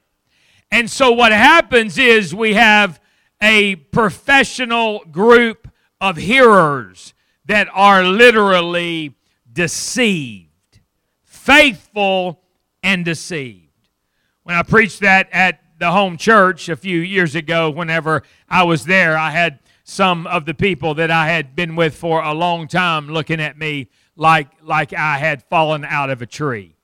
And 0.71 0.89
so 0.89 1.11
what 1.11 1.33
happens 1.33 1.99
is 1.99 2.33
we 2.33 2.55
have 2.55 3.01
a 3.43 3.77
professional 3.77 5.01
group 5.07 5.64
of 6.05 6.19
hearers 6.19 7.15
that 7.47 7.67
are 7.73 8.05
literally 8.05 9.15
deceived, 9.51 10.81
faithful 11.23 12.43
and 12.83 13.07
deceived. 13.07 13.89
When 14.43 14.55
I 14.55 14.65
preached 14.65 15.01
that 15.01 15.31
at 15.33 15.63
the 15.79 15.91
home 15.91 16.19
church 16.19 16.69
a 16.69 16.77
few 16.77 17.01
years 17.01 17.35
ago, 17.35 17.71
whenever 17.71 18.23
I 18.51 18.65
was 18.65 18.85
there, 18.85 19.17
I 19.17 19.31
had 19.31 19.61
some 19.83 20.27
of 20.27 20.45
the 20.45 20.53
people 20.53 20.93
that 20.97 21.11
I 21.11 21.29
had 21.29 21.57
been 21.57 21.75
with 21.75 21.97
for 21.97 22.23
a 22.23 22.35
long 22.35 22.69
time 22.69 23.09
looking 23.09 23.41
at 23.41 23.57
me 23.57 23.89
like, 24.15 24.49
like 24.63 24.93
I 24.93 25.17
had 25.17 25.43
fallen 25.45 25.87
out 25.87 26.11
of 26.11 26.21
a 26.21 26.27
tree. 26.27 26.77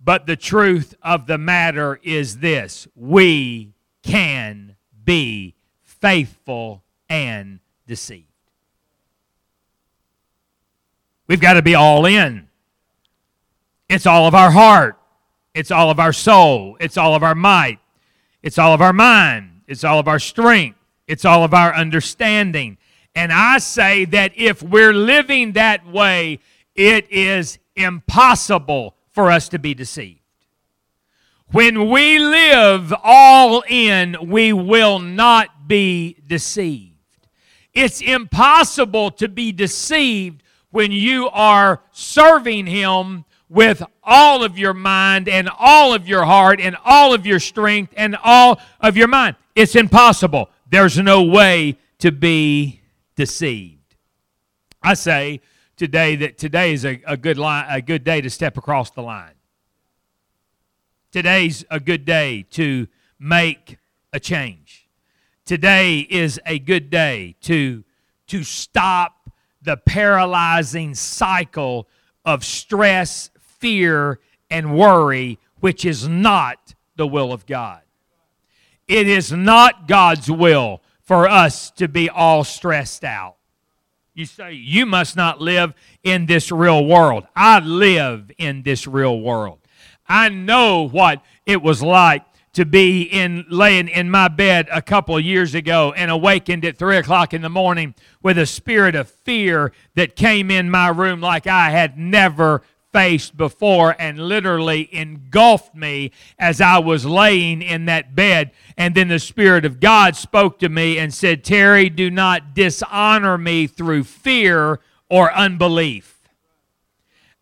But 0.00 0.26
the 0.26 0.36
truth 0.36 0.94
of 1.02 1.26
the 1.26 1.36
matter 1.36 1.98
is 2.04 2.38
this 2.38 2.86
we 2.94 3.74
can 4.04 4.76
be 5.04 5.56
faithful 5.82 6.84
and 7.08 7.58
deceived. 7.88 8.27
We've 11.28 11.40
got 11.40 11.54
to 11.54 11.62
be 11.62 11.74
all 11.74 12.06
in. 12.06 12.48
It's 13.88 14.06
all 14.06 14.26
of 14.26 14.34
our 14.34 14.50
heart. 14.50 14.98
It's 15.54 15.70
all 15.70 15.90
of 15.90 16.00
our 16.00 16.12
soul. 16.12 16.76
It's 16.80 16.96
all 16.96 17.14
of 17.14 17.22
our 17.22 17.34
might. 17.34 17.78
It's 18.42 18.58
all 18.58 18.72
of 18.72 18.80
our 18.80 18.92
mind. 18.92 19.62
It's 19.66 19.84
all 19.84 19.98
of 19.98 20.08
our 20.08 20.18
strength. 20.18 20.78
It's 21.06 21.24
all 21.24 21.44
of 21.44 21.54
our 21.54 21.74
understanding. 21.74 22.78
And 23.14 23.32
I 23.32 23.58
say 23.58 24.04
that 24.06 24.32
if 24.36 24.62
we're 24.62 24.94
living 24.94 25.52
that 25.52 25.86
way, 25.86 26.40
it 26.74 27.10
is 27.10 27.58
impossible 27.76 28.94
for 29.10 29.30
us 29.30 29.48
to 29.50 29.58
be 29.58 29.74
deceived. 29.74 30.20
When 31.50 31.90
we 31.90 32.18
live 32.18 32.94
all 33.02 33.64
in, 33.68 34.16
we 34.28 34.52
will 34.52 34.98
not 34.98 35.66
be 35.66 36.16
deceived. 36.26 36.92
It's 37.72 38.00
impossible 38.00 39.10
to 39.12 39.28
be 39.28 39.52
deceived 39.52 40.42
when 40.70 40.92
you 40.92 41.28
are 41.30 41.82
serving 41.92 42.66
Him 42.66 43.24
with 43.48 43.82
all 44.02 44.44
of 44.44 44.58
your 44.58 44.74
mind 44.74 45.28
and 45.28 45.48
all 45.58 45.94
of 45.94 46.06
your 46.06 46.24
heart 46.24 46.60
and 46.60 46.76
all 46.84 47.14
of 47.14 47.26
your 47.26 47.40
strength 47.40 47.94
and 47.96 48.16
all 48.22 48.60
of 48.80 48.96
your 48.96 49.08
mind. 49.08 49.36
It's 49.54 49.74
impossible. 49.74 50.50
There's 50.70 50.98
no 50.98 51.22
way 51.22 51.78
to 51.98 52.12
be 52.12 52.82
deceived. 53.16 53.96
I 54.82 54.94
say 54.94 55.40
today 55.76 56.16
that 56.16 56.38
today 56.38 56.72
is 56.72 56.84
a, 56.84 57.00
a 57.06 57.16
good 57.16 57.38
line, 57.38 57.66
a 57.68 57.80
good 57.80 58.04
day 58.04 58.20
to 58.20 58.30
step 58.30 58.56
across 58.56 58.90
the 58.90 59.02
line. 59.02 59.32
Today's 61.10 61.64
a 61.70 61.80
good 61.80 62.04
day 62.04 62.44
to 62.50 62.86
make 63.18 63.78
a 64.12 64.20
change. 64.20 64.88
Today 65.44 66.00
is 66.00 66.38
a 66.44 66.58
good 66.58 66.90
day 66.90 67.34
to, 67.42 67.82
to 68.26 68.44
stop 68.44 69.17
the 69.68 69.76
paralyzing 69.76 70.94
cycle 70.94 71.86
of 72.24 72.42
stress, 72.42 73.28
fear, 73.38 74.18
and 74.50 74.74
worry, 74.74 75.38
which 75.60 75.84
is 75.84 76.08
not 76.08 76.74
the 76.96 77.06
will 77.06 77.34
of 77.34 77.44
God. 77.44 77.82
It 78.86 79.06
is 79.06 79.30
not 79.30 79.86
God's 79.86 80.30
will 80.30 80.80
for 81.02 81.28
us 81.28 81.70
to 81.72 81.86
be 81.86 82.08
all 82.08 82.44
stressed 82.44 83.04
out. 83.04 83.36
You 84.14 84.24
say, 84.24 84.54
You 84.54 84.86
must 84.86 85.16
not 85.16 85.38
live 85.38 85.74
in 86.02 86.24
this 86.24 86.50
real 86.50 86.86
world. 86.86 87.26
I 87.36 87.58
live 87.58 88.30
in 88.38 88.62
this 88.62 88.86
real 88.86 89.20
world. 89.20 89.58
I 90.08 90.30
know 90.30 90.88
what 90.88 91.20
it 91.44 91.60
was 91.60 91.82
like 91.82 92.22
to 92.52 92.64
be 92.64 93.02
in 93.02 93.44
laying 93.48 93.88
in 93.88 94.10
my 94.10 94.28
bed 94.28 94.68
a 94.72 94.82
couple 94.82 95.18
years 95.20 95.54
ago 95.54 95.92
and 95.96 96.10
awakened 96.10 96.64
at 96.64 96.78
three 96.78 96.96
o'clock 96.96 97.34
in 97.34 97.42
the 97.42 97.48
morning 97.48 97.94
with 98.22 98.38
a 98.38 98.46
spirit 98.46 98.94
of 98.94 99.08
fear 99.08 99.72
that 99.94 100.16
came 100.16 100.50
in 100.50 100.70
my 100.70 100.88
room 100.88 101.20
like 101.20 101.46
I 101.46 101.70
had 101.70 101.98
never 101.98 102.62
faced 102.92 103.36
before 103.36 103.94
and 103.98 104.18
literally 104.18 104.88
engulfed 104.92 105.74
me 105.74 106.10
as 106.38 106.60
I 106.60 106.78
was 106.78 107.04
laying 107.04 107.60
in 107.62 107.84
that 107.84 108.14
bed. 108.14 108.52
And 108.76 108.94
then 108.94 109.08
the 109.08 109.18
Spirit 109.18 109.64
of 109.64 109.80
God 109.80 110.16
spoke 110.16 110.58
to 110.60 110.68
me 110.68 110.98
and 110.98 111.12
said, 111.12 111.44
Terry, 111.44 111.90
do 111.90 112.10
not 112.10 112.54
dishonor 112.54 113.36
me 113.36 113.66
through 113.66 114.04
fear 114.04 114.80
or 115.10 115.32
unbelief. 115.32 116.18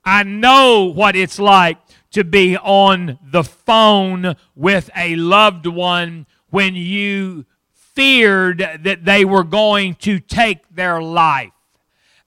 I 0.05 0.23
know 0.23 0.85
what 0.85 1.17
it's 1.17 1.39
like 1.39 1.86
to 2.17 2.25
be 2.25 2.57
on 2.57 3.19
the 3.23 3.45
phone 3.45 4.37
with 4.55 4.89
a 4.97 5.17
loved 5.17 5.67
one 5.67 6.27
when 6.49 6.75
you 6.75 7.45
feared 7.75 8.81
that 8.85 9.05
they 9.05 9.23
were 9.23 9.45
going 9.45 9.95
to 9.97 10.19
take 10.19 10.75
their 10.75 11.03
life. 11.03 11.53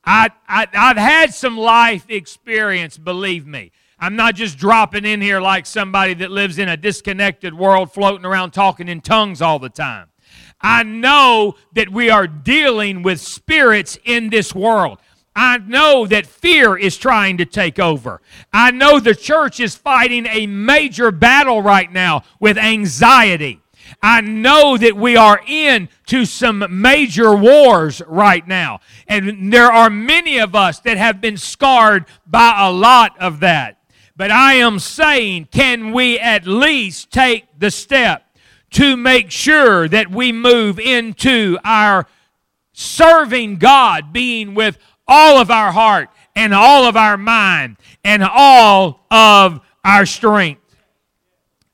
I, 0.05 0.29
I, 0.47 0.67
I've 0.75 0.97
had 0.97 1.33
some 1.33 1.57
life 1.57 2.05
experience, 2.07 2.99
believe 2.99 3.47
me. 3.47 3.71
I'm 3.97 4.15
not 4.15 4.35
just 4.35 4.59
dropping 4.59 5.05
in 5.05 5.21
here 5.21 5.41
like 5.41 5.65
somebody 5.65 6.13
that 6.13 6.29
lives 6.29 6.59
in 6.59 6.69
a 6.69 6.77
disconnected 6.77 7.55
world 7.55 7.91
floating 7.91 8.27
around 8.27 8.51
talking 8.51 8.87
in 8.87 9.01
tongues 9.01 9.41
all 9.41 9.57
the 9.57 9.69
time. 9.69 10.09
I 10.61 10.83
know 10.83 11.55
that 11.73 11.89
we 11.89 12.11
are 12.11 12.27
dealing 12.27 13.01
with 13.01 13.19
spirits 13.21 13.97
in 14.05 14.29
this 14.29 14.53
world. 14.53 14.99
I 15.39 15.57
know 15.57 16.05
that 16.05 16.25
fear 16.25 16.75
is 16.75 16.97
trying 16.97 17.37
to 17.37 17.45
take 17.45 17.79
over. 17.79 18.19
I 18.51 18.71
know 18.71 18.99
the 18.99 19.15
church 19.15 19.61
is 19.61 19.73
fighting 19.73 20.25
a 20.25 20.47
major 20.47 21.11
battle 21.11 21.61
right 21.61 21.89
now 21.89 22.23
with 22.41 22.57
anxiety. 22.57 23.61
I 24.03 24.19
know 24.19 24.75
that 24.75 24.97
we 24.97 25.15
are 25.15 25.41
into 25.47 26.25
some 26.25 26.65
major 26.81 27.33
wars 27.33 28.01
right 28.05 28.45
now. 28.45 28.81
And 29.07 29.53
there 29.53 29.71
are 29.71 29.89
many 29.89 30.39
of 30.39 30.55
us 30.55 30.81
that 30.81 30.97
have 30.97 31.21
been 31.21 31.37
scarred 31.37 32.05
by 32.27 32.55
a 32.57 32.69
lot 32.69 33.17
of 33.17 33.39
that. 33.39 33.77
But 34.17 34.31
I 34.31 34.55
am 34.55 34.77
saying, 34.77 35.47
can 35.51 35.93
we 35.93 36.19
at 36.19 36.47
least 36.47 37.11
take 37.11 37.45
the 37.57 37.71
step 37.71 38.25
to 38.71 38.97
make 38.97 39.31
sure 39.31 39.87
that 39.87 40.11
we 40.11 40.33
move 40.33 40.79
into 40.79 41.57
our 41.63 42.07
serving 42.73 43.55
God, 43.55 44.11
being 44.11 44.53
with 44.53 44.77
all 45.09 45.39
of 45.39 45.51
our 45.51 45.73
heart 45.73 46.09
and 46.35 46.53
all 46.53 46.85
of 46.85 46.95
our 46.95 47.17
mind 47.17 47.75
and 48.05 48.23
all 48.23 49.05
of 49.11 49.59
our 49.83 50.05
strength. 50.05 50.61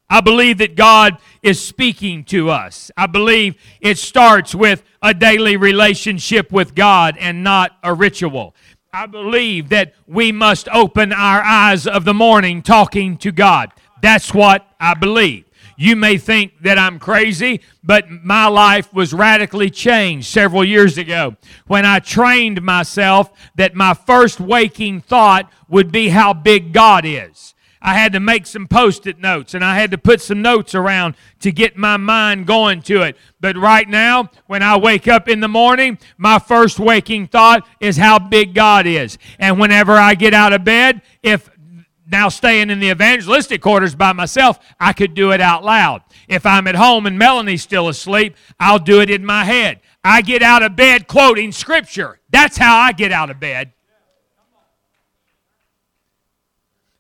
I 0.10 0.22
believe 0.22 0.60
that 0.60 0.76
God 0.76 1.18
is 1.44 1.62
speaking 1.62 2.24
to 2.26 2.50
us. 2.50 2.90
I 2.96 3.08
believe 3.08 3.56
it 3.82 3.98
starts 3.98 4.56
with 4.56 4.84
a 5.02 5.14
daily 5.14 5.58
relationship 5.58 6.52
with 6.52 6.74
God 6.74 7.18
and 7.20 7.44
not 7.44 7.78
a 7.84 7.94
ritual. 7.94 8.56
I 8.94 9.08
believe 9.08 9.70
that 9.70 9.94
we 10.08 10.32
must 10.32 10.70
open 10.70 11.12
our 11.12 11.42
eyes 11.42 11.86
of 11.86 12.06
the 12.06 12.14
morning 12.14 12.62
talking 12.62 13.18
to 13.18 13.32
God. 13.32 13.72
That's 14.02 14.34
what 14.34 14.66
I 14.80 14.94
believe. 14.94 15.45
You 15.78 15.96
may 15.96 16.18
think 16.18 16.62
that 16.62 16.78
I'm 16.78 17.00
crazy, 17.00 17.62
but 17.84 18.10
my 18.10 18.48
life 18.48 18.94
was 18.94 19.14
radically 19.14 19.70
changed 19.70 20.28
several 20.28 20.64
years 20.64 20.98
ago 20.98 21.36
when 21.68 21.86
I 21.86 22.00
trained 22.00 22.62
myself 22.62 23.32
that 23.56 23.76
my 23.76 23.94
first 23.94 24.40
waking 24.40 25.02
thought 25.02 25.52
would 25.68 25.92
be 25.92 26.10
how 26.10 26.34
big 26.34 26.72
God 26.72 27.04
is. 27.06 27.56
I 27.86 27.94
had 27.94 28.14
to 28.14 28.20
make 28.20 28.48
some 28.48 28.68
post 28.68 29.06
it 29.06 29.20
notes 29.20 29.54
and 29.54 29.64
I 29.64 29.76
had 29.76 29.92
to 29.92 30.00
put 30.00 30.20
some 30.20 30.42
notes 30.42 30.74
around 30.74 31.16
to 31.42 31.52
get 31.52 31.78
my 31.78 31.98
mind 31.98 32.48
going 32.48 32.82
to 32.84 33.04
it. 33.04 33.16
But 33.40 33.56
right 33.58 33.88
now, 33.88 34.32
when 34.48 34.64
I 34.64 34.76
wake 34.76 35.08
up 35.08 35.30
in 35.30 35.40
the 35.40 35.48
morning, 35.48 36.00
my 36.18 36.40
first 36.40 36.80
waking 36.80 37.28
thought 37.28 37.68
is 37.80 37.96
how 37.96 38.18
big 38.18 38.56
God 38.56 38.88
is. 38.88 39.20
And 39.38 39.60
whenever 39.60 39.92
I 39.92 40.16
get 40.16 40.34
out 40.34 40.52
of 40.52 40.64
bed, 40.64 41.04
if 41.22 41.48
now 42.12 42.30
staying 42.30 42.70
in 42.70 42.80
the 42.80 42.90
evangelistic 42.90 43.62
quarters 43.62 43.96
by 43.96 44.14
myself, 44.14 44.60
I 44.80 44.94
could 44.94 45.14
do 45.14 45.32
it 45.32 45.42
out 45.42 45.64
loud. 45.64 46.04
If 46.28 46.46
I'm 46.46 46.68
at 46.68 46.76
home 46.76 47.06
and 47.06 47.18
Melanie's 47.18 47.64
still 47.64 47.88
asleep, 47.88 48.36
I'll 48.60 48.80
do 48.80 49.02
it 49.02 49.10
in 49.10 49.26
my 49.26 49.44
head. 49.44 49.80
I 50.04 50.22
get 50.22 50.44
out 50.44 50.64
of 50.64 50.76
bed 50.76 51.08
quoting 51.08 51.52
scripture. 51.52 52.20
That's 52.30 52.58
how 52.58 52.78
I 52.78 52.92
get 52.92 53.12
out 53.12 53.30
of 53.30 53.40
bed. 53.40 53.72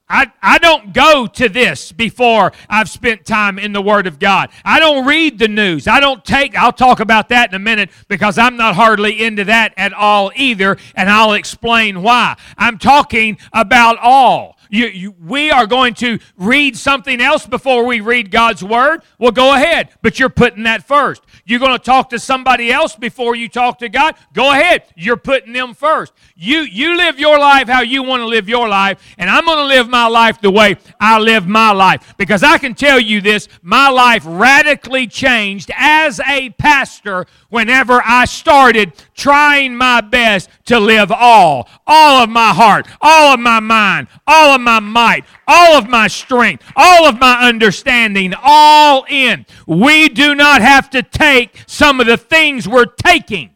I, 0.07 0.31
I 0.41 0.59
don't 0.59 0.93
go 0.93 1.25
to 1.25 1.49
this 1.49 1.91
before 1.91 2.51
I've 2.69 2.89
spent 2.89 3.25
time 3.25 3.57
in 3.57 3.73
the 3.73 3.81
Word 3.81 4.05
of 4.05 4.19
God. 4.19 4.51
I 4.63 4.79
don't 4.79 5.05
read 5.05 5.39
the 5.39 5.47
news. 5.47 5.87
I 5.87 5.99
don't 5.99 6.23
take, 6.23 6.55
I'll 6.55 6.71
talk 6.71 6.99
about 6.99 7.29
that 7.29 7.49
in 7.49 7.55
a 7.55 7.59
minute 7.59 7.89
because 8.07 8.37
I'm 8.37 8.55
not 8.55 8.75
hardly 8.75 9.23
into 9.23 9.45
that 9.45 9.73
at 9.77 9.93
all 9.93 10.31
either, 10.35 10.77
and 10.95 11.09
I'll 11.09 11.33
explain 11.33 12.03
why. 12.03 12.35
I'm 12.55 12.77
talking 12.77 13.39
about 13.51 13.97
all. 13.99 14.57
You, 14.75 14.88
you, 14.88 15.15
we 15.25 15.51
are 15.51 15.65
going 15.65 15.93
to 15.95 16.19
read 16.35 16.75
something 16.75 17.21
else 17.21 17.47
before 17.47 17.85
we 17.85 18.01
read 18.01 18.29
God's 18.29 18.61
Word? 18.61 19.03
Well, 19.17 19.31
go 19.31 19.55
ahead, 19.55 19.89
but 20.01 20.19
you're 20.19 20.27
putting 20.27 20.63
that 20.63 20.85
first. 20.85 21.21
You're 21.45 21.61
going 21.61 21.77
to 21.77 21.83
talk 21.83 22.09
to 22.09 22.19
somebody 22.19 22.73
else 22.73 22.93
before 22.93 23.35
you 23.35 23.47
talk 23.47 23.79
to 23.79 23.88
God? 23.88 24.15
Go 24.33 24.51
ahead, 24.51 24.83
you're 24.97 25.15
putting 25.15 25.53
them 25.53 25.75
first. 25.75 26.11
You, 26.35 26.59
you 26.59 26.97
live 26.97 27.17
your 27.19 27.39
life 27.39 27.69
how 27.69 27.81
you 27.83 28.03
want 28.03 28.19
to 28.19 28.25
live 28.25 28.49
your 28.49 28.67
life, 28.67 29.01
and 29.17 29.29
I'm 29.29 29.45
going 29.45 29.59
to 29.59 29.63
live 29.63 29.88
my 29.88 30.07
life 30.07 30.41
the 30.41 30.51
way 30.51 30.75
I 30.99 31.19
live 31.19 31.47
my 31.47 31.71
life. 31.71 32.13
Because 32.17 32.43
I 32.43 32.57
can 32.57 32.75
tell 32.75 32.99
you 32.99 33.21
this 33.21 33.47
my 33.61 33.88
life 33.89 34.23
radically 34.25 35.07
changed 35.07 35.71
as 35.77 36.19
a 36.19 36.49
pastor 36.49 37.27
whenever 37.47 38.01
I 38.03 38.25
started 38.25 38.91
trying 39.13 39.77
my 39.77 40.01
best 40.01 40.49
to 40.65 40.79
live 40.79 41.11
all, 41.11 41.69
all 41.88 42.23
of 42.23 42.29
my 42.29 42.49
heart, 42.49 42.88
all 42.99 43.33
of 43.33 43.39
my 43.39 43.61
mind, 43.61 44.07
all 44.27 44.53
of 44.55 44.61
my 44.65 44.82
might, 44.82 45.23
all 45.47 45.78
of 45.78 45.88
my 45.88 46.08
strength, 46.08 46.63
all 46.75 47.06
of 47.06 47.17
my 47.19 47.47
understanding, 47.47 48.34
all 48.43 49.06
in. 49.08 49.45
We 49.65 50.10
do 50.10 50.36
not 50.36 50.62
have 50.62 50.89
to 50.89 51.01
take 51.01 51.63
some 51.67 52.01
of 52.01 52.08
the 52.08 52.17
things 52.17 52.67
we're 52.67 52.86
taking. 52.86 53.51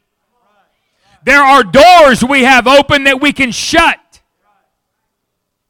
There 1.26 1.43
are 1.43 1.63
doors 1.63 2.24
we 2.24 2.43
have 2.43 2.65
open 2.65 3.04
that 3.04 3.19
we 3.19 3.34
can 3.34 3.52
shut. 3.52 4.00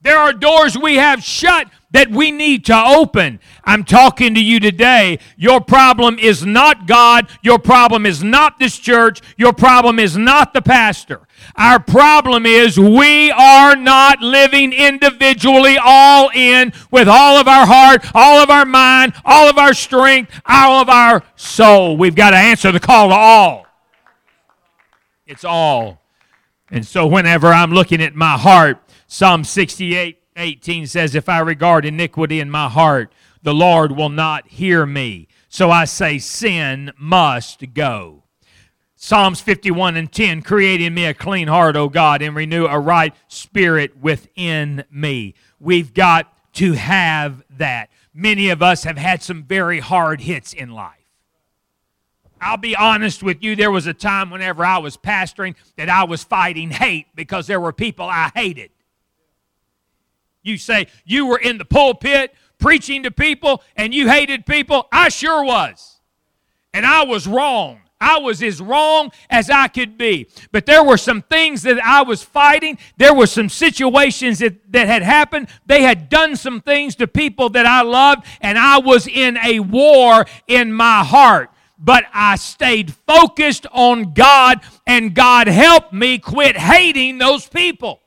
There 0.02 0.18
are 0.18 0.32
doors 0.32 0.78
we 0.78 0.96
have 0.96 1.24
shut 1.24 1.68
that 1.92 2.12
we 2.12 2.32
need 2.32 2.66
to 2.66 2.76
open. 2.76 3.40
I'm 3.64 3.84
talking 3.84 4.36
to 4.36 4.40
you 4.40 4.60
today. 4.60 5.20
Your 5.38 5.60
problem 5.62 6.20
is 6.20 6.46
not 6.46 6.88
God. 6.88 7.30
Your 7.42 7.60
problem 7.60 8.06
is 8.06 8.24
not 8.24 8.60
this 8.60 8.78
church. 8.78 9.22
Your 9.38 9.54
problem 9.54 10.00
is 10.00 10.16
not 10.18 10.54
the 10.54 10.62
pastor. 10.62 11.22
Our 11.56 11.80
problem 11.80 12.46
is 12.46 12.80
we 12.80 13.32
are 13.32 13.76
not 13.76 14.22
living 14.22 14.74
individually 14.74 15.78
all 15.82 16.30
in 16.34 16.74
with 16.92 17.08
all 17.08 17.38
of 17.38 17.48
our 17.48 17.66
heart, 17.66 18.06
all 18.14 18.40
of 18.40 18.50
our 18.50 18.66
mind, 18.66 19.14
all 19.26 19.50
of 19.50 19.58
our 19.58 19.74
strength, 19.74 20.40
all 20.46 20.82
of 20.82 20.90
our 20.90 21.24
soul. 21.36 21.98
We've 21.98 22.16
got 22.16 22.32
to 22.32 22.38
answer 22.38 22.72
the 22.72 22.80
call 22.80 23.10
to 23.10 23.16
all. 23.16 23.66
It's 25.26 25.44
all. 25.44 26.02
And 26.72 26.86
so 26.86 27.08
whenever 27.08 27.48
I'm 27.48 27.72
looking 27.72 28.02
at 28.02 28.16
my 28.16 28.38
heart, 28.38 28.78
Psalm 29.08 29.44
68 29.44 30.19
18 30.40 30.88
says, 30.88 31.16
If 31.16 31.30
I 31.30 31.40
regard 31.40 31.86
iniquity 31.86 32.40
in 32.40 32.50
my 32.50 32.68
heart, 32.70 33.14
the 33.42 33.54
Lord 33.54 33.92
will 33.94 34.10
not 34.10 34.48
hear 34.48 34.86
me. 34.86 35.28
So 35.48 35.72
I 35.72 35.86
say, 35.86 36.20
sin 36.20 36.92
must 36.98 37.74
go. 37.74 38.24
Psalms 38.96 39.40
51 39.40 39.96
and 39.96 40.12
10 40.12 40.42
Create 40.42 40.82
in 40.82 40.94
me 40.94 41.06
a 41.06 41.14
clean 41.14 41.48
heart, 41.48 41.76
O 41.76 41.88
God, 41.90 42.22
and 42.22 42.36
renew 42.36 42.66
a 42.66 42.80
right 42.80 43.14
spirit 43.28 43.98
within 43.98 44.84
me. 44.92 45.36
We've 45.60 45.94
got 45.94 46.34
to 46.56 46.74
have 46.74 47.44
that. 47.52 47.90
Many 48.14 48.50
of 48.50 48.62
us 48.62 48.84
have 48.84 48.98
had 48.98 49.24
some 49.24 49.44
very 49.44 49.80
hard 49.80 50.22
hits 50.22 50.52
in 50.52 50.72
life. 50.72 50.96
I'll 52.42 52.58
be 52.58 52.76
honest 52.76 53.22
with 53.24 53.44
you, 53.44 53.56
there 53.56 53.72
was 53.72 53.88
a 53.88 53.94
time 53.94 54.30
whenever 54.30 54.66
I 54.66 54.78
was 54.78 54.98
pastoring 54.98 55.56
that 55.78 55.90
I 55.90 56.04
was 56.04 56.24
fighting 56.24 56.70
hate 56.70 57.08
because 57.16 57.48
there 57.48 57.60
were 57.60 57.74
people 57.74 58.06
I 58.06 58.32
hated. 58.36 58.72
You 60.50 60.58
say 60.58 60.88
you 61.06 61.28
were 61.28 61.38
in 61.38 61.58
the 61.58 61.66
pulpit 61.66 62.34
preaching 62.58 63.04
to 63.04 63.12
people 63.12 63.64
and 63.76 63.94
you 63.94 64.10
hated 64.10 64.46
people. 64.46 64.88
I 64.92 65.10
sure 65.10 65.44
was. 65.44 66.00
And 66.74 66.86
I 66.86 67.04
was 67.04 67.28
wrong. 67.28 67.82
I 68.02 68.20
was 68.20 68.42
as 68.42 68.62
wrong 68.62 69.12
as 69.30 69.50
I 69.50 69.68
could 69.68 69.98
be. 69.98 70.30
But 70.52 70.66
there 70.66 70.84
were 70.84 70.98
some 70.98 71.22
things 71.22 71.64
that 71.64 71.84
I 71.84 72.02
was 72.04 72.24
fighting. 72.24 72.78
There 72.98 73.14
were 73.14 73.28
some 73.28 73.50
situations 73.50 74.40
that, 74.40 74.72
that 74.72 74.88
had 74.88 75.02
happened. 75.02 75.50
They 75.66 75.82
had 75.84 76.08
done 76.08 76.36
some 76.36 76.62
things 76.62 76.96
to 76.96 77.08
people 77.08 77.50
that 77.50 77.66
I 77.66 77.82
loved, 77.82 78.26
and 78.40 78.58
I 78.58 78.80
was 78.80 79.06
in 79.06 79.38
a 79.38 79.60
war 79.60 80.26
in 80.48 80.72
my 80.72 81.04
heart. 81.04 81.52
But 81.78 82.06
I 82.14 82.36
stayed 82.38 82.94
focused 82.94 83.66
on 83.72 84.14
God, 84.14 84.62
and 84.88 85.14
God 85.14 85.48
helped 85.48 85.92
me 85.92 86.20
quit 86.20 86.58
hating 86.58 87.18
those 87.18 87.48
people. 87.48 88.02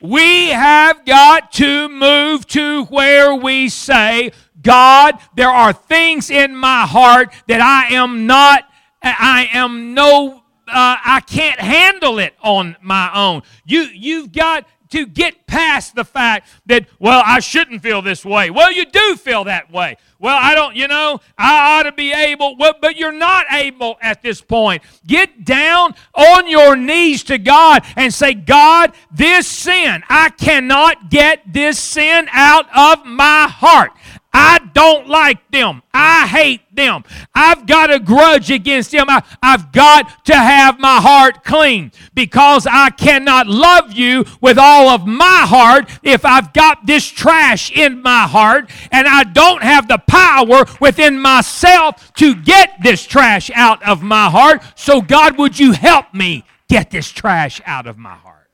We 0.00 0.48
have 0.48 1.04
got 1.06 1.52
to 1.52 1.88
move 1.88 2.46
to 2.48 2.84
where 2.84 3.34
we 3.34 3.68
say, 3.70 4.32
God, 4.60 5.18
there 5.34 5.48
are 5.48 5.72
things 5.72 6.28
in 6.30 6.54
my 6.54 6.86
heart 6.86 7.32
that 7.48 7.60
I 7.60 7.94
am 7.94 8.26
not, 8.26 8.68
I 9.02 9.48
am 9.52 9.94
no, 9.94 10.42
uh, 10.68 10.96
I 11.04 11.22
can't 11.26 11.60
handle 11.60 12.18
it 12.18 12.34
on 12.42 12.76
my 12.82 13.10
own. 13.14 13.42
You, 13.64 13.82
you've 13.82 14.32
got 14.32 14.66
to 14.90 15.06
get 15.06 15.46
past 15.46 15.94
the 15.94 16.04
fact 16.04 16.48
that, 16.66 16.86
well, 16.98 17.22
I 17.24 17.40
shouldn't 17.40 17.82
feel 17.82 18.02
this 18.02 18.24
way. 18.24 18.50
Well, 18.50 18.72
you 18.72 18.84
do 18.84 19.16
feel 19.16 19.44
that 19.44 19.72
way. 19.72 19.96
Well, 20.18 20.38
I 20.40 20.54
don't, 20.54 20.74
you 20.74 20.88
know, 20.88 21.20
I 21.36 21.78
ought 21.78 21.82
to 21.82 21.92
be 21.92 22.12
able, 22.12 22.56
well, 22.56 22.74
but 22.80 22.96
you're 22.96 23.12
not 23.12 23.46
able 23.50 23.96
at 24.00 24.22
this 24.22 24.40
point. 24.40 24.82
Get 25.06 25.44
down 25.44 25.94
on 26.14 26.48
your 26.48 26.74
knees 26.74 27.22
to 27.24 27.36
God 27.36 27.84
and 27.96 28.12
say, 28.12 28.32
God, 28.32 28.92
this 29.12 29.46
sin, 29.46 30.02
I 30.08 30.30
cannot 30.30 31.10
get 31.10 31.52
this 31.52 31.78
sin 31.78 32.28
out 32.32 32.66
of 32.74 33.04
my 33.04 33.46
heart. 33.48 33.92
I 34.38 34.58
don't 34.74 35.08
like 35.08 35.50
them. 35.50 35.80
I 35.94 36.26
hate 36.26 36.60
them. 36.76 37.04
I've 37.34 37.66
got 37.66 37.90
a 37.90 37.98
grudge 37.98 38.50
against 38.50 38.90
them. 38.90 39.06
I, 39.08 39.22
have 39.42 39.72
got 39.72 40.26
to 40.26 40.36
have 40.36 40.78
my 40.78 41.00
heart 41.00 41.42
clean 41.42 41.90
because 42.12 42.66
I 42.70 42.90
cannot 42.90 43.46
love 43.46 43.94
you 43.94 44.26
with 44.42 44.58
all 44.58 44.90
of 44.90 45.06
my 45.06 45.46
heart 45.48 45.88
if 46.02 46.26
I've 46.26 46.52
got 46.52 46.84
this 46.84 47.06
trash 47.06 47.72
in 47.72 48.02
my 48.02 48.26
heart 48.26 48.68
and 48.92 49.08
I 49.08 49.24
don't 49.24 49.62
have 49.62 49.88
the 49.88 50.02
power 50.06 50.66
within 50.82 51.18
myself 51.18 52.12
to 52.16 52.34
get 52.34 52.82
this 52.82 53.06
trash 53.06 53.50
out 53.54 53.82
of 53.88 54.02
my 54.02 54.28
heart. 54.28 54.62
So, 54.74 55.00
God, 55.00 55.38
would 55.38 55.58
you 55.58 55.72
help 55.72 56.12
me 56.12 56.44
get 56.68 56.90
this 56.90 57.10
trash 57.10 57.62
out 57.64 57.86
of 57.86 57.96
my 57.96 58.14
heart? 58.14 58.50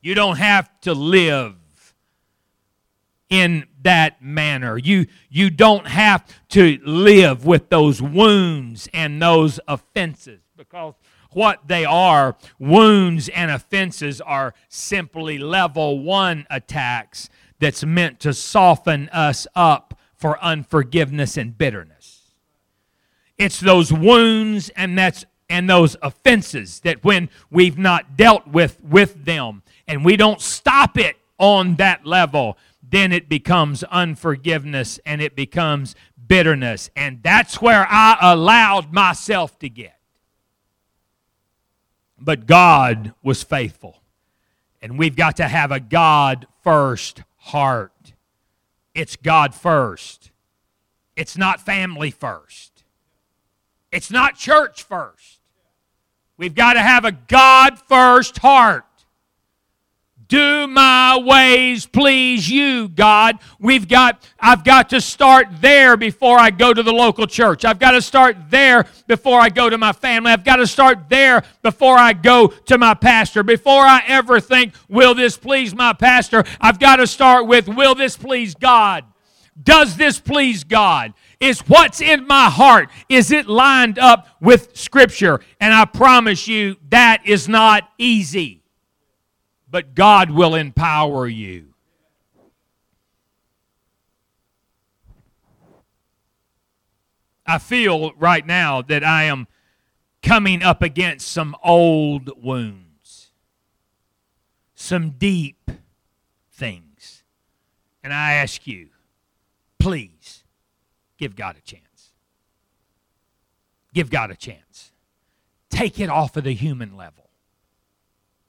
You 0.00 0.16
don't 0.16 0.38
have 0.38 0.68
to 0.80 0.94
live 0.94 1.61
in 3.32 3.64
that 3.82 4.22
manner. 4.22 4.76
You, 4.76 5.06
you 5.30 5.48
don't 5.48 5.86
have 5.86 6.22
to 6.50 6.78
live 6.84 7.46
with 7.46 7.70
those 7.70 8.02
wounds 8.02 8.90
and 8.92 9.20
those 9.22 9.58
offenses 9.66 10.40
because 10.54 10.94
what 11.30 11.66
they 11.66 11.86
are, 11.86 12.36
wounds 12.58 13.30
and 13.30 13.50
offenses, 13.50 14.20
are 14.20 14.52
simply 14.68 15.38
level 15.38 16.00
one 16.00 16.46
attacks 16.50 17.30
that's 17.58 17.82
meant 17.82 18.20
to 18.20 18.34
soften 18.34 19.08
us 19.08 19.46
up 19.54 19.98
for 20.14 20.38
unforgiveness 20.44 21.38
and 21.38 21.56
bitterness. 21.56 22.34
It's 23.38 23.60
those 23.60 23.90
wounds 23.90 24.68
and 24.76 24.96
that's 24.96 25.24
and 25.48 25.68
those 25.68 25.96
offenses 26.02 26.80
that 26.80 27.02
when 27.02 27.30
we've 27.50 27.78
not 27.78 28.16
dealt 28.16 28.46
with 28.46 28.82
with 28.84 29.24
them 29.24 29.62
and 29.88 30.04
we 30.04 30.16
don't 30.16 30.40
stop 30.40 30.98
it 30.98 31.16
on 31.38 31.76
that 31.76 32.06
level 32.06 32.56
then 32.92 33.10
it 33.10 33.26
becomes 33.26 33.82
unforgiveness 33.84 35.00
and 35.06 35.22
it 35.22 35.34
becomes 35.34 35.96
bitterness. 36.28 36.90
And 36.94 37.22
that's 37.22 37.60
where 37.60 37.86
I 37.88 38.18
allowed 38.20 38.92
myself 38.92 39.58
to 39.60 39.70
get. 39.70 39.98
But 42.20 42.46
God 42.46 43.14
was 43.22 43.42
faithful. 43.42 43.96
And 44.82 44.98
we've 44.98 45.16
got 45.16 45.36
to 45.36 45.48
have 45.48 45.72
a 45.72 45.80
God 45.80 46.46
first 46.62 47.22
heart. 47.38 48.12
It's 48.94 49.16
God 49.16 49.54
first. 49.54 50.30
It's 51.16 51.38
not 51.38 51.62
family 51.62 52.10
first. 52.10 52.84
It's 53.90 54.10
not 54.10 54.36
church 54.36 54.82
first. 54.82 55.40
We've 56.36 56.54
got 56.54 56.74
to 56.74 56.80
have 56.80 57.06
a 57.06 57.12
God 57.12 57.78
first 57.88 58.38
heart. 58.38 58.84
Do 60.32 60.66
my 60.66 61.18
ways 61.18 61.84
please 61.84 62.48
you, 62.48 62.88
God? 62.88 63.38
We've 63.58 63.86
got, 63.86 64.26
I've 64.40 64.64
got 64.64 64.88
to 64.88 65.00
start 65.02 65.48
there 65.60 65.94
before 65.98 66.38
I 66.38 66.48
go 66.48 66.72
to 66.72 66.82
the 66.82 66.90
local 66.90 67.26
church. 67.26 67.66
I've 67.66 67.78
got 67.78 67.90
to 67.90 68.00
start 68.00 68.48
there 68.48 68.86
before 69.06 69.38
I 69.38 69.50
go 69.50 69.68
to 69.68 69.76
my 69.76 69.92
family. 69.92 70.32
I've 70.32 70.42
got 70.42 70.56
to 70.56 70.66
start 70.66 71.10
there 71.10 71.42
before 71.60 71.98
I 71.98 72.14
go 72.14 72.46
to 72.46 72.78
my 72.78 72.94
pastor. 72.94 73.42
Before 73.42 73.82
I 73.82 74.04
ever 74.06 74.40
think, 74.40 74.72
will 74.88 75.14
this 75.14 75.36
please 75.36 75.74
my 75.74 75.92
pastor? 75.92 76.44
I've 76.62 76.78
got 76.78 76.96
to 76.96 77.06
start 77.06 77.46
with, 77.46 77.68
will 77.68 77.94
this 77.94 78.16
please 78.16 78.54
God? 78.54 79.04
Does 79.62 79.98
this 79.98 80.18
please 80.18 80.64
God? 80.64 81.12
Is 81.40 81.60
what's 81.68 82.00
in 82.00 82.26
my 82.26 82.48
heart, 82.48 82.88
is 83.10 83.32
it 83.32 83.48
lined 83.48 83.98
up 83.98 84.28
with 84.40 84.78
Scripture? 84.78 85.40
And 85.60 85.74
I 85.74 85.84
promise 85.84 86.48
you, 86.48 86.76
that 86.88 87.26
is 87.26 87.50
not 87.50 87.86
easy 87.98 88.61
but 89.72 89.94
God 89.94 90.30
will 90.30 90.54
empower 90.54 91.26
you. 91.26 91.72
I 97.46 97.58
feel 97.58 98.12
right 98.18 98.46
now 98.46 98.82
that 98.82 99.02
I 99.02 99.24
am 99.24 99.48
coming 100.22 100.62
up 100.62 100.82
against 100.82 101.26
some 101.26 101.56
old 101.64 102.30
wounds, 102.40 103.30
some 104.74 105.12
deep 105.12 105.70
things. 106.52 107.24
And 108.04 108.12
I 108.12 108.34
ask 108.34 108.66
you, 108.66 108.88
please 109.78 110.44
give 111.16 111.34
God 111.34 111.56
a 111.56 111.62
chance. 111.62 112.12
Give 113.94 114.10
God 114.10 114.30
a 114.30 114.36
chance. 114.36 114.92
Take 115.70 115.98
it 115.98 116.10
off 116.10 116.36
of 116.36 116.44
the 116.44 116.52
human 116.52 116.94
level. 116.94 117.21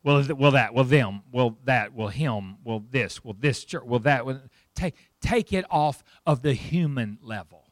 Well, 0.03 0.21
will 0.37 0.51
that, 0.51 0.73
will 0.73 0.83
them, 0.83 1.21
will 1.31 1.57
that, 1.63 1.93
will 1.93 2.09
him, 2.09 2.57
will 2.63 2.83
this, 2.91 3.23
will 3.23 3.35
this 3.39 3.63
church, 3.63 3.83
will 3.85 3.99
that. 3.99 4.25
Will, 4.25 4.41
take, 4.75 4.95
take 5.21 5.53
it 5.53 5.65
off 5.69 6.03
of 6.25 6.41
the 6.41 6.53
human 6.53 7.19
level 7.21 7.71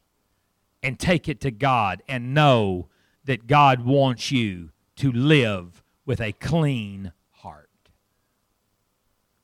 and 0.82 0.98
take 0.98 1.28
it 1.28 1.40
to 1.42 1.50
God 1.50 2.02
and 2.08 2.32
know 2.32 2.88
that 3.24 3.46
God 3.46 3.84
wants 3.84 4.32
you 4.32 4.70
to 4.96 5.12
live 5.12 5.82
with 6.06 6.20
a 6.20 6.32
clean 6.32 7.12
heart. 7.30 7.68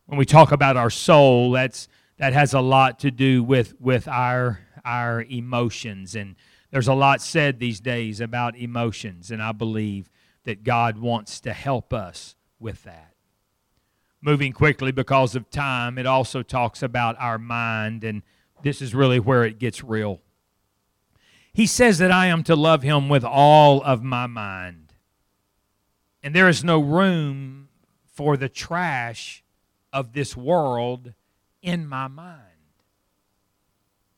When 0.07 0.19
we 0.19 0.25
talk 0.25 0.51
about 0.51 0.79
our 0.79 0.91
soul, 0.91 1.53
that's, 1.53 1.89
that 2.17 2.33
has 2.33 2.55
a 2.55 2.61
lot 2.61 3.01
to 3.01 3.11
do 3.11 3.45
with, 3.45 3.79
with 3.79 4.09
our, 4.09 4.61
our 4.85 5.23
emotions. 5.25 6.17
And 6.17 6.37
there's 6.71 6.89
a 6.89 6.95
lot 6.95 7.21
said 7.21 7.59
these 7.59 7.81
days 7.81 8.21
about 8.21 8.57
emotions, 8.57 9.31
and 9.31 9.43
I 9.43 9.53
believe 9.53 10.11
that 10.45 10.65
God 10.65 10.99
wants 10.99 11.41
to 11.41 11.53
help 11.53 11.93
us 11.93 12.35
with 12.61 12.83
that. 12.85 13.15
Moving 14.21 14.53
quickly 14.53 14.91
because 14.91 15.37
of 15.37 15.51
time, 15.51 15.99
it 15.99 16.07
also 16.07 16.43
talks 16.43 16.83
about 16.83 17.17
our 17.21 17.39
mind, 17.39 18.03
and 18.03 18.23
this 18.63 18.83
is 18.83 18.95
really 18.95 19.21
where 19.21 19.45
it 19.45 19.59
gets 19.59 19.85
real. 19.85 20.21
He 21.53 21.67
says 21.67 21.99
that 21.99 22.11
I 22.11 22.27
am 22.27 22.43
to 22.45 22.57
love 22.57 22.83
him 22.83 23.09
with 23.09 23.25
all 23.25 23.83
of 23.83 24.03
my 24.03 24.27
mind. 24.27 24.93
And 26.23 26.35
there 26.35 26.49
is 26.49 26.65
no 26.65 26.81
room 26.81 27.69
for 28.05 28.37
the 28.37 28.49
trash 28.49 29.45
of 29.93 30.13
this 30.13 30.37
world 30.37 31.15
in 31.63 31.87
my 31.87 32.09
mind. 32.09 32.43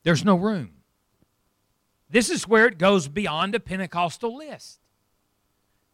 There's 0.03 0.25
no 0.25 0.35
room. 0.35 0.81
This 2.09 2.29
is 2.29 2.47
where 2.47 2.67
it 2.67 2.77
goes 2.77 3.07
beyond 3.07 3.55
a 3.55 3.59
Pentecostal 3.59 4.35
list. 4.35 4.80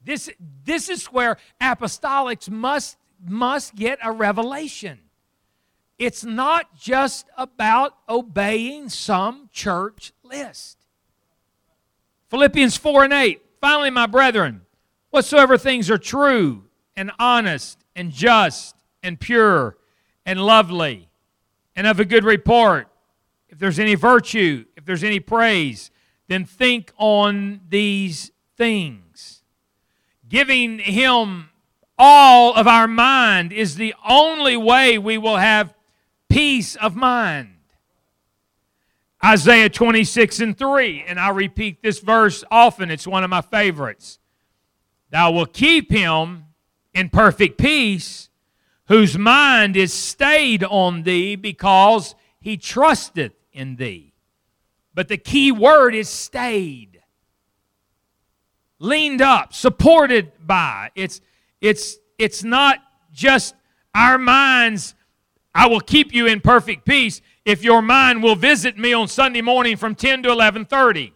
This, 0.03 0.29
this 0.63 0.89
is 0.89 1.05
where 1.07 1.37
apostolics 1.61 2.49
must, 2.49 2.97
must 3.25 3.75
get 3.75 3.99
a 4.03 4.11
revelation. 4.11 4.99
it's 5.99 6.23
not 6.23 6.75
just 6.75 7.27
about 7.37 7.97
obeying 8.07 8.87
some 8.89 9.49
church 9.51 10.13
list. 10.23 10.77
Philippians 12.29 12.77
4 12.77 13.05
and 13.05 13.13
8. 13.13 13.41
Finally, 13.59 13.89
my 13.89 14.05
brethren, 14.05 14.61
whatsoever 15.09 15.57
things 15.57 15.89
are 15.89 15.97
true 15.97 16.65
and 16.95 17.11
honest 17.17 17.79
and 17.95 18.11
just 18.11 18.75
and 19.01 19.19
pure 19.19 19.77
and 20.25 20.39
lovely 20.39 21.09
and 21.75 21.87
of 21.87 21.99
a 21.99 22.05
good 22.05 22.23
report, 22.23 22.87
if 23.49 23.57
there's 23.59 23.79
any 23.79 23.95
virtue, 23.95 24.65
if 24.75 24.85
there's 24.85 25.03
any 25.03 25.19
praise, 25.19 25.89
then 26.27 26.43
think 26.43 26.91
on 26.97 27.61
these 27.69 28.31
things. 28.57 29.06
Giving 30.29 30.79
Him 30.79 31.49
all 31.97 32.53
of 32.53 32.67
our 32.67 32.87
mind 32.87 33.51
is 33.51 33.75
the 33.75 33.95
only 34.07 34.57
way 34.57 34.97
we 34.97 35.17
will 35.17 35.37
have 35.37 35.73
peace 36.29 36.75
of 36.75 36.95
mind. 36.95 37.55
Isaiah 39.23 39.69
26 39.69 40.39
and 40.41 40.57
3, 40.57 41.05
and 41.07 41.19
I 41.19 41.29
repeat 41.29 41.81
this 41.81 41.99
verse 41.99 42.43
often, 42.51 42.91
it's 42.91 43.07
one 43.07 43.23
of 43.23 43.29
my 43.29 43.41
favorites. 43.41 44.19
Thou 45.09 45.31
will 45.31 45.47
keep 45.47 45.91
him 45.91 46.45
in 46.93 47.09
perfect 47.09 47.57
peace, 47.57 48.29
whose 48.87 49.17
mind 49.17 49.75
is 49.75 49.91
stayed 49.91 50.63
on 50.63 51.03
thee 51.03 51.35
because 51.35 52.15
he 52.39 52.57
trusteth 52.57 53.33
in 53.51 53.77
thee. 53.77 54.13
But 54.93 55.07
the 55.07 55.17
key 55.17 55.51
word 55.51 55.95
is 55.95 56.09
stayed. 56.09 56.96
Leaned 58.79 59.21
up, 59.21 59.53
supported 59.53 60.31
by. 60.45 60.91
It's 60.95 61.21
it's 61.61 61.97
it's 62.17 62.43
not 62.43 62.79
just 63.11 63.55
our 63.95 64.17
minds 64.17 64.93
I 65.57 65.65
will 65.65 65.79
keep 65.79 66.13
you 66.13 66.27
in 66.27 66.39
perfect 66.39 66.85
peace 66.85 67.19
if 67.43 67.63
your 67.63 67.81
mind 67.81 68.21
will 68.21 68.35
visit 68.35 68.77
me 68.77 68.93
on 68.93 69.07
Sunday 69.07 69.41
morning 69.41 69.75
from 69.75 69.95
10 69.95 70.21
to 70.21 70.29
11:30. 70.29 71.13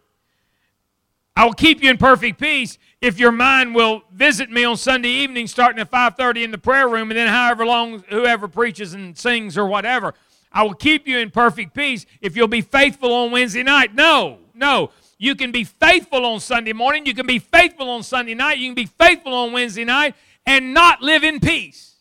I 1.36 1.46
will 1.46 1.54
keep 1.54 1.84
you 1.84 1.92
in 1.92 1.98
perfect 1.98 2.40
peace 2.40 2.80
if 3.02 3.20
your 3.20 3.32
mind 3.32 3.76
will 3.76 4.04
visit 4.12 4.50
me 4.50 4.64
on 4.64 4.78
Sunday 4.78 5.10
evening 5.10 5.46
starting 5.46 5.80
at 5.80 5.92
5:30 5.92 6.44
in 6.44 6.50
the 6.50 6.58
prayer 6.58 6.90
room 6.90 7.12
and 7.12 7.18
then 7.20 7.28
however 7.28 7.68
long 7.68 8.04
whoever 8.10 8.48
preaches 8.48 8.96
and 8.96 9.16
sings 9.16 9.60
or 9.60 9.68
whatever. 9.68 10.16
I 10.52 10.64
will 10.64 10.74
keep 10.74 11.08
you 11.08 11.20
in 11.20 11.30
perfect 11.30 11.76
peace 11.76 12.08
if 12.20 12.36
you'll 12.36 12.48
be 12.48 12.62
faithful 12.62 13.14
on 13.14 13.30
Wednesday 13.30 13.62
night. 13.62 13.94
No, 13.94 14.40
no. 14.56 14.90
You 15.24 15.36
can 15.36 15.52
be 15.52 15.66
faithful 15.66 16.26
on 16.26 16.40
Sunday 16.40 16.74
morning, 16.74 17.06
you 17.06 17.14
can 17.14 17.28
be 17.28 17.38
faithful 17.38 17.92
on 17.92 18.02
Sunday 18.02 18.34
night, 18.34 18.58
you 18.58 18.70
can 18.70 18.74
be 18.74 18.88
faithful 18.88 19.36
on 19.36 19.52
Wednesday 19.52 19.86
night 19.86 20.16
and 20.48 20.74
not 20.74 21.04
live 21.04 21.24
in 21.24 21.40
peace. 21.40 21.94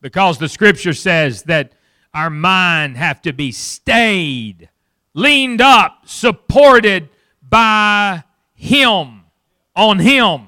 Because 0.00 0.38
the 0.38 0.48
scripture 0.48 0.92
says 0.92 1.42
that 1.42 1.72
our 2.14 2.30
mind 2.30 2.96
have 2.96 3.20
to 3.22 3.32
be 3.32 3.50
stayed, 3.50 4.68
leaned 5.12 5.60
up, 5.60 6.02
supported 6.06 7.08
by 7.42 8.22
him, 8.54 9.22
on 9.74 9.98
him. 9.98 10.46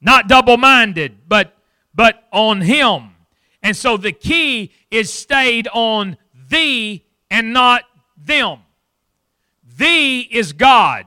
Not 0.00 0.26
double-minded, 0.26 1.28
but 1.28 1.54
but 1.94 2.24
on 2.32 2.62
him. 2.62 3.10
And 3.62 3.76
so 3.76 3.98
the 3.98 4.12
key 4.12 4.72
is 4.90 5.12
stayed 5.12 5.68
on 5.70 6.16
thee 6.48 7.04
and 7.30 7.52
not 7.52 7.82
them. 8.16 8.60
Thee 9.76 10.20
is 10.20 10.52
God, 10.52 11.04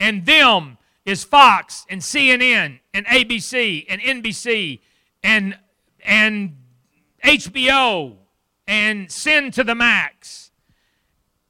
and 0.00 0.26
them 0.26 0.78
is 1.04 1.24
Fox 1.24 1.86
and 1.88 2.00
CNN 2.00 2.80
and 2.92 3.06
ABC 3.06 3.86
and 3.88 4.00
NBC 4.00 4.80
and 5.22 5.56
and 6.04 6.56
HBO 7.24 8.16
and 8.66 9.10
Sin 9.10 9.50
to 9.52 9.64
the 9.64 9.74
Max 9.74 10.50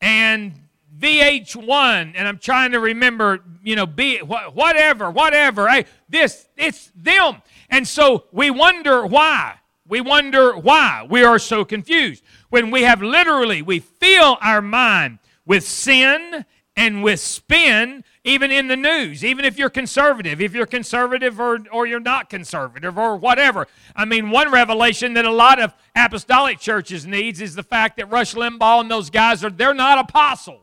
and 0.00 0.54
VH1 0.98 2.12
and 2.14 2.28
I'm 2.28 2.38
trying 2.38 2.72
to 2.72 2.80
remember, 2.80 3.42
you 3.62 3.76
know, 3.76 3.86
be 3.86 4.18
whatever, 4.18 5.10
whatever. 5.10 5.68
Hey, 5.68 5.86
this 6.08 6.46
it's 6.56 6.90
them. 6.94 7.42
And 7.70 7.86
so 7.86 8.24
we 8.32 8.50
wonder 8.50 9.06
why. 9.06 9.56
We 9.86 10.00
wonder 10.00 10.56
why 10.56 11.06
we 11.08 11.24
are 11.24 11.38
so 11.38 11.64
confused 11.64 12.22
when 12.48 12.70
we 12.70 12.82
have 12.82 13.02
literally 13.02 13.62
we 13.62 13.80
fill 13.80 14.36
our 14.40 14.60
mind 14.60 15.18
with 15.50 15.66
sin 15.66 16.44
and 16.76 17.02
with 17.02 17.18
spin 17.18 18.04
even 18.22 18.52
in 18.52 18.68
the 18.68 18.76
news, 18.76 19.24
even 19.24 19.44
if 19.44 19.58
you're 19.58 19.68
conservative, 19.68 20.40
if 20.40 20.54
you're 20.54 20.64
conservative 20.64 21.40
or, 21.40 21.58
or 21.72 21.88
you're 21.88 21.98
not 21.98 22.30
conservative 22.30 22.96
or 22.96 23.16
whatever. 23.16 23.66
I 23.96 24.04
mean, 24.04 24.30
one 24.30 24.52
revelation 24.52 25.14
that 25.14 25.24
a 25.24 25.32
lot 25.32 25.60
of 25.60 25.74
apostolic 25.96 26.60
churches 26.60 27.04
needs 27.04 27.40
is 27.40 27.56
the 27.56 27.64
fact 27.64 27.96
that 27.96 28.08
Rush 28.12 28.36
Limbaugh 28.36 28.82
and 28.82 28.88
those 28.88 29.10
guys 29.10 29.42
are 29.42 29.50
they're 29.50 29.74
not 29.74 29.98
apostles. 29.98 30.62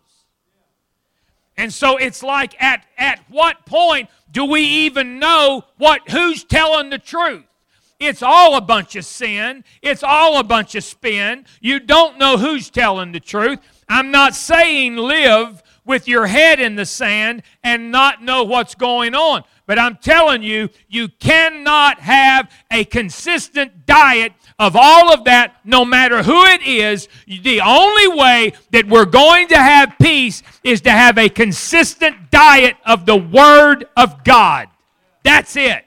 And 1.57 1.73
so 1.73 1.97
it's 1.97 2.23
like 2.23 2.55
at, 2.57 2.85
at 2.97 3.19
what 3.27 3.65
point 3.65 4.09
do 4.31 4.45
we 4.45 4.61
even 4.61 5.19
know 5.19 5.65
what 5.75 6.09
who's 6.09 6.45
telling 6.45 6.91
the 6.91 6.97
truth? 6.97 7.43
It's 7.99 8.21
all 8.21 8.55
a 8.55 8.61
bunch 8.61 8.95
of 8.95 9.05
sin. 9.05 9.63
It's 9.81 10.03
all 10.03 10.39
a 10.39 10.43
bunch 10.43 10.75
of 10.75 10.83
spin. 10.83 11.45
You 11.59 11.79
don't 11.79 12.17
know 12.17 12.37
who's 12.37 12.69
telling 12.69 13.11
the 13.11 13.19
truth. 13.19 13.59
I'm 13.89 14.11
not 14.11 14.35
saying 14.35 14.97
live 14.97 15.63
with 15.83 16.07
your 16.07 16.27
head 16.27 16.59
in 16.59 16.75
the 16.75 16.85
sand 16.85 17.41
and 17.63 17.91
not 17.91 18.21
know 18.21 18.43
what's 18.43 18.75
going 18.75 19.15
on. 19.15 19.43
But 19.65 19.79
I'm 19.79 19.95
telling 19.95 20.43
you, 20.43 20.69
you 20.87 21.07
cannot 21.07 21.99
have 21.99 22.51
a 22.71 22.85
consistent 22.85 23.85
diet 23.85 24.33
of 24.59 24.75
all 24.75 25.13
of 25.13 25.25
that, 25.25 25.55
no 25.63 25.83
matter 25.83 26.23
who 26.23 26.45
it 26.45 26.65
is. 26.65 27.07
The 27.27 27.61
only 27.61 28.07
way 28.07 28.53
that 28.71 28.87
we're 28.87 29.05
going 29.05 29.47
to 29.49 29.57
have 29.57 29.95
peace 29.99 30.43
is 30.63 30.81
to 30.81 30.91
have 30.91 31.17
a 31.17 31.29
consistent 31.29 32.31
diet 32.31 32.75
of 32.85 33.05
the 33.05 33.17
Word 33.17 33.87
of 33.97 34.23
God. 34.23 34.69
That's 35.23 35.55
it. 35.55 35.85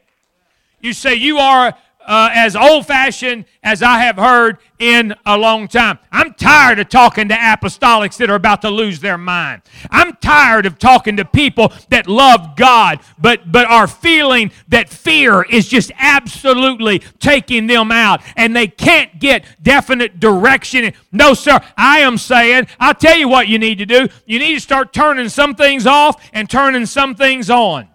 You 0.81 0.93
say 0.93 1.15
you 1.15 1.39
are 1.39 1.75
uh, 2.11 2.29
as 2.35 2.57
old 2.57 2.87
fashioned 2.87 3.45
as 3.63 3.85
I 3.85 4.01
have 4.01 4.17
heard 4.17 4.59
in 4.81 5.15
a 5.25 5.39
long 5.39 5.69
time. 5.69 6.01
I'm 6.11 6.35
tired 6.35 6.81
of 6.81 6.89
talking 6.89 7.29
to 7.29 7.35
apostolics 7.37 8.17
that 8.17 8.29
are 8.29 8.35
about 8.35 8.63
to 8.63 8.71
lose 8.71 8.99
their 8.99 9.17
mind. 9.17 9.63
I'm 9.93 10.17
tired 10.17 10.67
of 10.67 10.77
talking 10.77 11.17
to 11.19 11.25
people 11.25 11.73
that 11.91 12.09
love 12.09 12.57
God 12.57 12.99
but, 13.17 13.53
but 13.53 13.69
are 13.69 13.87
feeling 13.87 14.51
that 14.69 14.89
fear 14.89 15.43
is 15.43 15.69
just 15.69 15.93
absolutely 16.01 16.99
taking 17.21 17.69
them 17.69 17.93
out 17.93 18.23
and 18.37 18.57
they 18.57 18.67
can't 18.67 19.21
get 19.21 19.45
definite 19.63 20.19
direction. 20.19 20.93
No, 21.13 21.33
sir, 21.33 21.61
I 21.77 22.01
am 22.01 22.19
saying, 22.19 22.67
I'll 22.81 22.95
tell 22.95 23.17
you 23.17 23.29
what 23.29 23.47
you 23.47 23.61
need 23.61 23.79
to 23.79 23.87
do. 23.87 24.09
You 24.27 24.41
need 24.41 24.55
to 24.55 24.61
start 24.61 24.93
turning 24.93 25.29
some 25.29 25.55
things 25.55 25.87
off 25.87 26.29
and 26.33 26.51
turning 26.51 26.87
some 26.87 27.15
things 27.15 27.51
on. 27.51 27.90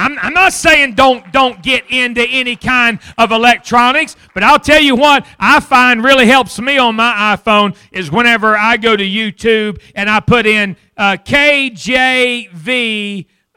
I'm, 0.00 0.18
I'm 0.18 0.32
not 0.32 0.54
saying 0.54 0.94
don't, 0.94 1.30
don't 1.30 1.62
get 1.62 1.84
into 1.90 2.22
any 2.22 2.56
kind 2.56 2.98
of 3.18 3.32
electronics, 3.32 4.16
but 4.32 4.42
I'll 4.42 4.58
tell 4.58 4.80
you 4.80 4.96
what 4.96 5.26
I 5.38 5.60
find 5.60 6.02
really 6.02 6.24
helps 6.24 6.58
me 6.58 6.78
on 6.78 6.96
my 6.96 7.36
iPhone 7.36 7.76
is 7.92 8.10
whenever 8.10 8.56
I 8.56 8.78
go 8.78 8.96
to 8.96 9.04
YouTube 9.04 9.78
and 9.94 10.08
I 10.08 10.20
put 10.20 10.46
in 10.46 10.78
uh, 10.96 11.18
KJV 11.22 12.56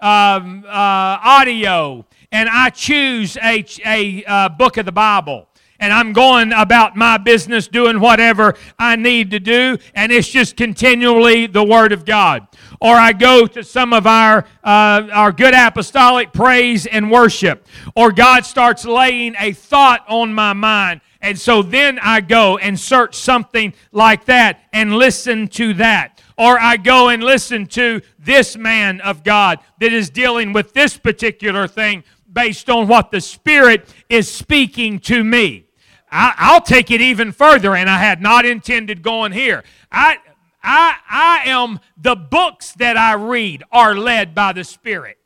um, 0.01 0.65
uh, 0.67 0.69
audio 0.69 2.05
and 2.33 2.49
I 2.49 2.71
choose 2.71 3.37
a, 3.37 3.65
a 3.85 4.25
uh, 4.25 4.49
book 4.49 4.75
of 4.75 4.85
the 4.85 4.91
Bible 4.91 5.47
and 5.80 5.91
I'm 5.91 6.13
going 6.13 6.53
about 6.53 6.95
my 6.95 7.17
business 7.17 7.67
doing 7.67 7.99
whatever 7.99 8.55
I 8.80 8.95
need 8.95 9.32
to 9.32 9.39
do, 9.39 9.78
and 9.95 10.11
it's 10.11 10.28
just 10.28 10.55
continually 10.55 11.47
the 11.47 11.63
Word 11.63 11.91
of 11.91 12.05
God. 12.05 12.47
Or 12.80 12.95
I 12.95 13.13
go 13.13 13.47
to 13.47 13.63
some 13.63 13.93
of 13.93 14.07
our, 14.07 14.45
uh, 14.63 15.07
our 15.11 15.32
good 15.32 15.53
apostolic 15.53 16.34
praise 16.34 16.86
and 16.86 17.09
worship, 17.11 17.65
or 17.95 18.11
God 18.11 18.45
starts 18.45 18.86
laying 18.86 19.36
a 19.39 19.53
thought 19.53 20.05
on 20.07 20.34
my 20.34 20.53
mind. 20.53 21.01
And 21.21 21.39
so 21.39 21.61
then 21.61 21.99
I 21.99 22.19
go 22.19 22.57
and 22.57 22.78
search 22.78 23.15
something 23.15 23.74
like 23.93 24.26
that 24.26 24.59
and 24.74 24.93
listen 24.93 25.47
to 25.49 25.74
that. 25.76 26.21
Or 26.38 26.59
I 26.59 26.76
go 26.76 27.09
and 27.09 27.24
listen 27.24 27.65
to 27.67 28.01
this 28.19 28.57
man 28.57 28.99
of 29.01 29.24
God 29.24 29.59
that 29.80 29.93
is 29.93 30.09
dealing 30.09 30.51
with 30.51 30.74
this 30.74 30.97
particular 30.97 31.67
thing 31.67 32.03
based 32.34 32.69
on 32.69 32.88
what 32.88 33.11
the 33.11 33.21
Spirit 33.21 33.88
is 34.09 34.29
speaking 34.29 34.99
to 34.99 35.23
me. 35.23 35.67
I, 36.11 36.53
will 36.53 36.61
take 36.61 36.91
it 36.91 37.01
even 37.01 37.31
further, 37.31 37.75
and 37.75 37.89
I 37.89 37.97
had 37.97 38.21
not 38.21 38.45
intended 38.45 39.01
going 39.01 39.31
here. 39.31 39.63
I, 39.91 40.17
I, 40.61 40.95
I 41.09 41.41
am, 41.45 41.79
the 41.97 42.15
books 42.15 42.73
that 42.73 42.97
I 42.97 43.13
read 43.13 43.63
are 43.71 43.95
led 43.95 44.36
by 44.36 44.53
the 44.53 44.63
Spirit. 44.63 45.17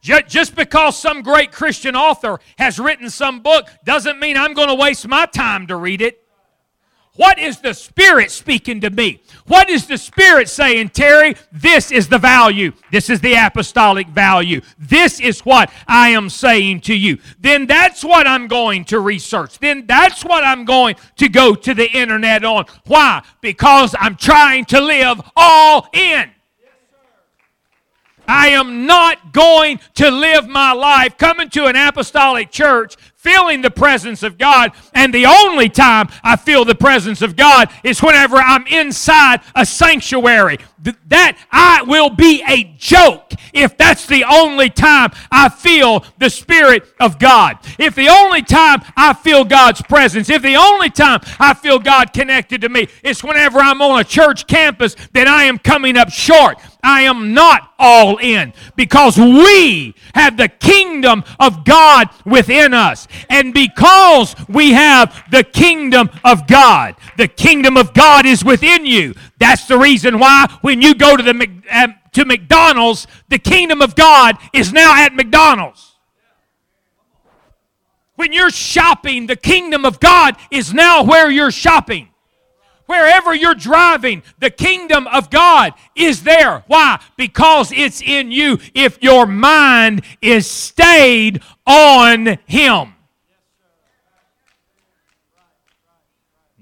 Just 0.00 0.54
because 0.54 0.96
some 0.96 1.22
great 1.22 1.50
Christian 1.50 1.96
author 1.96 2.38
has 2.56 2.78
written 2.78 3.10
some 3.10 3.40
book 3.40 3.68
doesn't 3.84 4.20
mean 4.20 4.36
I'm 4.36 4.54
going 4.54 4.68
to 4.68 4.74
waste 4.74 5.06
my 5.08 5.26
time 5.26 5.66
to 5.66 5.76
read 5.76 6.00
it. 6.00 6.24
What 7.18 7.40
is 7.40 7.58
the 7.58 7.74
Spirit 7.74 8.30
speaking 8.30 8.80
to 8.82 8.90
me? 8.90 9.20
What 9.48 9.68
is 9.68 9.88
the 9.88 9.98
Spirit 9.98 10.48
saying, 10.48 10.90
Terry? 10.90 11.34
This 11.50 11.90
is 11.90 12.06
the 12.06 12.18
value. 12.18 12.70
This 12.92 13.10
is 13.10 13.20
the 13.20 13.34
apostolic 13.34 14.06
value. 14.06 14.60
This 14.78 15.18
is 15.18 15.40
what 15.40 15.68
I 15.88 16.10
am 16.10 16.30
saying 16.30 16.82
to 16.82 16.94
you. 16.94 17.18
Then 17.40 17.66
that's 17.66 18.04
what 18.04 18.28
I'm 18.28 18.46
going 18.46 18.84
to 18.84 19.00
research. 19.00 19.58
Then 19.58 19.84
that's 19.84 20.24
what 20.24 20.44
I'm 20.44 20.64
going 20.64 20.94
to 21.16 21.28
go 21.28 21.56
to 21.56 21.74
the 21.74 21.90
internet 21.90 22.44
on. 22.44 22.66
Why? 22.86 23.24
Because 23.40 23.96
I'm 23.98 24.14
trying 24.14 24.66
to 24.66 24.80
live 24.80 25.20
all 25.34 25.88
in. 25.92 26.30
I 28.28 28.48
am 28.48 28.86
not 28.86 29.32
going 29.32 29.80
to 29.94 30.10
live 30.10 30.46
my 30.46 30.72
life 30.72 31.16
coming 31.16 31.48
to 31.50 31.64
an 31.64 31.74
apostolic 31.74 32.50
church 32.50 32.96
feeling 33.18 33.62
the 33.62 33.70
presence 33.70 34.22
of 34.22 34.38
God. 34.38 34.72
And 34.94 35.12
the 35.12 35.26
only 35.26 35.68
time 35.68 36.08
I 36.22 36.36
feel 36.36 36.64
the 36.64 36.74
presence 36.74 37.20
of 37.20 37.36
God 37.36 37.68
is 37.82 38.02
whenever 38.02 38.36
I'm 38.36 38.66
inside 38.68 39.40
a 39.54 39.66
sanctuary. 39.66 40.58
That 41.08 41.36
I 41.50 41.82
will 41.82 42.10
be 42.10 42.42
a 42.48 42.74
joke 42.78 43.32
if 43.52 43.76
that's 43.76 44.06
the 44.06 44.24
only 44.24 44.70
time 44.70 45.10
I 45.30 45.48
feel 45.48 46.04
the 46.18 46.30
Spirit 46.30 46.84
of 47.00 47.18
God. 47.18 47.58
If 47.78 47.96
the 47.96 48.08
only 48.08 48.42
time 48.42 48.82
I 48.96 49.12
feel 49.14 49.44
God's 49.44 49.82
presence, 49.82 50.30
if 50.30 50.42
the 50.42 50.56
only 50.56 50.90
time 50.90 51.20
I 51.40 51.54
feel 51.54 51.78
God 51.80 52.12
connected 52.12 52.60
to 52.60 52.68
me 52.68 52.88
is 53.02 53.22
whenever 53.24 53.58
I'm 53.58 53.82
on 53.82 54.00
a 54.00 54.04
church 54.04 54.46
campus, 54.46 54.94
then 55.12 55.26
I 55.26 55.44
am 55.44 55.58
coming 55.58 55.96
up 55.96 56.10
short. 56.10 56.58
I 56.82 57.02
am 57.02 57.34
not 57.34 57.72
all 57.78 58.18
in 58.18 58.52
because 58.76 59.18
we 59.18 59.94
have 60.14 60.36
the 60.36 60.48
kingdom 60.48 61.24
of 61.40 61.64
God 61.64 62.08
within 62.24 62.72
us. 62.72 63.08
And 63.28 63.52
because 63.52 64.36
we 64.48 64.72
have 64.72 65.24
the 65.30 65.44
kingdom 65.44 66.10
of 66.24 66.46
God, 66.46 66.94
the 67.16 67.28
kingdom 67.28 67.76
of 67.76 67.94
God 67.94 68.26
is 68.26 68.44
within 68.44 68.86
you. 68.86 69.14
That's 69.38 69.66
the 69.66 69.78
reason 69.78 70.18
why 70.18 70.46
when 70.60 70.80
you 70.80 70.94
go 70.94 71.16
to 71.16 71.22
the 71.22 71.62
uh, 71.70 71.88
to 72.12 72.24
McDonald's, 72.24 73.06
the 73.28 73.38
kingdom 73.38 73.82
of 73.82 73.94
God 73.94 74.36
is 74.52 74.72
now 74.72 74.94
at 74.96 75.14
McDonald's. 75.14 75.96
When 78.16 78.32
you're 78.32 78.50
shopping, 78.50 79.26
the 79.26 79.36
kingdom 79.36 79.84
of 79.84 80.00
God 80.00 80.36
is 80.50 80.74
now 80.74 81.04
where 81.04 81.30
you're 81.30 81.52
shopping. 81.52 82.08
Wherever 82.88 83.34
you're 83.34 83.54
driving, 83.54 84.22
the 84.38 84.48
kingdom 84.48 85.06
of 85.08 85.28
God 85.28 85.74
is 85.94 86.22
there. 86.22 86.64
Why? 86.68 86.98
Because 87.18 87.70
it's 87.70 88.00
in 88.00 88.32
you 88.32 88.58
if 88.72 89.02
your 89.02 89.26
mind 89.26 90.00
is 90.22 90.50
stayed 90.50 91.42
on 91.66 92.38
Him. 92.46 92.94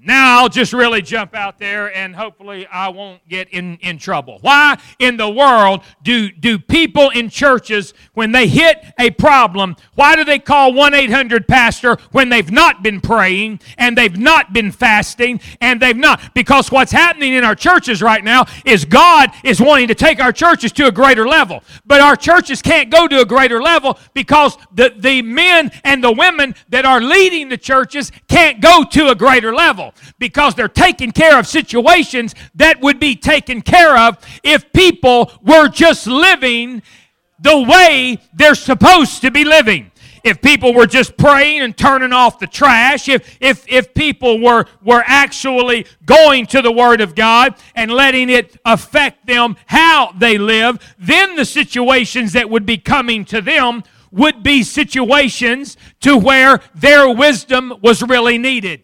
Now 0.07 0.39
I'll 0.39 0.47
just 0.47 0.71
really 0.71 1.01
jump 1.01 1.35
out 1.35 1.59
there 1.59 1.93
and 1.93 2.15
hopefully 2.15 2.65
I 2.67 2.87
won't 2.87 3.27
get 3.27 3.49
in, 3.49 3.75
in 3.81 3.97
trouble. 3.97 4.37
Why 4.39 4.77
in 4.99 5.17
the 5.17 5.29
world 5.29 5.83
do, 6.01 6.31
do 6.31 6.57
people 6.57 7.09
in 7.09 7.29
churches, 7.29 7.93
when 8.13 8.31
they 8.31 8.47
hit 8.47 8.85
a 8.97 9.11
problem, 9.11 9.75
why 9.95 10.15
do 10.15 10.23
they 10.23 10.39
call 10.39 10.71
1 10.71 10.93
800 10.93 11.45
Pastor 11.45 11.97
when 12.13 12.29
they've 12.29 12.49
not 12.49 12.83
been 12.83 13.01
praying 13.01 13.59
and 13.77 13.97
they've 13.97 14.17
not 14.17 14.53
been 14.53 14.71
fasting 14.71 15.41
and 15.59 15.81
they've 15.81 15.97
not? 15.97 16.33
Because 16.33 16.71
what's 16.71 16.93
happening 16.93 17.33
in 17.33 17.43
our 17.43 17.55
churches 17.55 18.01
right 18.01 18.23
now 18.23 18.45
is 18.63 18.85
God 18.85 19.31
is 19.43 19.59
wanting 19.59 19.89
to 19.89 19.95
take 19.95 20.21
our 20.21 20.31
churches 20.31 20.71
to 20.73 20.87
a 20.87 20.91
greater 20.91 21.27
level. 21.27 21.61
But 21.85 21.99
our 21.99 22.15
churches 22.15 22.61
can't 22.61 22.89
go 22.89 23.09
to 23.09 23.19
a 23.19 23.25
greater 23.25 23.61
level 23.61 23.99
because 24.13 24.57
the, 24.73 24.93
the 24.95 25.21
men 25.21 25.69
and 25.83 26.01
the 26.01 26.13
women 26.13 26.55
that 26.69 26.85
are 26.85 27.01
leading 27.01 27.49
the 27.49 27.57
churches 27.57 28.09
can't 28.29 28.61
go 28.61 28.85
to 28.85 29.09
a 29.09 29.15
greater 29.15 29.53
level 29.53 29.93
because 30.19 30.55
they're 30.55 30.67
taking 30.67 31.11
care 31.11 31.39
of 31.39 31.47
situations 31.47 32.35
that 32.55 32.81
would 32.81 32.99
be 32.99 33.15
taken 33.15 33.61
care 33.61 33.97
of 33.97 34.17
if 34.43 34.71
people 34.73 35.31
were 35.41 35.67
just 35.67 36.07
living 36.07 36.81
the 37.39 37.59
way 37.61 38.17
they're 38.33 38.55
supposed 38.55 39.21
to 39.21 39.31
be 39.31 39.43
living 39.43 39.91
if 40.27 40.41
people 40.41 40.73
were 40.73 40.85
just 40.85 41.17
praying 41.17 41.61
and 41.61 41.77
turning 41.77 42.11
off 42.11 42.39
the 42.39 42.47
trash, 42.47 43.07
if, 43.07 43.37
if, 43.39 43.65
if 43.67 43.93
people 43.93 44.41
were, 44.41 44.65
were 44.83 45.03
actually 45.05 45.85
going 46.05 46.45
to 46.47 46.61
the 46.61 46.71
Word 46.71 47.01
of 47.01 47.15
God 47.15 47.55
and 47.75 47.89
letting 47.91 48.29
it 48.29 48.57
affect 48.65 49.25
them 49.25 49.55
how 49.67 50.11
they 50.17 50.37
live, 50.37 50.95
then 50.99 51.35
the 51.35 51.45
situations 51.45 52.33
that 52.33 52.49
would 52.49 52.65
be 52.65 52.77
coming 52.77 53.25
to 53.25 53.41
them 53.41 53.83
would 54.11 54.43
be 54.43 54.63
situations 54.63 55.77
to 56.01 56.17
where 56.17 56.61
their 56.75 57.09
wisdom 57.09 57.73
was 57.81 58.01
really 58.03 58.37
needed. 58.37 58.83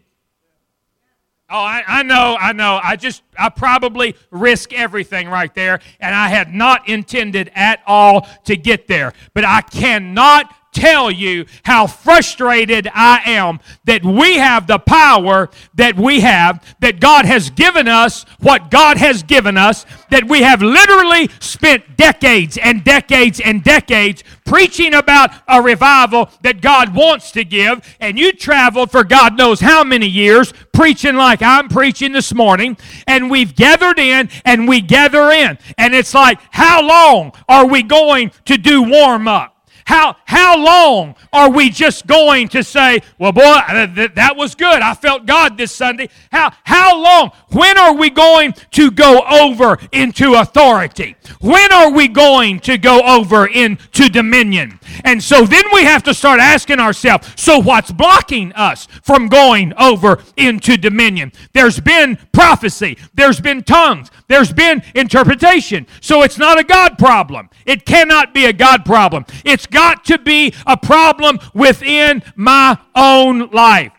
Oh, 1.50 1.58
I, 1.58 1.82
I, 1.86 2.02
know, 2.02 2.36
I 2.40 2.52
know. 2.52 2.80
I 2.82 2.96
just, 2.96 3.22
I 3.38 3.50
probably 3.50 4.16
risk 4.30 4.72
everything 4.72 5.28
right 5.28 5.54
there, 5.54 5.80
and 6.00 6.14
I 6.14 6.28
had 6.28 6.54
not 6.54 6.88
intended 6.88 7.50
at 7.54 7.82
all 7.86 8.26
to 8.44 8.56
get 8.56 8.86
there. 8.86 9.12
But 9.34 9.44
I 9.44 9.60
cannot 9.60 10.54
tell 10.74 11.10
you 11.10 11.46
how 11.62 11.86
frustrated 11.86 12.88
I 12.92 13.22
am 13.26 13.60
that 13.84 14.04
we 14.04 14.36
have 14.36 14.66
the 14.66 14.78
power 14.78 15.48
that 15.74 15.96
we 15.96 16.20
have, 16.20 16.62
that 16.80 17.00
God 17.00 17.24
has 17.24 17.50
given 17.50 17.88
us 17.88 18.24
what 18.40 18.70
God 18.70 18.98
has 18.98 19.22
given 19.22 19.56
us, 19.56 19.86
that 20.10 20.24
we 20.28 20.42
have 20.42 20.60
literally 20.60 21.30
spent 21.40 21.96
decades 21.96 22.58
and 22.58 22.84
decades 22.84 23.40
and 23.40 23.62
decades 23.62 24.22
preaching 24.44 24.94
about 24.94 25.30
a 25.48 25.62
revival 25.62 26.28
that 26.42 26.60
God 26.60 26.94
wants 26.94 27.30
to 27.32 27.44
give, 27.44 27.96
and 28.00 28.18
you 28.18 28.32
traveled 28.32 28.90
for 28.90 29.04
God 29.04 29.38
knows 29.38 29.60
how 29.60 29.84
many 29.84 30.06
years 30.06 30.52
preaching 30.72 31.14
like 31.14 31.40
I'm 31.40 31.68
preaching 31.68 32.12
this 32.12 32.34
morning, 32.34 32.76
and 33.06 33.30
we've 33.30 33.54
gathered 33.54 33.98
in 33.98 34.28
and 34.44 34.68
we 34.68 34.80
gather 34.80 35.30
in. 35.30 35.56
And 35.78 35.94
it's 35.94 36.12
like, 36.12 36.38
how 36.50 36.86
long 36.86 37.32
are 37.48 37.66
we 37.66 37.82
going 37.82 38.32
to 38.46 38.58
do 38.58 38.82
warm 38.82 39.28
up? 39.28 39.53
How, 39.86 40.16
how 40.24 40.62
long 40.62 41.14
are 41.32 41.50
we 41.50 41.68
just 41.68 42.06
going 42.06 42.48
to 42.48 42.64
say, 42.64 43.00
well, 43.18 43.32
boy, 43.32 43.42
uh, 43.42 43.86
th- 43.86 44.14
that 44.14 44.34
was 44.36 44.54
good. 44.54 44.80
I 44.80 44.94
felt 44.94 45.26
God 45.26 45.58
this 45.58 45.72
Sunday. 45.72 46.08
How, 46.32 46.52
how 46.64 47.00
long? 47.00 47.32
When 47.50 47.76
are 47.76 47.94
we 47.94 48.08
going 48.08 48.54
to 48.72 48.90
go 48.90 49.20
over 49.20 49.78
into 49.92 50.34
authority? 50.34 51.16
When 51.40 51.70
are 51.72 51.90
we 51.90 52.08
going 52.08 52.60
to 52.60 52.78
go 52.78 53.02
over 53.02 53.46
into 53.46 54.08
dominion? 54.08 54.80
And 55.04 55.22
so 55.22 55.44
then 55.44 55.64
we 55.72 55.84
have 55.84 56.02
to 56.04 56.14
start 56.14 56.40
asking 56.40 56.80
ourselves 56.80 57.28
so 57.36 57.58
what's 57.58 57.92
blocking 57.92 58.52
us 58.54 58.86
from 59.02 59.28
going 59.28 59.74
over 59.74 60.22
into 60.36 60.76
dominion? 60.76 61.32
There's 61.52 61.78
been 61.78 62.18
prophecy, 62.32 62.96
there's 63.12 63.40
been 63.40 63.62
tongues, 63.62 64.10
there's 64.28 64.52
been 64.52 64.82
interpretation. 64.94 65.86
So 66.00 66.22
it's 66.22 66.38
not 66.38 66.58
a 66.58 66.64
God 66.64 66.96
problem. 66.98 67.50
It 67.66 67.84
cannot 67.84 68.32
be 68.32 68.46
a 68.46 68.52
God 68.52 68.84
problem. 68.84 69.26
It's 69.44 69.66
got 69.74 70.06
to 70.06 70.18
be 70.18 70.54
a 70.66 70.76
problem 70.76 71.38
within 71.52 72.22
my 72.36 72.78
own 72.94 73.50
life. 73.50 73.92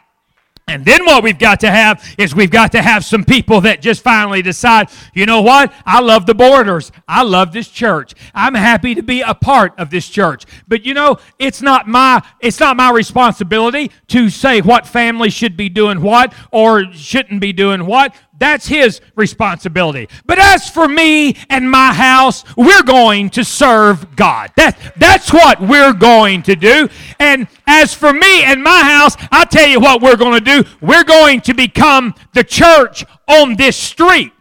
And 0.68 0.84
then 0.84 1.06
what 1.06 1.24
we've 1.24 1.38
got 1.38 1.60
to 1.60 1.70
have 1.70 2.04
is 2.18 2.34
we've 2.34 2.50
got 2.50 2.72
to 2.72 2.82
have 2.82 3.06
some 3.06 3.24
people 3.24 3.62
that 3.62 3.84
just 3.84 4.02
finally 4.02 4.42
decide, 4.42 4.90
you 5.14 5.28
know 5.28 5.42
what? 5.42 5.72
I 5.86 6.00
love 6.02 6.26
the 6.26 6.34
borders. 6.34 6.92
I 7.08 7.22
love 7.22 7.54
this 7.54 7.68
church. 7.68 8.16
I'm 8.34 8.56
happy 8.56 8.96
to 8.96 9.04
be 9.04 9.22
a 9.22 9.36
part 9.36 9.78
of 9.78 9.92
this 9.92 10.10
church. 10.10 10.46
But 10.68 10.84
you 10.84 10.96
know, 10.96 11.18
it's 11.38 11.62
not 11.62 11.88
my 11.88 12.26
it's 12.40 12.60
not 12.60 12.78
my 12.78 12.90
responsibility 12.90 13.92
to 14.08 14.32
say 14.32 14.62
what 14.62 14.88
family 14.88 15.30
should 15.30 15.56
be 15.56 15.70
doing 15.70 16.02
what 16.02 16.34
or 16.52 16.92
shouldn't 16.94 17.42
be 17.42 17.54
doing 17.54 17.86
what. 17.86 18.16
That's 18.38 18.68
his 18.68 19.00
responsibility. 19.16 20.10
But 20.26 20.40
as 20.40 20.70
for 20.70 20.88
me 20.88 21.38
and 21.50 21.70
my 21.70 21.94
house, 21.94 22.44
we're 22.58 22.84
going 22.84 23.30
to 23.32 23.46
serve 23.46 24.16
God. 24.16 24.52
That, 24.58 24.78
that's 24.98 25.32
what 25.32 25.62
we're 25.62 25.94
going 25.94 26.44
to 26.44 26.56
do. 26.56 26.90
And 27.20 27.48
as 27.66 27.94
for 27.94 28.12
me 28.12 28.44
and 28.44 28.62
my 28.62 28.82
house, 28.82 29.16
I'll 29.32 29.46
tell 29.46 29.68
you 29.68 29.80
what 29.80 30.02
we're 30.02 30.18
going 30.18 30.44
to 30.44 30.64
do. 30.64 30.70
We're 30.82 31.06
going 31.06 31.42
to 31.42 31.54
become 31.54 32.14
the 32.34 32.44
church 32.44 33.06
on 33.28 33.56
this 33.56 33.78
street. 33.78 34.34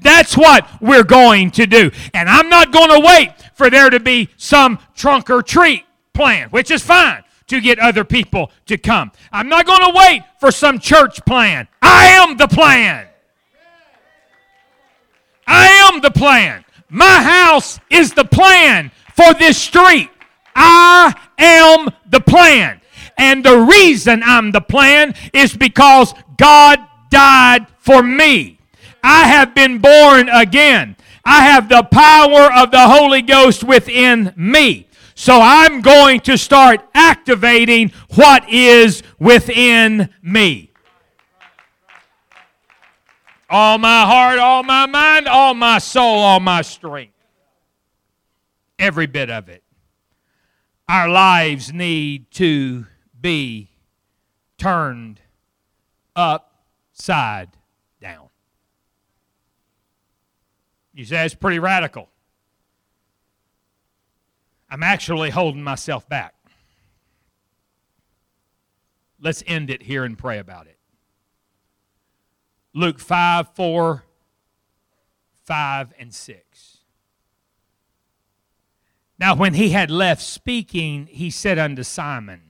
That's 0.00 0.36
what 0.36 0.66
we're 0.80 1.04
going 1.04 1.50
to 1.52 1.66
do. 1.66 1.90
And 2.14 2.28
I'm 2.28 2.48
not 2.48 2.72
going 2.72 2.90
to 2.90 3.06
wait 3.06 3.32
for 3.54 3.70
there 3.70 3.90
to 3.90 4.00
be 4.00 4.30
some 4.36 4.78
trunk 4.94 5.30
or 5.30 5.42
treat 5.42 5.84
plan, 6.14 6.48
which 6.50 6.70
is 6.70 6.82
fine 6.82 7.22
to 7.48 7.60
get 7.60 7.78
other 7.78 8.02
people 8.02 8.50
to 8.66 8.78
come. 8.78 9.12
I'm 9.30 9.48
not 9.48 9.66
going 9.66 9.92
to 9.92 9.92
wait 9.94 10.22
for 10.40 10.50
some 10.50 10.78
church 10.78 11.24
plan. 11.24 11.68
I 11.82 12.06
am 12.06 12.36
the 12.36 12.48
plan. 12.48 13.06
I 15.52 15.90
am 15.92 16.00
the 16.00 16.10
plan. 16.10 16.64
My 16.88 17.22
house 17.22 17.78
is 17.90 18.12
the 18.12 18.24
plan 18.24 18.90
for 19.14 19.34
this 19.34 19.58
street. 19.58 20.10
I 20.54 21.14
am 21.38 21.88
the 22.10 22.20
plan. 22.20 22.80
And 23.18 23.44
the 23.44 23.58
reason 23.58 24.22
I'm 24.24 24.50
the 24.50 24.60
plan 24.60 25.14
is 25.32 25.56
because 25.56 26.14
God 26.36 26.78
died 27.10 27.66
for 27.78 28.02
me. 28.02 28.58
I 29.02 29.26
have 29.28 29.54
been 29.54 29.78
born 29.78 30.28
again. 30.28 30.96
I 31.24 31.42
have 31.44 31.68
the 31.68 31.82
power 31.82 32.52
of 32.52 32.70
the 32.70 32.88
Holy 32.88 33.22
Ghost 33.22 33.62
within 33.62 34.32
me. 34.36 34.88
So 35.14 35.38
I'm 35.40 35.82
going 35.82 36.20
to 36.20 36.36
start 36.38 36.80
activating 36.94 37.92
what 38.14 38.48
is 38.48 39.02
within 39.18 40.08
me. 40.22 40.71
All 43.54 43.76
my 43.76 44.06
heart, 44.06 44.38
all 44.38 44.62
my 44.62 44.86
mind, 44.86 45.28
all 45.28 45.52
my 45.52 45.76
soul, 45.76 46.20
all 46.20 46.40
my 46.40 46.62
strength. 46.62 47.12
Every 48.78 49.04
bit 49.04 49.28
of 49.28 49.50
it. 49.50 49.62
Our 50.88 51.10
lives 51.10 51.70
need 51.70 52.30
to 52.32 52.86
be 53.20 53.68
turned 54.56 55.20
upside 56.16 57.50
down. 58.00 58.30
You 60.94 61.04
say 61.04 61.22
it's 61.26 61.34
pretty 61.34 61.58
radical. 61.58 62.08
I'm 64.70 64.82
actually 64.82 65.28
holding 65.28 65.62
myself 65.62 66.08
back. 66.08 66.34
Let's 69.20 69.44
end 69.46 69.68
it 69.68 69.82
here 69.82 70.04
and 70.04 70.16
pray 70.16 70.38
about 70.38 70.68
it. 70.68 70.78
Luke 72.74 72.98
5, 72.98 73.54
4, 73.54 74.04
5, 75.44 75.94
and 75.98 76.14
6. 76.14 76.78
Now, 79.18 79.36
when 79.36 79.54
he 79.54 79.70
had 79.70 79.90
left 79.90 80.22
speaking, 80.22 81.06
he 81.06 81.30
said 81.30 81.58
unto 81.58 81.82
Simon, 81.82 82.40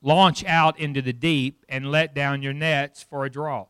Launch 0.00 0.44
out 0.44 0.78
into 0.78 1.02
the 1.02 1.12
deep 1.12 1.66
and 1.68 1.90
let 1.90 2.14
down 2.14 2.40
your 2.40 2.52
nets 2.52 3.02
for 3.02 3.24
a 3.24 3.30
draught. 3.30 3.68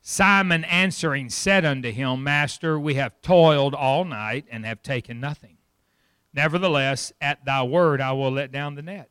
Simon 0.00 0.64
answering 0.64 1.30
said 1.30 1.64
unto 1.64 1.90
him, 1.90 2.22
Master, 2.22 2.78
we 2.78 2.94
have 2.94 3.20
toiled 3.20 3.74
all 3.74 4.04
night 4.04 4.46
and 4.50 4.64
have 4.64 4.82
taken 4.82 5.20
nothing. 5.20 5.58
Nevertheless, 6.32 7.12
at 7.20 7.44
thy 7.44 7.62
word 7.62 8.00
I 8.00 8.12
will 8.12 8.32
let 8.32 8.50
down 8.50 8.74
the 8.74 8.82
net. 8.82 9.10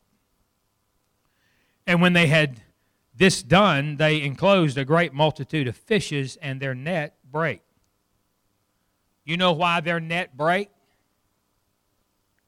And 1.88 2.01
when 2.01 2.14
they 2.14 2.28
had 2.28 2.61
this 3.16 3.43
done, 3.43 3.97
they 3.97 4.22
enclosed 4.22 4.78
a 4.78 4.86
great 4.86 5.14
multitude 5.14 5.68
of 5.68 5.78
fishes, 5.78 6.38
and 6.41 6.59
their 6.59 6.74
net 6.74 7.16
brake. 7.32 7.61
You 9.24 9.38
know 9.38 9.53
why 9.53 9.80
their 9.82 9.99
net 9.99 10.36
brake? 10.36 10.70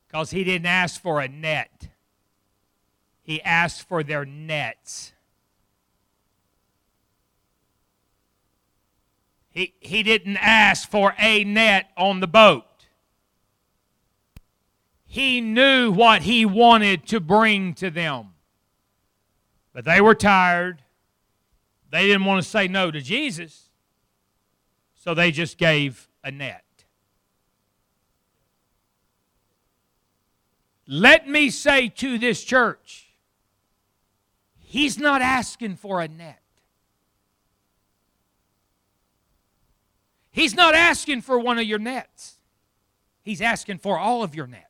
Because 0.08 0.32
he 0.32 0.44
didn't 0.44 0.68
ask 0.68 1.02
for 1.02 1.20
a 1.22 1.28
net, 1.28 1.90
he 3.22 3.42
asked 3.42 3.88
for 3.88 4.04
their 4.04 4.26
nets. 4.26 5.12
He, 9.52 9.74
he 9.80 10.04
didn't 10.04 10.38
ask 10.38 10.90
for 10.90 11.16
a 11.18 11.46
net 11.46 11.90
on 11.96 12.20
the 12.20 12.28
boat. 12.28 12.66
He 15.06 15.40
knew 15.40 15.92
what 15.92 16.24
he 16.24 16.46
wanted 16.46 17.08
to 17.08 17.22
bring 17.22 17.74
to 17.76 17.90
them. 17.90 18.35
But 19.76 19.84
they 19.84 20.00
were 20.00 20.16
tired. 20.16 20.82
They 21.92 22.08
didn't 22.08 22.24
want 22.24 22.42
to 22.42 22.50
say 22.50 22.70
no 22.70 22.92
to 22.92 23.02
Jesus. 23.02 23.70
So 24.96 25.14
they 25.14 25.32
just 25.32 25.58
gave 25.58 26.08
a 26.24 26.32
net. 26.32 26.64
Let 30.88 31.28
me 31.28 31.50
say 31.50 31.90
to 31.90 32.18
this 32.18 32.42
church, 32.42 33.10
he's 34.60 34.98
not 34.98 35.22
asking 35.22 35.76
for 35.76 36.00
a 36.00 36.08
net. 36.08 36.42
He's 40.32 40.56
not 40.56 40.74
asking 40.74 41.22
for 41.22 41.38
one 41.38 41.60
of 41.60 41.66
your 41.66 41.80
nets. 41.80 42.36
He's 43.24 43.42
asking 43.42 43.80
for 43.80 44.00
all 44.00 44.24
of 44.24 44.36
your 44.36 44.48
nets. 44.48 44.66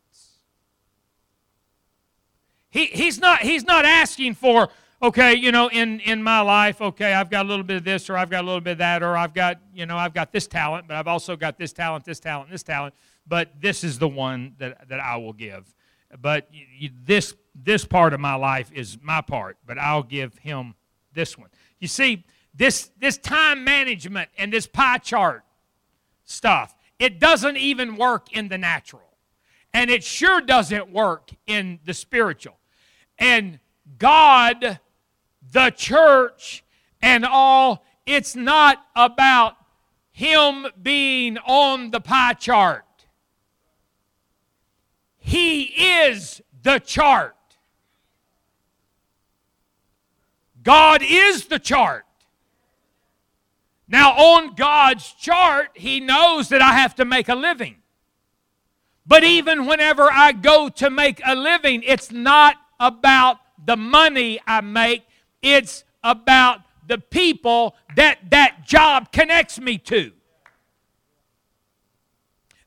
He, 2.72 2.86
he's, 2.86 3.20
not, 3.20 3.42
he's 3.42 3.64
not 3.64 3.86
asking 3.86 4.34
for, 4.34 4.70
okay, 5.02 5.34
you 5.34 5.52
know, 5.52 5.68
in, 5.70 6.00
in 6.02 6.24
my 6.24 6.42
life, 6.42 6.82
okay, 6.82 7.14
I've 7.14 7.30
got 7.30 7.46
a 7.46 7.50
little 7.50 7.64
bit 7.64 7.78
of 7.78 7.84
this 7.84 8.10
or 8.10 8.18
I've 8.18 8.30
got 8.30 8.44
a 8.44 8.48
little 8.48 8.62
bit 8.62 8.74
of 8.74 8.78
that 8.80 9.04
or 9.04 9.18
I've 9.18 9.34
got, 9.34 9.60
you 9.74 9.86
know, 9.86 9.98
I've 9.98 10.14
got 10.14 10.32
this 10.32 10.48
talent, 10.48 10.88
but 10.88 10.96
I've 10.96 11.08
also 11.08 11.36
got 11.36 11.58
this 11.58 11.74
talent, 11.74 12.06
this 12.06 12.20
talent, 12.20 12.50
this 12.50 12.64
talent, 12.64 12.96
but 13.28 13.50
this 13.60 13.84
is 13.84 14.00
the 14.00 14.08
one 14.08 14.56
that, 14.60 14.88
that 14.90 15.00
I 15.00 15.18
will 15.18 15.34
give. 15.34 15.74
But 16.22 16.48
you, 16.52 16.90
this, 17.04 17.36
this 17.54 17.86
part 17.86 18.14
of 18.14 18.20
my 18.20 18.36
life 18.36 18.72
is 18.74 18.98
my 19.02 19.22
part, 19.22 19.58
but 19.66 19.78
I'll 19.78 20.04
give 20.04 20.38
him 20.38 20.76
this 21.14 21.38
one. 21.38 21.50
You 21.80 21.88
see, 21.88 22.24
this, 22.54 22.92
this 23.00 23.18
time 23.18 23.64
management 23.64 24.30
and 24.38 24.52
this 24.52 24.68
pie 24.68 25.00
chart 25.00 25.44
stuff, 26.24 26.76
it 27.00 27.20
doesn't 27.20 27.58
even 27.58 27.98
work 27.98 28.32
in 28.34 28.48
the 28.48 28.58
natural. 28.58 29.02
And 29.74 29.90
it 29.90 30.06
sure 30.06 30.40
doesn't 30.40 30.90
work 30.90 31.32
in 31.48 31.80
the 31.84 31.94
spiritual 31.94 32.58
and 33.18 33.60
God, 33.98 34.80
the 35.52 35.72
church, 35.72 36.64
and 37.02 37.26
all. 37.26 37.86
It's 38.06 38.36
not 38.36 38.86
about 38.96 39.56
Him 40.12 40.68
being 40.82 41.38
on 41.40 41.92
the 41.92 42.00
pie 42.00 42.34
chart. 42.34 42.84
He 45.18 45.64
is 45.64 46.42
the 46.62 46.80
chart. 46.80 47.36
God 50.62 51.02
is 51.04 51.46
the 51.46 51.60
chart. 51.60 52.06
Now, 53.88 54.14
on 54.14 54.56
God's 54.56 55.12
chart, 55.14 55.70
He 55.76 56.00
knows 56.00 56.50
that 56.50 56.62
I 56.62 56.74
have 56.74 56.96
to 56.96 57.06
make 57.06 57.30
a 57.30 57.36
living. 57.36 57.78
But 59.06 59.24
even 59.24 59.68
whenever 59.68 60.12
I 60.12 60.32
go 60.32 60.70
to 60.70 60.90
make 60.90 61.22
a 61.24 61.36
living, 61.36 61.84
it's 61.84 62.12
not 62.12 62.56
about 62.80 63.38
the 63.64 63.78
money 63.78 64.40
I 64.48 64.62
make, 64.62 65.04
it's 65.46 65.84
about 66.04 66.62
the 66.88 66.98
people 66.98 67.76
that 67.96 68.18
that 68.32 68.66
job 68.66 69.12
connects 69.12 69.60
me 69.60 69.78
to. 69.78 70.12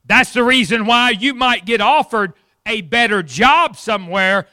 That's 0.05 0.33
the 0.33 0.43
reason 0.43 0.85
why 0.85 1.11
you 1.11 1.33
might 1.33 1.65
get 1.65 1.81
offered 1.81 2.33
a 2.65 2.81
better 2.81 3.21
job 3.21 3.75
somewhere 3.75 4.47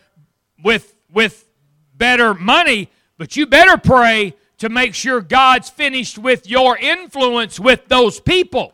with, 0.62 0.95
with 1.11 1.49
better 1.95 2.35
money, 2.35 2.91
but 3.16 3.37
you 3.37 3.47
better 3.47 3.79
pray 3.79 4.35
to 4.59 4.68
make 4.68 4.95
sure 4.95 5.20
God's 5.20 5.70
finished 5.70 6.18
with 6.18 6.49
your 6.49 6.77
influence 6.77 7.61
with 7.61 7.89
those 7.89 8.20
people. 8.20 8.72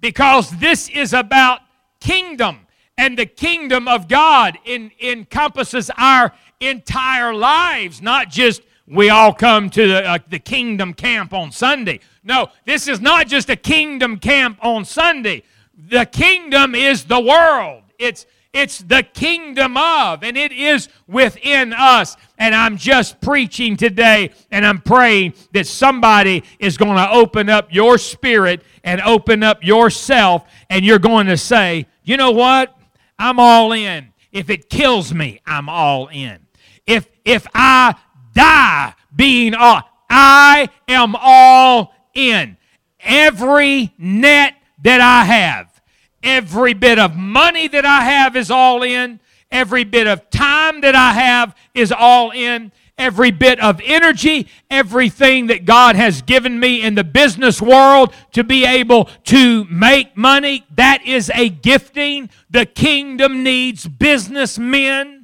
Because 0.00 0.50
this 0.58 0.88
is 0.88 1.12
about 1.12 1.60
kingdom 2.00 2.66
and 2.98 3.18
the 3.18 3.26
kingdom 3.26 3.88
of 3.88 4.08
God 4.08 4.58
in, 4.64 4.90
encompasses 5.00 5.90
our 5.96 6.32
entire 6.66 7.34
lives, 7.34 8.00
not 8.02 8.30
just 8.30 8.62
we 8.86 9.10
all 9.10 9.32
come 9.32 9.70
to 9.70 9.88
the, 9.88 10.04
uh, 10.04 10.18
the 10.28 10.38
kingdom 10.38 10.92
camp 10.94 11.32
on 11.32 11.52
Sunday. 11.52 12.00
No, 12.24 12.48
this 12.64 12.88
is 12.88 13.00
not 13.00 13.26
just 13.26 13.48
a 13.48 13.56
kingdom 13.56 14.18
camp 14.18 14.58
on 14.62 14.84
Sunday. 14.84 15.44
The 15.88 16.04
kingdom 16.04 16.74
is 16.74 17.04
the 17.04 17.20
world. 17.20 17.84
It's 17.98 18.26
it's 18.52 18.80
the 18.80 19.02
kingdom 19.02 19.78
of, 19.78 20.22
and 20.22 20.36
it 20.36 20.52
is 20.52 20.90
within 21.06 21.72
us. 21.72 22.18
And 22.36 22.54
I'm 22.54 22.76
just 22.76 23.18
preaching 23.22 23.78
today, 23.78 24.30
and 24.50 24.66
I'm 24.66 24.82
praying 24.82 25.34
that 25.52 25.66
somebody 25.66 26.44
is 26.58 26.76
going 26.76 26.96
to 26.96 27.10
open 27.10 27.48
up 27.48 27.72
your 27.72 27.96
spirit 27.96 28.62
and 28.84 29.00
open 29.00 29.42
up 29.42 29.64
yourself, 29.64 30.44
and 30.68 30.84
you're 30.84 30.98
going 30.98 31.28
to 31.28 31.36
say, 31.38 31.86
you 32.04 32.18
know 32.18 32.32
what? 32.32 32.76
I'm 33.18 33.40
all 33.40 33.72
in. 33.72 34.12
If 34.32 34.50
it 34.50 34.68
kills 34.68 35.14
me, 35.14 35.40
I'm 35.46 35.70
all 35.70 36.08
in. 36.08 36.41
If 36.86 37.08
if 37.24 37.46
I 37.54 37.94
die 38.34 38.94
being 39.14 39.54
all, 39.54 39.82
I 40.10 40.68
am 40.88 41.14
all 41.18 41.94
in. 42.14 42.56
Every 43.00 43.92
net 43.98 44.54
that 44.82 45.00
I 45.00 45.24
have, 45.24 45.80
every 46.22 46.74
bit 46.74 46.98
of 46.98 47.16
money 47.16 47.68
that 47.68 47.84
I 47.84 48.02
have 48.04 48.36
is 48.36 48.50
all 48.50 48.82
in. 48.82 49.20
Every 49.50 49.84
bit 49.84 50.06
of 50.06 50.30
time 50.30 50.80
that 50.80 50.94
I 50.94 51.12
have 51.12 51.54
is 51.74 51.92
all 51.92 52.30
in 52.30 52.72
every 52.98 53.30
bit 53.30 53.58
of 53.60 53.80
energy, 53.84 54.46
everything 54.70 55.48
that 55.48 55.64
God 55.64 55.96
has 55.96 56.22
given 56.22 56.58
me 56.58 56.82
in 56.82 56.94
the 56.94 57.04
business 57.04 57.60
world 57.60 58.14
to 58.32 58.44
be 58.44 58.64
able 58.64 59.06
to 59.24 59.64
make 59.64 60.16
money. 60.16 60.64
That 60.76 61.04
is 61.04 61.30
a 61.34 61.48
gifting. 61.48 62.30
The 62.50 62.66
kingdom 62.66 63.42
needs 63.42 63.88
businessmen. 63.88 65.21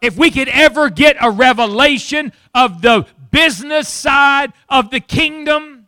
If 0.00 0.16
we 0.16 0.30
could 0.30 0.48
ever 0.48 0.90
get 0.90 1.16
a 1.20 1.30
revelation 1.30 2.32
of 2.54 2.82
the 2.82 3.06
business 3.30 3.88
side 3.88 4.52
of 4.68 4.90
the 4.90 5.00
kingdom, 5.00 5.78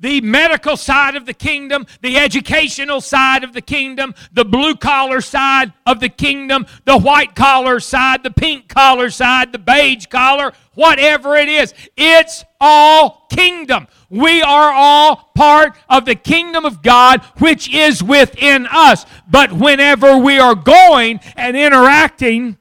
the 0.00 0.22
medical 0.22 0.76
side 0.76 1.14
of 1.14 1.26
the 1.26 1.34
kingdom, 1.34 1.86
the 2.00 2.16
educational 2.16 3.00
side 3.00 3.44
of 3.44 3.52
the 3.52 3.60
kingdom, 3.60 4.14
the 4.32 4.44
blue 4.44 4.74
collar 4.74 5.20
side 5.20 5.72
of 5.86 6.00
the 6.00 6.08
kingdom, 6.08 6.66
the 6.86 6.98
white 6.98 7.34
collar 7.34 7.78
side, 7.78 8.22
the 8.22 8.30
pink 8.30 8.68
collar 8.68 9.10
side, 9.10 9.52
the 9.52 9.58
beige 9.58 10.06
collar, 10.06 10.52
whatever 10.74 11.36
it 11.36 11.50
is. 11.50 11.74
It's 11.96 12.44
all 12.60 13.26
kingdom. 13.30 13.86
We 14.08 14.40
are 14.40 14.72
all 14.72 15.30
part 15.34 15.76
of 15.88 16.06
the 16.06 16.14
kingdom 16.14 16.64
of 16.64 16.82
God, 16.82 17.22
which 17.38 17.72
is 17.72 18.02
within 18.02 18.66
us. 18.66 19.04
But 19.30 19.52
whenever 19.52 20.16
we 20.16 20.38
are 20.38 20.54
going 20.54 21.20
and 21.36 21.56
interacting 21.56 22.56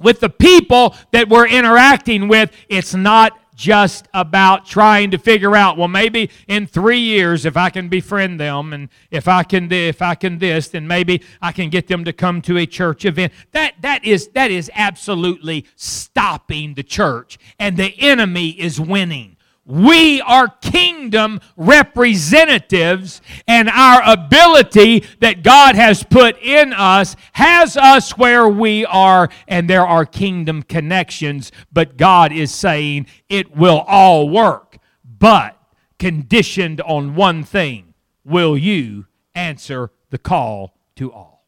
with 0.00 0.20
the 0.20 0.30
people 0.30 0.94
that 1.12 1.28
we're 1.28 1.48
interacting 1.48 2.28
with, 2.28 2.52
it's 2.68 2.94
not 2.94 3.38
just 3.60 4.08
about 4.14 4.64
trying 4.64 5.10
to 5.10 5.18
figure 5.18 5.54
out, 5.54 5.76
well, 5.76 5.86
maybe 5.86 6.30
in 6.48 6.66
three 6.66 6.98
years, 6.98 7.44
if 7.44 7.58
I 7.58 7.68
can 7.68 7.90
befriend 7.90 8.40
them 8.40 8.72
and 8.72 8.88
if 9.10 9.28
I 9.28 9.42
can 9.42 9.70
if 9.70 10.00
I 10.00 10.14
can 10.14 10.38
this, 10.38 10.68
then 10.68 10.88
maybe 10.88 11.22
I 11.42 11.52
can 11.52 11.68
get 11.68 11.86
them 11.86 12.02
to 12.06 12.12
come 12.14 12.40
to 12.42 12.56
a 12.56 12.64
church 12.64 13.04
event. 13.04 13.34
That 13.52 13.74
that 13.82 14.02
is 14.02 14.28
that 14.28 14.50
is 14.50 14.70
absolutely 14.74 15.66
stopping 15.76 16.72
the 16.72 16.82
church, 16.82 17.38
and 17.58 17.76
the 17.76 17.94
enemy 17.98 18.48
is 18.48 18.80
winning. 18.80 19.36
We 19.66 20.20
are 20.22 20.48
kingdom 20.48 21.40
representatives, 21.56 23.20
and 23.46 23.68
our 23.68 24.02
ability 24.04 25.04
that 25.20 25.42
God 25.42 25.76
has 25.76 26.02
put 26.02 26.40
in 26.42 26.72
us 26.72 27.14
has 27.34 27.76
us 27.76 28.16
where 28.16 28.48
we 28.48 28.84
are, 28.86 29.28
and 29.46 29.68
there 29.68 29.86
are 29.86 30.04
kingdom 30.04 30.62
connections. 30.62 31.52
But 31.72 31.96
God 31.96 32.32
is 32.32 32.52
saying 32.52 33.06
it 33.28 33.54
will 33.54 33.84
all 33.86 34.28
work, 34.28 34.78
but 35.04 35.56
conditioned 35.98 36.80
on 36.80 37.14
one 37.14 37.44
thing 37.44 37.94
will 38.24 38.56
you 38.56 39.06
answer 39.34 39.90
the 40.08 40.18
call 40.18 40.74
to 40.96 41.12
all? 41.12 41.46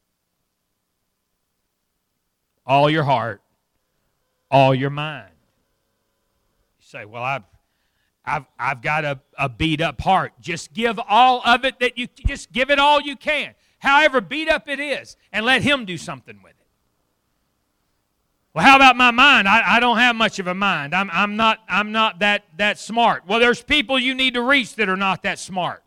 All 2.67 2.89
your 2.89 3.05
heart, 3.05 3.43
all 4.51 4.75
your 4.75 4.91
mind. 4.91 5.33
You 6.79 6.85
say, 6.87 7.05
Well, 7.05 7.23
I've 7.23 7.43
I've, 8.25 8.45
I've 8.59 8.83
got 8.83 9.05
a, 9.05 9.21
a 9.39 9.49
beat 9.49 9.81
up 9.81 10.01
heart. 10.01 10.33
Just 10.41 10.73
give 10.73 11.01
all 11.09 11.43
of 11.45 11.65
it 11.65 11.81
that 11.81 11.99
you 11.99 12.07
just 12.27 12.53
give 12.53 12.71
it 12.71 12.79
all 12.79 13.01
you 13.01 13.17
can, 13.17 13.55
however 13.79 14.21
beat 14.21 14.49
up 14.49 14.69
it 14.69 14.79
is, 14.79 15.17
and 15.33 15.45
let 15.45 15.63
Him 15.63 15.85
do 15.85 15.97
something 15.97 16.41
with 16.43 16.53
it. 16.53 16.57
Well, 18.55 18.65
how 18.65 18.77
about 18.77 18.97
my 18.97 19.11
mind? 19.11 19.49
I, 19.49 19.77
I 19.77 19.81
don't 19.81 19.97
have 19.97 20.15
much 20.15 20.39
of 20.39 20.47
a 20.47 20.55
mind. 20.55 20.95
I'm, 20.95 21.11
I'm 21.11 21.37
not, 21.37 21.61
I'm 21.69 21.91
not 21.91 22.19
that, 22.19 22.45
that 22.59 22.79
smart. 22.79 23.27
Well, 23.27 23.41
there's 23.41 23.63
people 23.63 23.99
you 23.99 24.15
need 24.15 24.35
to 24.35 24.43
reach 24.43 24.77
that 24.77 24.91
are 24.91 24.97
not 24.97 25.23
that 25.23 25.39
smart. 25.39 25.83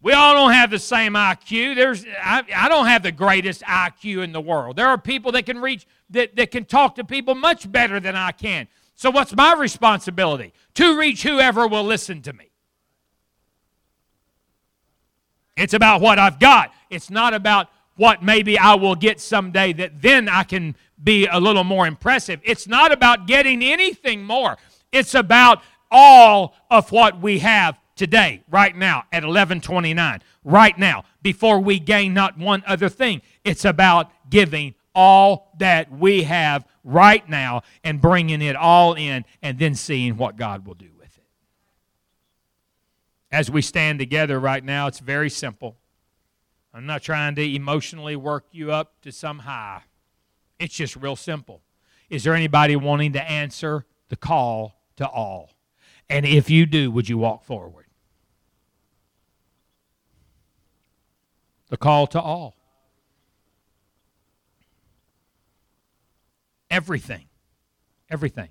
We 0.00 0.12
all 0.12 0.34
don't 0.34 0.52
have 0.52 0.70
the 0.70 0.78
same 0.78 1.12
IQ. 1.12 1.74
There's, 1.74 2.06
I, 2.22 2.42
I 2.54 2.68
don't 2.68 2.86
have 2.86 3.02
the 3.02 3.12
greatest 3.12 3.62
IQ 3.62 4.24
in 4.24 4.32
the 4.32 4.40
world. 4.40 4.76
There 4.76 4.86
are 4.86 4.96
people 4.96 5.32
that 5.32 5.44
can 5.44 5.58
reach, 5.60 5.86
that, 6.10 6.36
that 6.36 6.50
can 6.52 6.64
talk 6.64 6.94
to 6.94 7.04
people 7.04 7.34
much 7.34 7.70
better 7.70 8.00
than 8.00 8.16
I 8.16 8.32
can. 8.32 8.68
So, 8.96 9.10
what's 9.10 9.36
my 9.36 9.52
responsibility? 9.54 10.54
To 10.74 10.98
reach 10.98 11.22
whoever 11.22 11.68
will 11.68 11.84
listen 11.84 12.22
to 12.22 12.32
me. 12.32 12.50
It's 15.56 15.74
about 15.74 16.00
what 16.00 16.18
I've 16.18 16.38
got. 16.38 16.72
It's 16.90 17.10
not 17.10 17.34
about 17.34 17.68
what 17.96 18.22
maybe 18.22 18.58
I 18.58 18.74
will 18.74 18.94
get 18.94 19.20
someday 19.20 19.72
that 19.74 20.00
then 20.02 20.28
I 20.28 20.44
can 20.44 20.76
be 21.02 21.26
a 21.26 21.38
little 21.38 21.64
more 21.64 21.86
impressive. 21.86 22.40
It's 22.42 22.66
not 22.66 22.92
about 22.92 23.26
getting 23.26 23.62
anything 23.62 24.24
more. 24.24 24.56
It's 24.92 25.14
about 25.14 25.62
all 25.90 26.54
of 26.70 26.90
what 26.90 27.20
we 27.20 27.38
have 27.40 27.78
today, 27.96 28.42
right 28.50 28.76
now, 28.76 29.04
at 29.12 29.24
1129, 29.24 30.22
right 30.44 30.78
now, 30.78 31.04
before 31.22 31.60
we 31.60 31.78
gain 31.78 32.14
not 32.14 32.38
one 32.38 32.62
other 32.66 32.88
thing. 32.88 33.22
It's 33.44 33.64
about 33.64 34.10
giving 34.30 34.74
all 34.96 35.52
that 35.58 35.92
we 35.92 36.24
have 36.24 36.66
right 36.82 37.28
now 37.28 37.62
and 37.84 38.00
bringing 38.00 38.42
it 38.42 38.56
all 38.56 38.94
in 38.94 39.24
and 39.42 39.58
then 39.58 39.74
seeing 39.74 40.16
what 40.16 40.36
God 40.36 40.66
will 40.66 40.74
do 40.74 40.90
with 40.98 41.16
it. 41.18 41.26
As 43.30 43.50
we 43.50 43.60
stand 43.62 43.98
together 43.98 44.40
right 44.40 44.64
now, 44.64 44.86
it's 44.86 44.98
very 44.98 45.30
simple. 45.30 45.76
I'm 46.72 46.86
not 46.86 47.02
trying 47.02 47.34
to 47.36 47.54
emotionally 47.54 48.16
work 48.16 48.46
you 48.50 48.72
up 48.72 49.00
to 49.02 49.12
some 49.12 49.40
high. 49.40 49.82
It's 50.58 50.74
just 50.74 50.96
real 50.96 51.16
simple. 51.16 51.60
Is 52.08 52.24
there 52.24 52.34
anybody 52.34 52.74
wanting 52.76 53.12
to 53.12 53.22
answer 53.22 53.84
the 54.08 54.16
call 54.16 54.80
to 54.96 55.06
all? 55.06 55.50
And 56.08 56.24
if 56.24 56.48
you 56.48 56.66
do, 56.66 56.90
would 56.90 57.08
you 57.08 57.18
walk 57.18 57.44
forward? 57.44 57.86
The 61.68 61.76
call 61.76 62.06
to 62.08 62.20
all. 62.20 62.55
Everything. 66.70 67.26
Everything. 68.10 68.48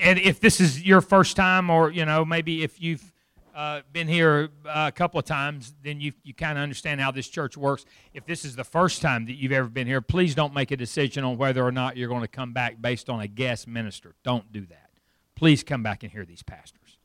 And 0.00 0.18
if 0.18 0.40
this 0.40 0.60
is 0.60 0.82
your 0.82 1.00
first 1.00 1.36
time, 1.36 1.70
or, 1.70 1.90
you 1.90 2.04
know, 2.04 2.24
maybe 2.24 2.62
if 2.62 2.80
you've 2.80 3.12
uh, 3.54 3.80
been 3.92 4.08
here 4.08 4.50
uh, 4.64 4.86
a 4.88 4.92
couple 4.92 5.18
of 5.18 5.26
times, 5.26 5.74
then 5.82 6.00
you, 6.00 6.12
you 6.22 6.32
kind 6.34 6.58
of 6.58 6.62
understand 6.62 7.00
how 7.00 7.10
this 7.10 7.28
church 7.28 7.56
works. 7.56 7.84
If 8.14 8.26
this 8.26 8.44
is 8.44 8.56
the 8.56 8.64
first 8.64 9.02
time 9.02 9.26
that 9.26 9.34
you've 9.34 9.52
ever 9.52 9.68
been 9.68 9.86
here, 9.86 10.00
please 10.00 10.34
don't 10.34 10.54
make 10.54 10.70
a 10.70 10.76
decision 10.76 11.24
on 11.24 11.36
whether 11.36 11.64
or 11.64 11.72
not 11.72 11.96
you're 11.96 12.08
going 12.08 12.22
to 12.22 12.28
come 12.28 12.52
back 12.52 12.80
based 12.80 13.08
on 13.08 13.20
a 13.20 13.26
guest 13.26 13.66
minister. 13.66 14.14
Don't 14.22 14.52
do 14.52 14.66
that. 14.66 14.90
Please 15.34 15.62
come 15.62 15.82
back 15.82 16.02
and 16.02 16.12
hear 16.12 16.24
these 16.24 16.42
pastors. 16.42 16.98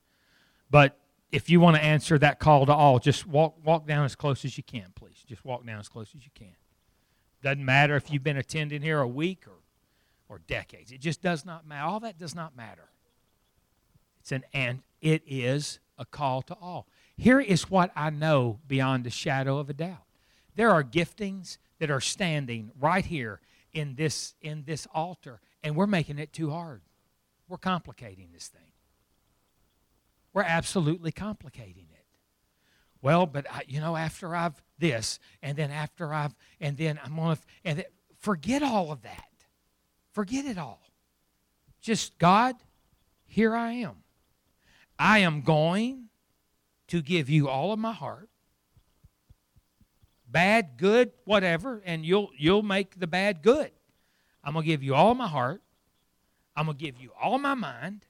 But 0.69 0.99
if 1.31 1.49
you 1.49 1.59
want 1.59 1.77
to 1.77 1.83
answer 1.83 2.17
that 2.19 2.39
call 2.39 2.65
to 2.65 2.73
all, 2.73 2.99
just 2.99 3.25
walk, 3.25 3.55
walk 3.63 3.87
down 3.87 4.05
as 4.05 4.15
close 4.15 4.45
as 4.45 4.57
you 4.57 4.63
can, 4.63 4.87
please. 4.95 5.23
Just 5.27 5.43
walk 5.43 5.65
down 5.65 5.79
as 5.79 5.89
close 5.89 6.13
as 6.15 6.23
you 6.23 6.31
can. 6.33 6.55
Doesn't 7.43 7.65
matter 7.65 7.95
if 7.95 8.11
you've 8.11 8.23
been 8.23 8.37
attending 8.37 8.81
here 8.81 8.99
a 8.99 9.07
week 9.07 9.45
or 9.47 9.53
or 10.29 10.39
decades. 10.39 10.91
It 10.91 11.01
just 11.01 11.21
does 11.21 11.45
not 11.45 11.67
matter. 11.67 11.85
All 11.85 11.99
that 12.01 12.17
does 12.17 12.35
not 12.35 12.55
matter. 12.55 12.89
It's 14.19 14.31
an 14.31 14.43
and 14.53 14.81
it 15.01 15.23
is 15.27 15.79
a 15.97 16.05
call 16.05 16.41
to 16.43 16.55
all. 16.55 16.87
Here 17.15 17.39
is 17.39 17.69
what 17.69 17.91
I 17.95 18.09
know 18.09 18.59
beyond 18.67 19.05
a 19.07 19.11
shadow 19.11 19.59
of 19.59 19.69
a 19.69 19.73
doubt. 19.73 20.05
There 20.55 20.71
are 20.71 20.83
giftings 20.83 21.57
that 21.79 21.91
are 21.91 22.01
standing 22.01 22.71
right 22.79 23.05
here 23.05 23.39
in 23.73 23.95
this 23.95 24.33
in 24.41 24.63
this 24.65 24.87
altar 24.93 25.41
and 25.63 25.75
we're 25.75 25.87
making 25.87 26.19
it 26.19 26.33
too 26.33 26.49
hard. 26.49 26.81
We're 27.47 27.57
complicating 27.57 28.29
this 28.33 28.47
thing. 28.47 28.71
We're 30.33 30.43
absolutely 30.43 31.11
complicating 31.11 31.87
it. 31.93 32.05
Well, 33.01 33.25
but 33.25 33.45
I, 33.51 33.61
you 33.67 33.79
know, 33.79 33.95
after 33.95 34.35
I've 34.35 34.61
this, 34.79 35.19
and 35.41 35.57
then 35.57 35.71
after 35.71 36.13
I've, 36.13 36.35
and 36.59 36.75
then 36.75 36.99
I'm 37.03 37.15
gonna, 37.15 37.37
and 37.63 37.79
then, 37.79 37.85
forget 38.17 38.63
all 38.63 38.91
of 38.91 39.03
that. 39.03 39.27
Forget 40.15 40.45
it 40.45 40.57
all. 40.57 40.81
Just, 41.81 42.17
God, 42.17 42.55
here 43.25 43.53
I 43.53 43.73
am. 43.73 43.97
I 44.97 45.19
am 45.19 45.41
going 45.41 46.05
to 46.87 47.01
give 47.01 47.29
you 47.29 47.49
all 47.49 47.73
of 47.73 47.79
my 47.79 47.91
heart. 47.91 48.29
Bad, 50.25 50.77
good, 50.77 51.11
whatever, 51.25 51.81
and 51.85 52.05
you'll 52.05 52.29
you'll 52.37 52.63
make 52.63 52.97
the 52.97 53.07
bad 53.07 53.41
good. 53.41 53.71
I'm 54.41 54.53
to 54.53 54.63
give 54.63 54.81
you 54.81 54.95
all 54.95 55.15
my 55.15 55.27
heart. 55.27 55.61
I'm 56.55 56.67
to 56.67 56.73
give 56.73 56.97
you 56.97 57.11
all 57.21 57.37
my 57.37 57.53
mind. 57.53 58.05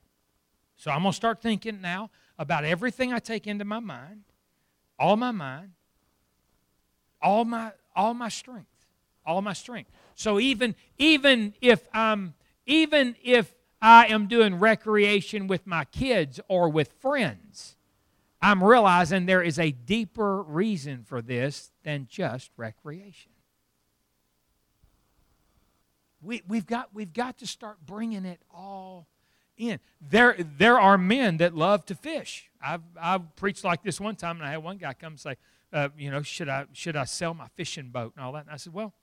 So 0.76 0.92
I'm 0.92 1.04
to 1.04 1.12
start 1.12 1.42
thinking 1.42 1.82
now 1.82 2.12
about 2.38 2.66
everything 2.66 3.14
I 3.14 3.20
take 3.20 3.48
into 3.48 3.66
my 3.66 3.80
mind, 3.80 4.26
all 5.00 5.18
my 5.18 5.32
mind, 5.32 5.72
all 7.20 7.46
my 7.46 7.72
all 7.96 8.14
my 8.14 8.30
strength, 8.30 8.86
all 9.26 9.42
my 9.42 9.54
strength. 9.54 9.90
So 10.16 10.40
even 10.40 10.76
even 10.98 11.54
if 11.62 11.88
I'm 11.94 12.34
even 12.66 13.16
if 13.24 13.54
I 13.82 14.08
am 14.08 14.28
doing 14.28 14.56
recreation 14.56 15.48
with 15.48 15.68
my 15.68 15.86
kids 15.86 16.40
or 16.48 16.70
with 16.70 16.94
friends, 16.94 17.76
I'm 18.42 18.64
realizing 18.64 19.26
there 19.26 19.44
is 19.44 19.60
a 19.60 19.72
deeper 19.72 20.42
reason 20.44 21.04
for 21.04 21.22
this 21.22 21.72
than 21.84 22.08
just 22.10 22.52
recreation. 22.58 23.32
We, 26.22 26.42
we've, 26.48 26.66
got, 26.66 26.90
we've 26.94 27.14
got 27.14 27.38
to 27.40 27.48
start 27.48 27.78
bringing 27.86 28.26
it 28.26 28.40
all 28.52 29.08
in. 29.58 29.80
There, 30.02 30.36
there 30.40 30.80
are 30.80 30.98
men 30.98 31.38
that 31.38 31.56
love 31.56 31.86
to 31.86 31.96
fish. 31.96 32.50
I've, 32.60 32.82
I've 33.00 33.36
preached 33.36 33.64
like 33.64 33.84
this 33.84 34.00
one 34.00 34.16
time, 34.16 34.38
and 34.38 34.46
I 34.46 34.52
had 34.52 34.64
one 34.64 34.78
guy 34.78 34.94
come 34.94 35.14
and 35.14 35.20
say, 35.20 35.38
uh, 35.72 35.90
you 35.98 36.10
know, 36.10 36.24
should 36.24 36.50
I, 36.50 36.66
should 36.74 36.96
I 36.96 37.06
sell 37.06 37.34
my 37.36 37.48
fishing 37.56 37.90
boat 37.90 38.14
and 38.16 38.26
all 38.26 38.32
that? 38.34 38.46
And 38.46 38.52
I 38.52 38.58
said, 38.58 38.74
well, 38.74 38.94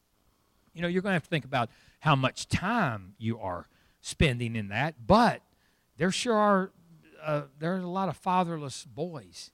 you 0.75 0.83
know, 0.83 0.89
you're 0.89 1.03
going 1.03 1.13
to 1.13 1.17
have 1.17 1.25
to 1.25 1.29
think 1.29 1.45
about 1.45 1.71
how 2.01 2.17
much 2.17 2.49
time 2.49 3.15
you 3.19 3.39
are 3.39 3.69
spending 4.01 4.57
in 4.57 4.69
that. 4.69 5.07
But 5.07 5.43
there 5.97 6.11
sure 6.11 6.35
are 6.37 6.73
uh, 7.23 7.43
there 7.59 7.75
are 7.75 7.79
a 7.79 7.87
lot 7.87 8.09
of 8.09 8.17
fatherless 8.17 8.85
boys 8.85 9.53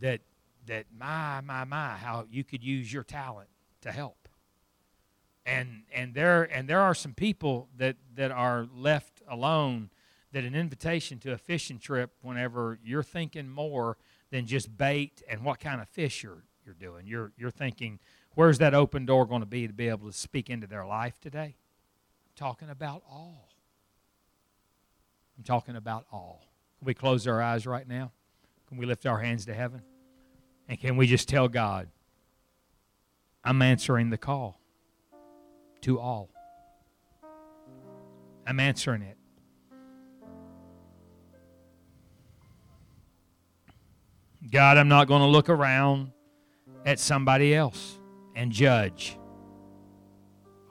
that 0.00 0.20
that 0.66 0.86
my 0.96 1.40
my 1.40 1.64
my 1.64 1.96
how 1.96 2.26
you 2.30 2.44
could 2.44 2.62
use 2.62 2.92
your 2.92 3.02
talent 3.02 3.48
to 3.82 3.92
help. 3.92 4.28
And 5.44 5.82
and 5.92 6.14
there 6.14 6.44
and 6.44 6.68
there 6.68 6.80
are 6.80 6.94
some 6.94 7.14
people 7.14 7.68
that 7.76 7.96
that 8.14 8.30
are 8.30 8.66
left 8.74 9.22
alone 9.28 9.90
that 10.32 10.44
an 10.44 10.54
invitation 10.54 11.18
to 11.20 11.32
a 11.32 11.38
fishing 11.38 11.78
trip 11.78 12.10
whenever 12.20 12.78
you're 12.84 13.02
thinking 13.02 13.48
more 13.48 13.96
than 14.30 14.46
just 14.46 14.76
bait 14.76 15.22
and 15.28 15.42
what 15.42 15.60
kind 15.60 15.80
of 15.80 15.88
fish 15.88 16.22
you're 16.22 16.44
you're 16.64 16.74
doing. 16.74 17.06
You're 17.06 17.32
you're 17.36 17.50
thinking 17.50 18.00
Where's 18.36 18.58
that 18.58 18.74
open 18.74 19.06
door 19.06 19.24
going 19.24 19.40
to 19.40 19.46
be 19.46 19.66
to 19.66 19.72
be 19.72 19.88
able 19.88 20.06
to 20.06 20.12
speak 20.12 20.50
into 20.50 20.66
their 20.66 20.84
life 20.84 21.18
today? 21.18 21.56
I'm 21.56 22.36
talking 22.36 22.68
about 22.68 23.02
all. 23.10 23.48
I'm 25.38 25.42
talking 25.42 25.74
about 25.74 26.04
all. 26.12 26.46
Can 26.78 26.84
we 26.84 26.92
close 26.92 27.26
our 27.26 27.40
eyes 27.40 27.66
right 27.66 27.88
now? 27.88 28.12
Can 28.68 28.76
we 28.76 28.84
lift 28.84 29.06
our 29.06 29.20
hands 29.20 29.46
to 29.46 29.54
heaven? 29.54 29.80
And 30.68 30.78
can 30.78 30.98
we 30.98 31.06
just 31.06 31.30
tell 31.30 31.48
God, 31.48 31.88
I'm 33.42 33.62
answering 33.62 34.10
the 34.10 34.18
call 34.18 34.60
to 35.80 35.98
all? 35.98 36.28
I'm 38.46 38.60
answering 38.60 39.00
it. 39.00 39.16
God, 44.50 44.76
I'm 44.76 44.88
not 44.88 45.08
going 45.08 45.22
to 45.22 45.26
look 45.26 45.48
around 45.48 46.12
at 46.84 47.00
somebody 47.00 47.54
else 47.54 47.98
and 48.36 48.52
judge 48.52 49.18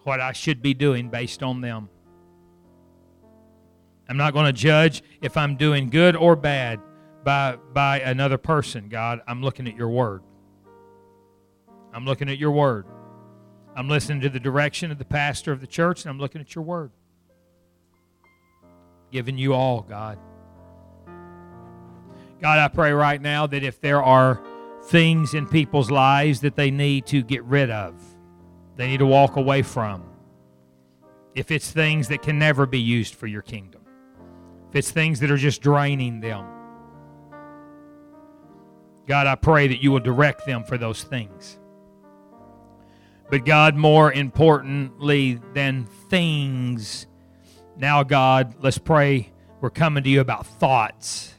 what 0.04 0.22
I 0.22 0.32
should 0.32 0.62
be 0.62 0.74
doing 0.74 1.10
based 1.10 1.44
on 1.44 1.62
them. 1.62 1.90
I'm 4.08 4.18
not 4.18 4.34
going 4.34 4.46
to 4.46 4.54
judge 4.54 5.04
if 5.22 5.36
I'm 5.36 5.56
doing 5.56 5.90
good 5.90 6.16
or 6.16 6.36
bad 6.36 6.80
by, 7.24 7.58
by 7.74 8.02
another 8.02 8.38
person, 8.38 8.88
God. 8.88 9.22
I'm 9.28 9.42
looking 9.42 9.68
at 9.68 9.76
your 9.76 9.90
word. 9.90 10.22
I'm 11.92 12.06
looking 12.06 12.30
at 12.30 12.38
your 12.38 12.52
word. 12.52 12.86
I'm 13.76 13.90
listening 13.90 14.22
to 14.22 14.30
the 14.30 14.40
direction 14.40 14.92
of 14.92 15.00
the 15.00 15.06
pastor 15.06 15.52
of 15.52 15.60
the 15.60 15.68
church, 15.68 16.04
and 16.04 16.12
I'm 16.12 16.20
looking 16.20 16.40
at 16.40 16.54
your 16.54 16.64
word. 16.64 16.92
Giving 19.12 19.40
you 19.40 19.54
all, 19.54 19.82
God. 19.82 20.20
God, 22.42 22.60
I 22.60 22.68
pray 22.68 22.92
right 22.92 23.20
now 23.20 23.48
that 23.48 23.64
if 23.64 23.82
there 23.82 24.04
are 24.04 24.40
things 24.88 25.34
in 25.34 25.48
people's 25.48 25.90
lives 25.90 26.42
that 26.42 26.56
they 26.56 26.72
need 26.72 27.06
to 27.08 27.22
get 27.24 27.44
rid 27.44 27.70
of, 27.70 27.96
they 28.76 28.88
need 28.88 29.00
to 29.00 29.06
walk 29.06 29.36
away 29.36 29.62
from, 29.62 30.04
if 31.34 31.52
it's 31.52 31.72
things 31.72 32.08
that 32.08 32.22
can 32.22 32.38
never 32.40 32.66
be 32.66 32.80
used 32.80 33.16
for 33.16 33.28
your 33.28 33.42
kingdom, 33.42 33.82
if 34.70 34.76
it's 34.76 34.92
things 34.92 35.20
that 35.20 35.32
are 35.32 35.38
just 35.38 35.62
draining 35.62 36.20
them, 36.20 36.46
God, 39.08 39.28
I 39.28 39.36
pray 39.36 39.68
that 39.68 39.84
you 39.84 39.92
will 39.92 40.00
direct 40.00 40.46
them 40.46 40.64
for 40.64 40.78
those 40.78 41.04
things. 41.04 41.60
But 43.30 43.46
God, 43.46 43.76
more 43.76 44.12
importantly 44.12 45.40
than 45.54 45.86
things, 46.10 47.08
now, 47.78 48.04
God, 48.04 48.56
let's 48.62 48.78
pray. 48.78 49.34
We're 49.60 49.70
coming 49.70 50.04
to 50.04 50.10
you 50.10 50.22
about 50.22 50.48
thoughts, 50.48 51.34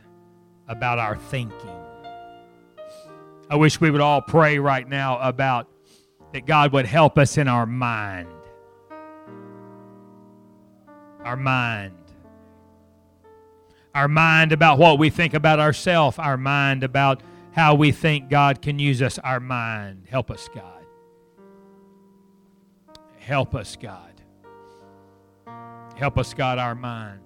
about 0.68 0.98
our 0.98 1.16
thinking. 1.16 1.85
I 3.48 3.56
wish 3.56 3.80
we 3.80 3.90
would 3.90 4.00
all 4.00 4.20
pray 4.20 4.58
right 4.58 4.88
now 4.88 5.18
about 5.20 5.68
that 6.32 6.46
God 6.46 6.72
would 6.72 6.86
help 6.86 7.16
us 7.16 7.38
in 7.38 7.48
our 7.48 7.66
mind. 7.66 8.28
Our 11.24 11.36
mind. 11.36 11.94
Our 13.94 14.08
mind 14.08 14.52
about 14.52 14.78
what 14.78 14.98
we 14.98 15.10
think 15.10 15.32
about 15.32 15.60
ourselves, 15.60 16.18
our 16.18 16.36
mind 16.36 16.82
about 16.82 17.22
how 17.52 17.74
we 17.74 17.92
think 17.92 18.28
God 18.28 18.60
can 18.60 18.78
use 18.78 19.00
us, 19.00 19.18
our 19.20 19.40
mind. 19.40 20.06
Help 20.10 20.30
us, 20.30 20.48
God. 20.54 20.84
Help 23.18 23.54
us, 23.54 23.76
God. 23.76 24.12
Help 25.96 26.18
us, 26.18 26.34
God, 26.34 26.58
our 26.58 26.74
mind. 26.74 27.25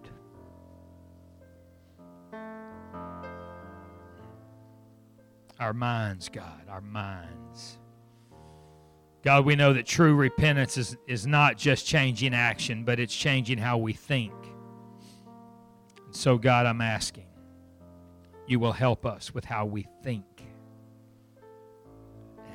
Our 5.61 5.74
minds, 5.74 6.30
God, 6.30 6.68
our 6.68 6.80
minds. 6.80 7.78
God, 9.22 9.44
we 9.44 9.54
know 9.54 9.74
that 9.74 9.84
true 9.84 10.14
repentance 10.14 10.78
is, 10.78 10.96
is 11.06 11.26
not 11.26 11.58
just 11.58 11.86
changing 11.86 12.32
action, 12.32 12.84
but 12.84 12.98
it's 12.98 13.14
changing 13.14 13.58
how 13.58 13.76
we 13.76 13.92
think. 13.92 14.32
So, 16.12 16.38
God, 16.38 16.64
I'm 16.64 16.80
asking 16.80 17.26
you 18.46 18.58
will 18.58 18.72
help 18.72 19.06
us 19.06 19.32
with 19.32 19.44
how 19.44 19.64
we 19.64 19.86
think, 20.02 20.24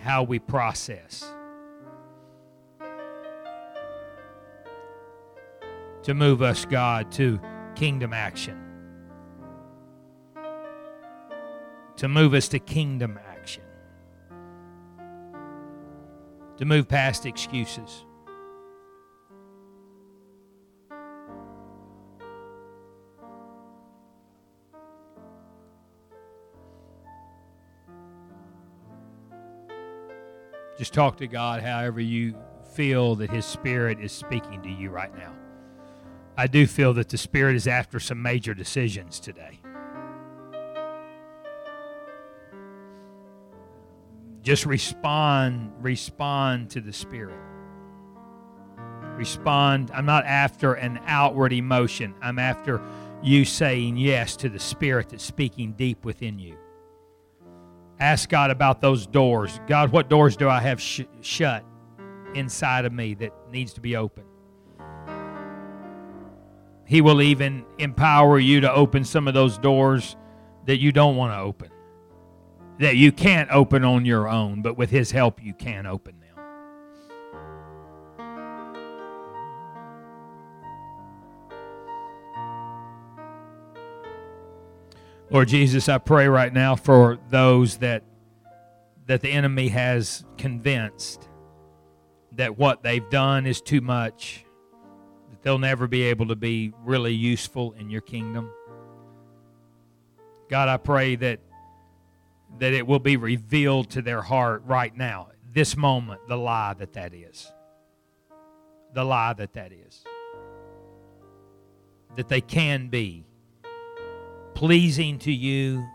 how 0.01 0.23
we 0.23 0.39
process. 0.39 1.31
To 6.03 6.13
move 6.13 6.41
us, 6.41 6.65
God, 6.65 7.11
to 7.13 7.39
kingdom 7.75 8.11
action. 8.11 8.64
To 11.97 12.07
move 12.09 12.33
us 12.33 12.47
to 12.49 12.59
kingdom 12.59 13.19
action. 13.25 13.63
To 16.57 16.65
move 16.65 16.87
past 16.87 17.25
excuses. 17.25 18.05
Just 30.77 30.93
talk 30.93 31.17
to 31.17 31.27
God 31.27 31.63
however 31.63 32.01
you 32.01 32.35
feel 32.73 33.15
that 33.15 33.29
His 33.29 33.45
Spirit 33.45 33.99
is 34.01 34.11
speaking 34.11 34.61
to 34.63 34.69
you 34.69 34.89
right 34.89 35.15
now. 35.17 35.33
I 36.37 36.47
do 36.47 36.67
feel 36.67 36.93
that 36.95 37.07
the 37.07 37.17
Spirit 37.17 37.55
is 37.55 37.67
after 37.67 37.99
some 37.99 38.21
major 38.21 38.53
decisions 38.53 39.21
today. 39.21 39.61
Just 44.45 44.67
respond, 44.67 45.71
respond 45.81 46.69
to 46.69 46.79
the 46.79 46.93
Spirit. 46.93 47.39
Respond. 49.17 49.89
I'm 49.91 50.05
not 50.05 50.23
after 50.25 50.75
an 50.75 50.99
outward 51.07 51.51
emotion. 51.51 52.13
I'm 52.21 52.37
after 52.37 52.79
you 53.23 53.43
saying 53.43 53.97
yes 53.97 54.35
to 54.37 54.49
the 54.49 54.59
Spirit 54.59 55.09
that's 55.09 55.23
speaking 55.23 55.71
deep 55.71 56.05
within 56.05 56.37
you. 56.37 56.57
Ask 57.99 58.29
God 58.29 58.51
about 58.51 58.81
those 58.81 59.07
doors. 59.07 59.59
God, 59.65 59.91
what 59.91 60.11
doors 60.11 60.37
do 60.37 60.47
I 60.47 60.59
have 60.59 60.79
sh- 60.79 61.01
shut 61.21 61.65
inside 62.35 62.85
of 62.85 62.93
me 62.93 63.15
that 63.15 63.31
needs 63.51 63.73
to 63.73 63.81
be 63.81 63.95
open? 63.95 64.25
He 66.85 67.01
will 67.01 67.23
even 67.23 67.65
empower 67.79 68.37
you 68.37 68.61
to 68.61 68.71
open 68.71 69.05
some 69.05 69.27
of 69.27 69.33
those 69.33 69.57
doors 69.57 70.15
that 70.67 70.77
you 70.77 70.91
don't 70.91 71.15
want 71.15 71.33
to 71.33 71.39
open, 71.39 71.71
that 72.79 72.95
you 72.95 73.11
can't 73.11 73.49
open 73.51 73.83
on 73.83 74.05
your 74.05 74.27
own, 74.27 74.61
but 74.61 74.77
with 74.77 74.89
His 74.89 75.11
help, 75.11 75.41
you 75.43 75.53
can 75.53 75.85
open 75.85 76.15
them. 76.19 76.25
Lord 85.31 85.47
Jesus, 85.47 85.89
I 85.89 85.97
pray 85.97 86.27
right 86.27 86.53
now 86.53 86.75
for 86.75 87.17
those 87.29 87.77
that 87.77 88.03
that 89.07 89.21
the 89.21 89.29
enemy 89.29 89.67
has 89.67 90.25
convinced 90.37 91.29
that 92.31 92.57
what 92.57 92.83
they've 92.83 93.07
done 93.09 93.45
is 93.45 93.61
too 93.61 93.81
much, 93.81 94.45
that 95.29 95.41
they'll 95.43 95.59
never 95.59 95.87
be 95.87 96.03
able 96.03 96.27
to 96.27 96.35
be 96.35 96.73
really 96.83 97.13
useful 97.13 97.73
in 97.73 97.89
your 97.89 98.01
kingdom. 98.01 98.49
God, 100.49 100.69
I 100.69 100.77
pray 100.77 101.15
that 101.17 101.39
that 102.59 102.73
it 102.73 102.87
will 102.87 102.99
be 102.99 103.17
revealed 103.17 103.89
to 103.91 104.01
their 104.01 104.21
heart 104.21 104.63
right 104.65 104.95
now, 104.95 105.29
this 105.53 105.75
moment, 105.75 106.21
the 106.27 106.37
lie 106.37 106.73
that 106.73 106.93
that 106.93 107.13
is. 107.13 107.51
The 108.93 109.03
lie 109.03 109.33
that 109.33 109.53
that 109.53 109.71
is. 109.71 110.03
That 112.15 112.29
they 112.29 112.41
can 112.41 112.87
be 112.87 113.25
pleasing 114.53 115.19
to 115.19 115.31
you 115.31 115.85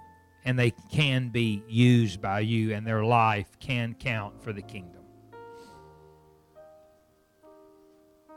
and 0.45 0.59
they 0.59 0.73
can 0.93 1.31
be 1.31 1.63
used 1.69 2.21
by 2.21 2.41
you 2.41 2.75
and 2.75 2.87
their 2.87 3.05
life 3.05 3.59
can 3.59 3.95
count 3.95 4.43
for 4.43 4.53
the 4.53 4.63
kingdom. 4.63 5.03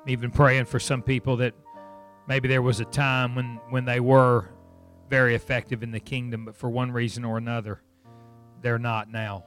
I'm 0.02 0.10
even 0.10 0.32
praying 0.32 0.66
for 0.66 0.80
some 0.80 1.02
people 1.02 1.38
that 1.38 1.54
maybe 2.28 2.48
there 2.48 2.62
was 2.62 2.80
a 2.80 2.86
time 2.86 3.36
when, 3.36 3.60
when 3.70 3.86
they 3.86 4.00
were 4.00 4.50
very 5.10 5.36
effective 5.36 5.84
in 5.84 5.92
the 5.92 6.00
kingdom, 6.00 6.46
but 6.46 6.56
for 6.56 6.70
one 6.70 6.92
reason 6.92 7.24
or 7.24 7.38
another, 7.38 7.82
they're 8.64 8.80
not 8.80 9.12
now. 9.12 9.44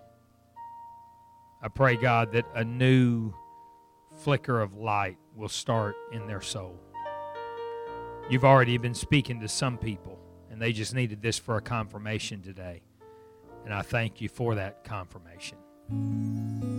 I 1.62 1.68
pray, 1.68 1.96
God, 1.96 2.32
that 2.32 2.46
a 2.54 2.62
new 2.62 3.32
flicker 4.18 4.60
of 4.60 4.74
light 4.74 5.18
will 5.34 5.48
start 5.48 5.96
in 6.12 6.26
their 6.26 6.42
soul. 6.42 6.78
You've 8.30 8.44
already 8.44 8.78
been 8.78 8.94
speaking 8.94 9.40
to 9.40 9.48
some 9.48 9.78
people 9.78 10.18
and 10.50 10.60
they 10.60 10.72
just 10.72 10.94
needed 10.94 11.22
this 11.22 11.38
for 11.38 11.56
a 11.56 11.60
confirmation 11.60 12.42
today. 12.42 12.82
And 13.64 13.74
I 13.74 13.82
thank 13.82 14.20
you 14.20 14.28
for 14.28 14.54
that 14.54 14.84
confirmation. 14.84 15.58